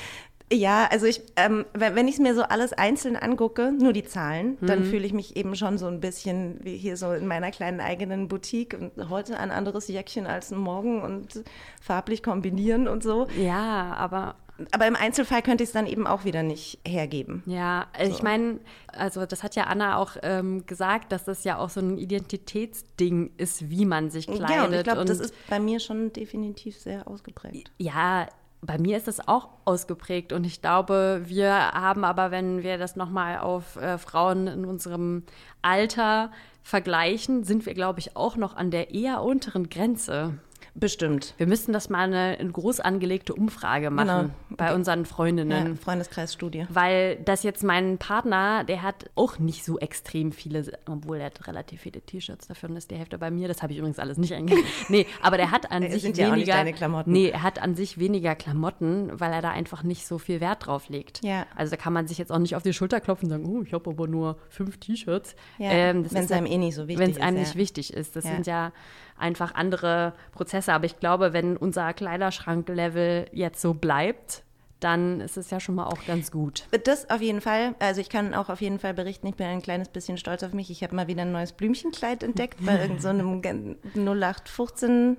Ja, 0.54 0.88
also 0.92 1.08
ich, 1.08 1.24
ähm, 1.38 1.66
wenn, 1.74 1.96
wenn 1.96 2.08
ich 2.08 2.16
es 2.16 2.20
mir 2.20 2.36
so 2.36 2.44
alles 2.44 2.72
einzeln 2.72 3.16
angucke, 3.16 3.72
nur 3.72 3.94
die 3.94 4.04
Zahlen, 4.06 4.60
dann 4.62 4.82
Mhm. 4.82 4.86
fühle 4.86 5.04
ich 5.08 5.12
mich 5.12 5.36
eben 5.38 5.56
schon 5.56 5.80
so 5.80 5.88
ein 5.88 6.00
bisschen 6.02 6.60
wie 6.62 6.78
hier 6.78 6.98
so 6.98 7.14
in 7.14 7.26
meiner 7.26 7.50
kleinen 7.50 7.80
eigenen 7.80 8.28
Boutique 8.28 8.76
und 8.80 9.10
heute 9.10 9.40
ein 9.40 9.50
anderes 9.50 9.88
Jäckchen 9.88 10.28
als 10.28 10.52
morgen 10.52 11.02
und 11.02 11.44
farblich 11.82 12.22
kombinieren 12.22 12.88
und 12.88 13.02
so. 13.02 13.26
Ja, 13.40 13.96
aber 13.98 14.36
Aber 14.72 14.88
im 14.88 14.96
Einzelfall 14.96 15.42
könnte 15.42 15.64
ich 15.64 15.70
es 15.70 15.74
dann 15.74 15.88
eben 15.88 16.08
auch 16.08 16.24
wieder 16.24 16.44
nicht 16.44 16.80
hergeben. 16.86 17.44
Ja, 17.46 17.88
also 17.94 18.12
ich 18.12 18.24
meine, 18.24 18.60
also 18.88 19.26
das 19.26 19.44
hat 19.44 19.56
ja 19.56 19.66
Anna 19.66 19.98
auch 19.98 20.16
ähm, 20.24 20.66
gesagt, 20.66 21.12
dass 21.12 21.26
das 21.26 21.44
ja 21.44 21.58
auch 21.58 21.70
so 21.70 21.82
ein 21.82 21.98
Identitätsding 21.98 23.32
ist, 23.38 23.70
wie 23.70 23.86
man 23.86 24.10
sich 24.10 24.28
kleidet. 24.28 24.50
Ja, 24.50 24.66
und 24.66 24.74
ich 24.74 24.84
glaube, 24.84 25.06
das 25.06 25.20
ist 25.20 25.34
bei 25.50 25.60
mir 25.60 25.80
schon 25.80 26.14
definitiv 26.14 26.78
sehr 26.78 27.08
ausgeprägt. 27.08 27.72
ja, 27.78 28.28
bei 28.62 28.78
mir 28.78 28.98
ist 28.98 29.08
das 29.08 29.28
auch 29.28 29.50
ausgeprägt 29.66 30.34
und 30.34 30.44
ich 30.44 30.62
glaube, 30.62 31.22
wir 31.26 31.52
haben 31.54 32.04
aber, 32.04 32.32
wenn 32.32 32.64
wir 32.64 32.78
das 32.78 32.96
nochmal 32.96 33.40
auf 33.40 33.76
äh, 33.76 33.98
Frauen 33.98 34.48
in 34.48 34.66
unserem 34.66 35.24
Alter 35.62 36.32
vergleichen, 36.64 37.44
sind 37.44 37.66
wir, 37.66 37.76
glaube 37.76 38.00
ich, 38.00 38.16
auch 38.16 38.38
noch 38.38 38.56
an 38.56 38.72
der 38.72 38.92
eher 38.94 39.22
unteren 39.22 39.70
Grenze. 39.70 40.40
Bestimmt. 40.78 41.34
Wir 41.38 41.48
müssten 41.48 41.72
das 41.72 41.90
mal 41.90 42.04
eine, 42.04 42.38
eine 42.38 42.52
groß 42.52 42.82
angelegte 42.82 43.34
Umfrage 43.34 43.90
machen 43.90 44.34
Genau. 44.50 44.58
bei 44.58 44.76
unseren 44.76 45.00
Ja, 45.00 45.06
Freundinnen. 45.06 45.78
Freundeskreisstudie. 45.78 46.68
Weil 46.70 47.16
das 47.24 47.44
jetzt 47.44 47.64
mein 47.64 47.98
Partner, 47.98 48.66
der 48.66 48.82
hat 48.82 49.10
auch 49.16 49.40
nicht 49.40 49.64
so 49.64 49.80
extrem 49.80 50.34
viele, 50.34 50.78
obwohl 50.86 51.18
er 51.18 51.28
hat 51.28 51.48
relativ 51.48 51.82
viele 51.82 52.02
T-Shirts, 52.02 52.48
davon 52.48 52.76
ist 52.76 52.92
die 52.92 52.96
Hälfte 52.96 53.18
bei 53.18 53.32
mir. 53.32 53.48
Das 53.48 53.64
habe 53.64 53.72
ich 53.72 53.80
übrigens 53.80 54.00
alles 54.00 54.18
nicht 54.18 54.34
eingegeben. 54.34 54.66
Nee, 54.90 55.08
aber 55.22 55.38
der 55.38 55.52
hat 55.52 55.72
an 55.72 55.82
Es 55.84 55.94
sich 55.94 56.02
sind 56.02 56.18
ja 56.18 56.28
auch 56.28 56.32
nicht 56.36 56.42
weniger. 56.48 56.54
deine 56.58 56.74
Klamotten. 56.74 57.12
Nee, 57.12 57.30
er 57.30 57.42
hat 57.42 57.62
an 57.62 57.76
sich 57.76 57.98
weniger 57.98 58.36
Klamotten, 58.36 59.10
weil 59.20 59.32
er 59.32 59.42
da 59.42 59.52
einfach 59.52 59.84
nicht 59.84 60.06
so 60.06 60.18
viel 60.18 60.42
Wert 60.42 60.66
drauf 60.68 60.90
legt. 60.90 61.24
Ja. 61.24 61.46
Also 61.56 61.72
da 61.72 61.78
kann 61.78 61.94
man 61.94 62.08
sich 62.08 62.18
jetzt 62.18 62.32
auch 62.34 62.40
nicht 62.40 62.56
auf 62.56 62.64
die 62.64 62.74
Schulter 62.74 63.00
klopfen 63.00 63.26
und 63.28 63.30
sagen, 63.32 63.46
oh, 63.46 63.64
ich 63.64 63.74
habe 63.74 63.90
aber 63.90 64.08
nur 64.08 64.38
fünf 64.50 64.78
T-Shirts. 64.78 65.36
Ja, 65.58 65.72
Ähm, 65.72 66.06
wenn 66.12 66.24
es 66.26 66.32
einem 66.32 66.46
eh 66.48 66.58
nicht 66.58 66.76
so 66.76 66.88
wichtig 66.90 67.00
Wenn 67.00 67.12
ist. 67.12 67.18
es 67.18 67.24
einem 67.24 67.38
ja. 67.38 67.44
nicht 67.44 67.56
wichtig 67.56 67.94
ist. 67.94 68.16
Das 68.18 68.26
Ja. 68.26 68.32
sind 68.32 68.46
ja 68.48 68.72
einfach 69.18 69.56
andere 69.56 70.12
Prozesse. 70.34 70.65
Aber 70.74 70.86
ich 70.86 71.00
glaube, 71.00 71.34
wenn 71.34 71.58
unser 71.58 71.94
Kleiderschranklevel 71.94 73.28
jetzt 73.32 73.62
so 73.62 73.74
bleibt, 73.74 74.44
dann 74.82 75.22
ist 75.22 75.38
es 75.38 75.50
ja 75.50 75.60
schon 75.60 75.76
mal 75.76 75.86
auch 75.86 76.06
ganz 76.06 76.32
gut. 76.32 76.68
Das 76.84 77.10
auf 77.10 77.22
jeden 77.22 77.42
Fall. 77.42 77.76
Also 77.80 78.02
ich 78.02 78.10
kann 78.10 78.34
auch 78.34 78.50
auf 78.50 78.62
jeden 78.62 78.78
Fall 78.78 78.94
berichten, 78.94 79.26
ich 79.28 79.36
bin 79.36 79.48
ein 79.48 79.62
kleines 79.62 79.90
bisschen 79.90 80.18
stolz 80.18 80.44
auf 80.44 80.54
mich. 80.54 80.70
Ich 80.70 80.84
habe 80.84 80.96
mal 80.96 81.08
wieder 81.08 81.24
ein 81.24 81.32
neues 81.32 81.54
Blümchenkleid 81.54 82.24
entdeckt 82.24 82.64
bei 82.64 82.80
irgendeinem 82.82 83.78
so 83.96 84.02
0815 84.02 85.18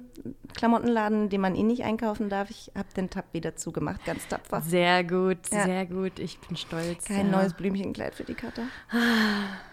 Klamottenladen, 0.54 1.30
den 1.30 1.40
man 1.40 1.56
eh 1.56 1.62
nicht 1.62 1.84
einkaufen 1.84 2.28
darf. 2.28 2.50
Ich 2.50 2.70
habe 2.76 2.88
den 2.96 3.10
Tab 3.10 3.24
wieder 3.32 3.56
zugemacht, 3.56 4.04
ganz 4.04 4.28
tapfer. 4.28 4.60
Sehr 4.60 5.02
gut, 5.02 5.38
Ja. 5.50 5.64
sehr 5.64 5.86
gut. 5.86 6.18
Ich 6.18 6.38
bin 6.40 6.56
stolz. 6.56 7.06
Kein 7.06 7.30
ja. 7.32 7.38
neues 7.38 7.54
Blümchenkleid 7.54 8.14
für 8.14 8.24
die 8.24 8.34
Karte. 8.34 8.62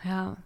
Ja. 0.03 0.38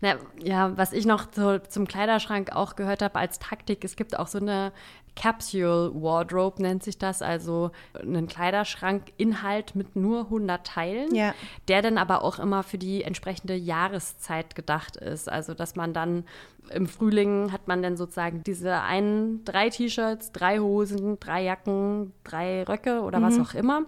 Na, 0.00 0.14
ja, 0.42 0.76
was 0.76 0.92
ich 0.92 1.06
noch 1.06 1.26
so 1.32 1.58
zum 1.58 1.86
Kleiderschrank 1.86 2.52
auch 2.52 2.76
gehört 2.76 3.02
habe 3.02 3.18
als 3.18 3.38
Taktik, 3.38 3.84
es 3.84 3.96
gibt 3.96 4.18
auch 4.18 4.26
so 4.26 4.38
eine 4.38 4.72
Capsule 5.16 5.90
Wardrobe 5.94 6.62
nennt 6.62 6.82
sich 6.84 6.98
das, 6.98 7.22
also 7.22 7.70
einen 8.00 8.28
Kleiderschrankinhalt 8.28 9.74
mit 9.74 9.96
nur 9.96 10.24
100 10.24 10.64
Teilen, 10.64 11.14
Ja. 11.14 11.34
der 11.68 11.82
dann 11.82 11.98
aber 11.98 12.22
auch 12.22 12.38
immer 12.38 12.62
für 12.62 12.78
die 12.78 13.02
entsprechende 13.02 13.54
Jahreszeit 13.54 14.54
gedacht 14.54 14.96
ist. 14.96 15.30
Also 15.30 15.54
dass 15.54 15.74
man 15.74 15.94
dann 15.94 16.24
im 16.70 16.86
Frühling 16.86 17.50
hat 17.52 17.66
man 17.66 17.82
dann 17.82 17.96
sozusagen 17.96 18.42
diese 18.44 18.82
einen, 18.82 19.44
drei 19.44 19.70
T-Shirts, 19.70 20.32
drei 20.32 20.58
Hosen, 20.58 21.18
drei 21.18 21.44
Jacken, 21.44 22.12
drei 22.24 22.64
Röcke 22.64 23.00
oder 23.00 23.22
was 23.22 23.40
auch 23.40 23.54
immer. 23.54 23.82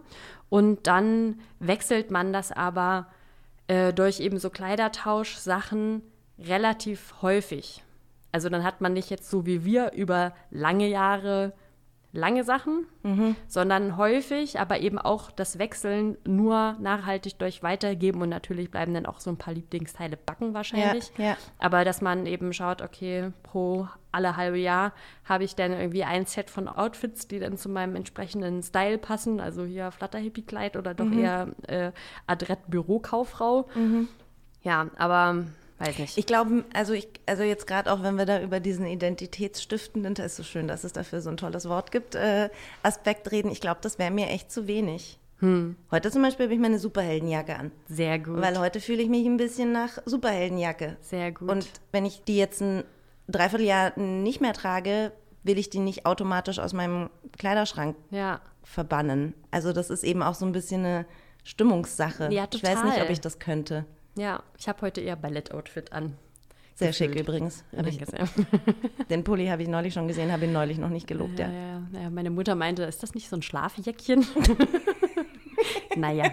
Und 0.49 0.87
dann 0.87 1.41
wechselt 1.59 2.11
man 2.11 2.33
das 2.33 2.53
aber 2.53 3.09
äh, 3.69 3.93
durch 3.93 4.21
eben 4.21 4.39
so 4.39 4.51
Kleidertausch-Sachen 4.51 6.03
relativ 6.39 7.15
häufig. 7.23 7.83
Also 8.33 8.49
dann 8.49 8.65
hat 8.65 8.81
man 8.81 8.93
nicht 8.93 9.11
jetzt 9.11 9.31
so 9.31 9.47
wie 9.47 9.65
wir 9.65 9.93
über 9.93 10.35
lange 10.51 10.89
Jahre 10.89 11.53
lange 12.13 12.43
Sachen, 12.43 12.87
sondern 13.47 13.97
häufig, 13.97 14.59
aber 14.59 14.81
eben 14.81 14.99
auch 14.99 15.31
das 15.31 15.59
Wechseln 15.59 16.17
nur 16.27 16.77
nachhaltig 16.81 17.39
durch 17.39 17.63
Weitergeben 17.63 18.23
und 18.23 18.31
natürlich 18.31 18.71
bleiben 18.71 18.95
dann 18.95 19.07
auch 19.07 19.21
so 19.21 19.31
ein 19.31 19.37
paar 19.37 19.53
Lieblingsteile 19.53 20.17
backen 20.17 20.55
wahrscheinlich. 20.55 21.13
Ja, 21.19 21.25
ja. 21.25 21.37
Aber 21.59 21.85
dass 21.85 22.01
man 22.01 22.27
eben 22.27 22.53
schaut, 22.53 22.81
okay, 22.81 23.33
pro 23.43 23.89
alle 24.11 24.37
halbe 24.37 24.59
Jahr 24.59 24.93
habe 25.25 25.45
ich 25.45 25.55
dann 25.55 25.73
irgendwie 25.73 26.05
ein 26.05 26.25
Set 26.25 26.49
von 26.49 26.67
Outfits, 26.67 27.29
die 27.29 27.41
dann 27.41 27.59
zu 27.59 27.69
meinem 27.69 27.95
entsprechenden 27.95 28.63
Style 28.63 28.97
passen. 28.97 29.39
Also 29.39 29.65
hier 29.65 29.91
Flatter-Hippie-Kleid 29.91 30.77
oder 30.79 30.95
doch 30.95 31.11
eher 31.11 31.49
äh, 31.67 31.93
Adrett-Bürokauffrau. 32.27 33.69
Ja, 34.63 34.89
aber 34.97 35.45
weiß 35.79 35.99
nicht. 35.99 36.19
Ich 36.19 36.27
glaube, 36.27 36.65
also 36.73 36.93
ich, 36.93 37.09
also 37.27 37.43
jetzt 37.43 37.67
gerade 37.67 37.93
auch, 37.93 38.03
wenn 38.03 38.17
wir 38.17 38.27
da 38.27 38.41
über 38.41 38.61
diesen 38.61 38.87
identitätsstiftenden, 38.87 40.15
das 40.15 40.27
ist 40.27 40.37
so 40.37 40.43
schön, 40.43 40.69
dass 40.69 40.85
es 40.85 40.93
dafür 40.93 41.21
so 41.21 41.31
ein 41.31 41.37
tolles 41.37 41.69
Wort 41.69 41.91
gibt, 41.93 42.15
äh, 42.15 42.51
Aspekt 42.83 43.31
reden, 43.31 43.51
ich 43.51 43.61
glaube, 43.61 43.81
das 43.83 43.99
wäre 43.99 44.11
mir 44.11 44.29
echt 44.29 44.51
zu 44.51 44.67
wenig. 44.67 45.19
Heute 45.41 46.11
zum 46.11 46.23
Beispiel 46.23 46.47
habe 46.47 46.55
ich 46.55 46.61
meine 46.61 46.81
Superheldenjacke 46.81 47.55
an. 47.55 47.71
Sehr 47.89 48.19
gut. 48.19 48.41
Weil 48.41 48.59
heute 48.59 48.81
fühle 48.81 49.03
ich 49.03 49.09
mich 49.09 49.25
ein 49.25 49.37
bisschen 49.37 49.71
nach 49.71 49.99
Superheldenjacke. 50.05 50.97
Sehr 51.01 51.31
gut. 51.31 51.49
Und 51.49 51.71
wenn 51.93 52.05
ich 52.05 52.25
die 52.25 52.37
jetzt 52.37 52.61
ein 52.61 52.83
Dreivierteljahr 53.29 53.97
nicht 53.99 54.41
mehr 54.41 54.53
trage, 54.53 55.13
will 55.45 55.59
ich 55.59 55.71
die 55.71 55.79
nicht 55.79 56.07
automatisch 56.07 56.59
aus 56.59 56.73
meinem 56.73 57.09
Kleiderschrank 57.39 57.95
ja. 58.11 58.41
verbannen. 58.65 59.33
Also 59.53 59.73
das 59.73 59.91
ist 59.91 60.03
eben 60.03 60.25
auch 60.25 60.35
so 60.35 60.45
ein 60.45 60.51
bisschen 60.51 60.85
eine 60.85 61.07
Stimmungssache. 61.45 62.33
Ja, 62.33 62.49
Ich 62.53 62.63
weiß 62.65 62.83
nicht, 62.83 62.95
total. 62.95 63.05
ob 63.05 63.11
ich 63.11 63.21
das 63.21 63.39
könnte. 63.39 63.85
Ja, 64.19 64.43
ich 64.59 64.69
habe 64.69 64.83
heute 64.83 65.01
eher 65.01 65.17
Ballett-Outfit 65.17 65.93
an. 65.93 66.17
Sehr 66.75 66.89
Gefühlt. 66.89 67.13
schick 67.13 67.21
übrigens. 67.21 67.65
Ich, 67.87 67.99
den 69.11 69.25
Pulli 69.25 69.47
habe 69.47 69.63
ich 69.63 69.69
neulich 69.69 69.95
schon 69.95 70.07
gesehen, 70.09 70.31
habe 70.33 70.45
ihn 70.45 70.53
neulich 70.53 70.79
noch 70.79 70.89
nicht 70.91 71.07
gelobt. 71.07 71.39
Ja, 71.39 71.49
Ja. 71.49 71.83
ja, 71.93 72.01
ja. 72.03 72.11
Meine 72.11 72.31
Mutter 72.31 72.55
meinte, 72.55 72.83
ist 72.85 73.03
das 73.03 73.15
nicht 73.15 73.29
so 73.29 73.37
ein 73.37 73.43
Schlafjäckchen? 73.43 74.27
naja. 75.97 76.25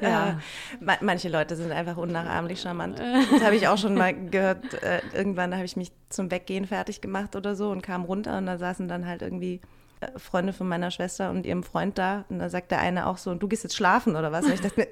Ja. 0.00 0.40
Ma 0.80 0.96
manche 1.00 1.28
Leute 1.28 1.54
sind 1.54 1.70
einfach 1.70 1.96
unnachahmlich 1.96 2.60
charmant. 2.60 2.98
Das 2.98 3.42
habe 3.44 3.54
ich 3.54 3.68
auch 3.68 3.78
schon 3.78 3.94
mal 3.94 4.12
gehört. 4.30 4.82
Äh, 4.82 5.00
irgendwann 5.14 5.54
habe 5.54 5.64
ich 5.64 5.76
mich 5.76 5.92
zum 6.08 6.30
Weggehen 6.32 6.66
fertig 6.66 7.00
gemacht 7.00 7.36
oder 7.36 7.54
so 7.54 7.70
und 7.70 7.82
kam 7.82 8.04
runter 8.04 8.38
und 8.38 8.46
da 8.46 8.58
saßen 8.58 8.88
dann 8.88 9.06
halt 9.06 9.22
irgendwie 9.22 9.60
äh, 10.00 10.18
Freunde 10.18 10.52
von 10.52 10.66
meiner 10.68 10.90
Schwester 10.90 11.30
und 11.30 11.46
ihrem 11.46 11.62
Freund 11.62 11.98
da 11.98 12.24
und 12.30 12.40
da 12.40 12.48
sagt 12.48 12.72
der 12.72 12.80
eine 12.80 13.06
auch 13.06 13.16
so, 13.18 13.30
und 13.30 13.40
du 13.42 13.48
gehst 13.48 13.62
jetzt 13.62 13.76
schlafen 13.76 14.16
oder 14.16 14.32
was? 14.32 14.44
Und 14.44 14.54
ich 14.54 14.60
dachte 14.60 14.88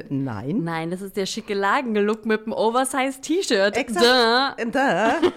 äh, 0.00 0.04
nein. 0.08 0.64
Nein, 0.64 0.90
das 0.90 1.02
ist 1.02 1.16
der 1.16 1.26
schicke 1.26 1.54
Lagenlook 1.54 2.24
mit 2.26 2.46
dem 2.46 2.52
Oversize-T-Shirt. 2.52 3.76
Exakt. 3.76 4.60
Duh. 4.64 4.70
Da. 4.70 5.20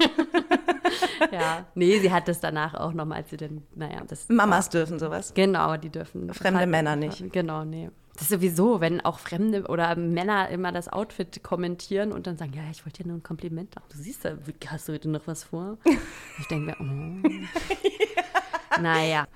Ja. 1.31 1.65
Nee, 1.75 1.99
sie 1.99 2.11
hat 2.11 2.27
das 2.27 2.39
danach 2.39 2.73
auch 2.75 2.93
nochmal, 2.93 3.17
als 3.19 3.29
sie 3.31 3.37
dann, 3.37 3.63
naja, 3.75 4.01
das. 4.07 4.29
Mamas 4.29 4.69
dürfen 4.69 4.99
sowas. 4.99 5.33
Genau, 5.33 5.75
die 5.77 5.89
dürfen. 5.89 6.31
Fremde 6.33 6.59
Fall- 6.59 6.67
Männer 6.67 6.95
nicht. 6.95 7.31
Genau, 7.33 7.65
nee. 7.65 7.89
Das 8.13 8.23
ist 8.23 8.29
sowieso, 8.29 8.79
wenn 8.79 9.01
auch 9.01 9.19
Fremde 9.19 9.63
oder 9.67 9.95
Männer 9.95 10.47
immer 10.49 10.71
das 10.71 10.87
Outfit 10.87 11.43
kommentieren 11.43 12.13
und 12.13 12.27
dann 12.27 12.37
sagen, 12.37 12.53
ja, 12.55 12.61
ich 12.71 12.85
wollte 12.85 13.03
dir 13.03 13.09
nur 13.09 13.17
ein 13.17 13.23
Kompliment 13.23 13.75
machen. 13.75 13.87
Du 13.91 13.97
siehst 13.97 14.23
ja, 14.23 14.33
hast 14.67 14.87
du 14.87 14.93
heute 14.93 15.09
noch 15.09 15.25
was 15.27 15.43
vor? 15.43 15.77
Ich 16.39 16.47
denke 16.47 16.67
mir, 16.67 16.77
oh. 16.79 18.81
Naja. 18.81 19.27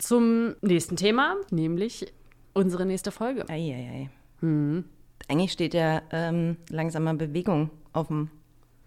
Zum 0.00 0.54
nächsten 0.62 0.96
Thema, 0.96 1.36
nämlich 1.50 2.12
unsere 2.54 2.86
nächste 2.86 3.10
Folge. 3.10 3.44
Eieiei. 3.48 4.08
Hm. 4.40 4.84
Eigentlich 5.28 5.52
steht 5.52 5.74
ja 5.74 6.02
ähm, 6.10 6.56
langsamer 6.70 7.14
Bewegung 7.14 7.70
auf 7.92 8.08
dem 8.08 8.30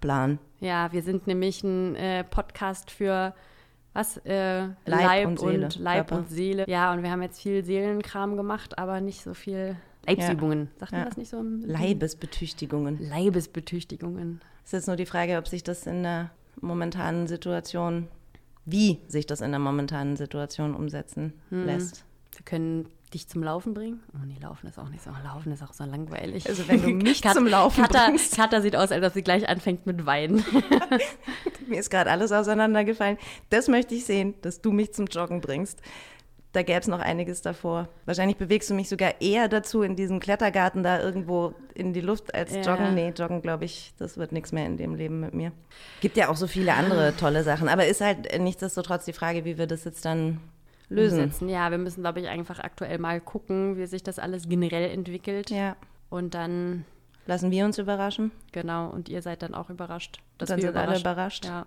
Plan. 0.01 0.39
Ja, 0.59 0.91
wir 0.91 1.01
sind 1.01 1.27
nämlich 1.27 1.63
ein 1.63 1.95
äh, 1.95 2.23
Podcast 2.23 2.91
für 2.91 3.33
was? 3.93 4.17
Äh, 4.25 4.67
Leib 4.85 5.27
und 5.27 5.39
Seele, 5.39 5.69
Leib 5.77 6.07
Körper. 6.07 6.17
und 6.23 6.29
Seele. 6.29 6.65
Ja, 6.67 6.91
und 6.93 7.03
wir 7.03 7.11
haben 7.11 7.21
jetzt 7.21 7.41
viel 7.41 7.63
Seelenkram 7.63 8.35
gemacht, 8.35 8.77
aber 8.79 8.99
nicht 9.01 9.23
so 9.23 9.33
viel 9.33 9.75
Leibsübungen. 10.07 10.69
Sagt 10.79 10.91
man 10.91 11.01
Ja. 11.01 11.05
das 11.07 11.17
nicht 11.17 11.29
so? 11.29 11.39
Im 11.39 11.61
Leibesbetüchtigungen. 11.61 12.97
Leibesbetüchtigungen. 12.99 14.41
Es 14.65 14.69
ist 14.69 14.73
jetzt 14.73 14.87
nur 14.87 14.95
die 14.95 15.05
Frage, 15.05 15.37
ob 15.37 15.47
sich 15.47 15.63
das 15.63 15.85
in 15.85 16.03
der 16.03 16.31
momentanen 16.59 17.27
Situation, 17.27 18.07
wie 18.65 18.99
sich 19.07 19.25
das 19.27 19.41
in 19.41 19.51
der 19.51 19.59
momentanen 19.59 20.15
Situation 20.15 20.73
umsetzen 20.75 21.33
Hm. 21.49 21.65
lässt. 21.65 22.03
Wir 22.35 22.43
können 22.45 22.87
dich 23.13 23.27
zum 23.27 23.43
Laufen 23.43 23.73
bringen. 23.73 24.01
Oh 24.13 24.25
nee, 24.25 24.37
Laufen 24.41 24.67
ist 24.67 24.77
auch 24.79 24.89
nicht 24.89 25.03
so. 25.03 25.11
Laufen 25.23 25.51
ist 25.51 25.63
auch 25.63 25.73
so 25.73 25.83
langweilig. 25.85 26.47
Also 26.49 26.67
wenn 26.67 26.81
du 26.81 26.89
mich 26.89 27.21
Kat- 27.21 27.33
zum 27.35 27.47
Laufen 27.47 27.83
Katha, 27.83 28.07
bringst. 28.07 28.35
Katha 28.35 28.61
sieht 28.61 28.75
aus, 28.75 28.91
als 28.91 29.05
ob 29.05 29.13
sie 29.13 29.23
gleich 29.23 29.47
anfängt 29.47 29.85
mit 29.85 30.05
Weinen. 30.05 30.43
Mir 31.67 31.79
ist 31.79 31.89
gerade 31.89 32.11
alles 32.11 32.31
auseinandergefallen. 32.31 33.17
Das 33.49 33.67
möchte 33.67 33.95
ich 33.95 34.05
sehen, 34.05 34.33
dass 34.41 34.61
du 34.61 34.71
mich 34.71 34.93
zum 34.93 35.05
Joggen 35.07 35.41
bringst. 35.41 35.81
Da 36.51 36.61
gäbe 36.61 36.79
es 36.81 36.87
noch 36.87 36.99
einiges 36.99 37.41
davor. 37.41 37.89
Wahrscheinlich 38.05 38.37
bewegst 38.37 38.69
du 38.69 38.75
mich 38.75 38.87
sogar 38.87 39.19
eher 39.21 39.47
dazu, 39.47 39.81
in 39.81 39.95
diesem 39.95 40.19
Klettergarten 40.19 40.83
da 40.83 41.01
irgendwo 41.01 41.55
in 41.73 41.93
die 41.93 42.01
Luft 42.01 42.35
als 42.35 42.53
Ja. 42.53 42.61
joggen. 42.61 42.93
Nee, 42.93 43.09
joggen, 43.17 43.41
glaube 43.41 43.65
ich, 43.65 43.93
das 43.97 44.17
wird 44.17 44.31
nichts 44.33 44.51
mehr 44.51 44.67
in 44.67 44.77
dem 44.77 44.93
Leben 44.93 45.19
mit 45.19 45.33
mir. 45.33 45.51
Gibt 46.01 46.15
ja 46.15 46.29
auch 46.29 46.35
so 46.35 46.45
viele 46.45 46.75
andere 46.75 47.15
tolle 47.17 47.43
Sachen. 47.43 47.69
Aber 47.69 47.87
ist 47.87 48.01
halt 48.01 48.27
äh, 48.31 48.37
nichtsdestotrotz 48.37 49.05
die 49.05 49.13
Frage, 49.13 49.45
wie 49.45 49.57
wir 49.57 49.65
das 49.65 49.83
jetzt 49.83 50.05
dann 50.05 50.41
lösen. 50.93 51.19
Umsetzen. 51.19 51.49
Ja, 51.49 51.71
wir 51.71 51.77
müssen, 51.77 52.01
glaube 52.01 52.21
ich, 52.21 52.27
einfach 52.27 52.59
aktuell 52.59 52.97
mal 52.99 53.19
gucken, 53.21 53.77
wie 53.77 53.85
sich 53.85 54.03
das 54.03 54.19
alles 54.19 54.47
generell 54.47 54.89
entwickelt. 54.91 55.49
Ja. 55.49 55.75
Und 56.09 56.33
dann, 56.33 56.85
Lassen 57.25 57.51
wir 57.51 57.65
uns 57.65 57.77
überraschen. 57.77 58.31
genau, 58.51 58.89
und 58.89 59.09
ihr 59.09 59.21
seid 59.21 59.41
dann 59.41 59.53
auch 59.53 59.69
überrascht. 59.69 60.19
Dass 60.37 60.49
Dann 60.49 60.57
wir 60.57 60.67
sind 60.67 60.77
alle 60.77 60.99
überrascht. 60.99 61.45
Ja. 61.45 61.65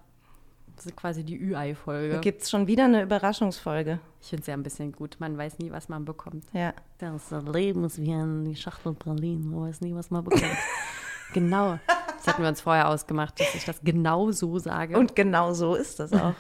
Das 0.77 0.85
ist 0.85 0.97
quasi 0.97 1.25
die 1.25 1.41
Ü-Ei-Folge. 1.41 2.15
Da 2.15 2.21
gibt 2.21 2.43
es 2.43 2.51
schon 2.51 2.67
wieder 2.67 2.85
eine 2.85 3.03
Überraschungsfolge. 3.03 3.99
Ich 4.21 4.29
finde 4.29 4.43
es 4.43 4.47
ja 4.47 4.55
ein 4.55 4.63
bisschen 4.63 4.93
gut. 4.93 5.17
Man 5.19 5.39
weiß 5.39 5.59
nie, 5.59 5.71
was 5.71 5.89
man 5.89 6.05
bekommt. 6.05 6.45
Ja. 6.53 6.75
Das 6.99 7.31
Leben 7.31 7.83
ist 7.85 7.99
wie 7.99 8.13
eine 8.13 8.55
Schachtel 8.55 8.93
Pralinen. 8.93 9.51
Man 9.51 9.69
weiß 9.69 9.81
nie, 9.81 9.95
was 9.95 10.11
man 10.11 10.25
bekommt. 10.25 10.45
genau. 11.33 11.79
Das 11.87 12.27
hatten 12.27 12.43
wir 12.43 12.51
uns 12.51 12.61
vorher 12.61 12.89
ausgemacht, 12.91 13.41
dass 13.41 13.55
ich 13.55 13.65
das 13.65 13.81
genau 13.83 14.31
so 14.33 14.59
sage. 14.59 14.99
Und 14.99 15.17
genau 15.17 15.55
so 15.55 15.75
ist 15.75 15.99
das 15.99 16.13
auch. 16.13 16.35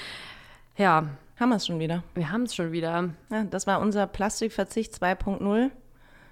ja, 0.78 1.08
Haben 1.38 1.50
wir 1.50 1.56
es 1.56 1.66
schon 1.66 1.78
wieder. 1.78 2.02
wir 2.14 2.32
haben 2.32 2.42
es 2.44 2.54
schon 2.54 2.72
wieder. 2.72 3.10
Ja, 3.30 3.44
das 3.44 3.66
war 3.66 3.80
unser 3.80 4.06
Plastikverzicht 4.06 4.92
2.0 4.94 5.70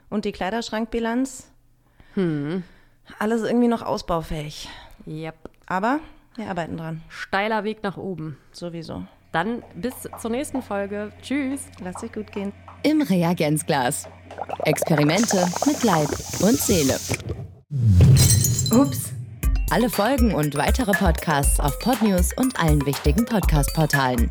und 0.09 0.25
die 0.25 0.33
Kleiderschrankbilanz. 0.33 1.51
Alles 3.19 3.43
irgendwie 3.43 3.69
noch 3.69 3.83
ausbaufähig. 3.83 4.69
Yep. 5.07 5.35
Aber 5.67 6.01
wir 6.37 6.49
arbeiten 6.49 6.77
dran. 6.77 7.03
Steiler 7.09 7.63
Weg 7.65 7.83
nach 7.83 7.97
oben. 7.97 8.39
Sowieso. 8.53 9.05
Dann 9.33 9.63
bis 9.75 9.95
zur 10.19 10.31
nächsten 10.31 10.63
Folge. 10.63 11.13
Tschüss. 11.23 11.67
Lass 11.83 12.01
dich 12.01 12.13
gut 12.13 12.33
gehen. 12.33 12.53
Im 12.83 13.03
Reagenzglas. 13.03 14.09
Experimente 14.65 15.47
mit 15.67 15.83
Leib 15.83 16.09
und 16.41 16.59
Seele. 16.59 16.95
Ups. 18.73 19.13
Alle 19.71 19.91
Folgen 19.91 20.35
und 20.35 20.57
weitere 20.57 20.93
Podcasts 20.93 21.61
auf 21.61 21.79
Podnews 21.81 22.33
und 22.39 22.59
allen 22.59 22.85
wichtigen 22.87 23.25
Podcast-Portalen. 23.25 24.29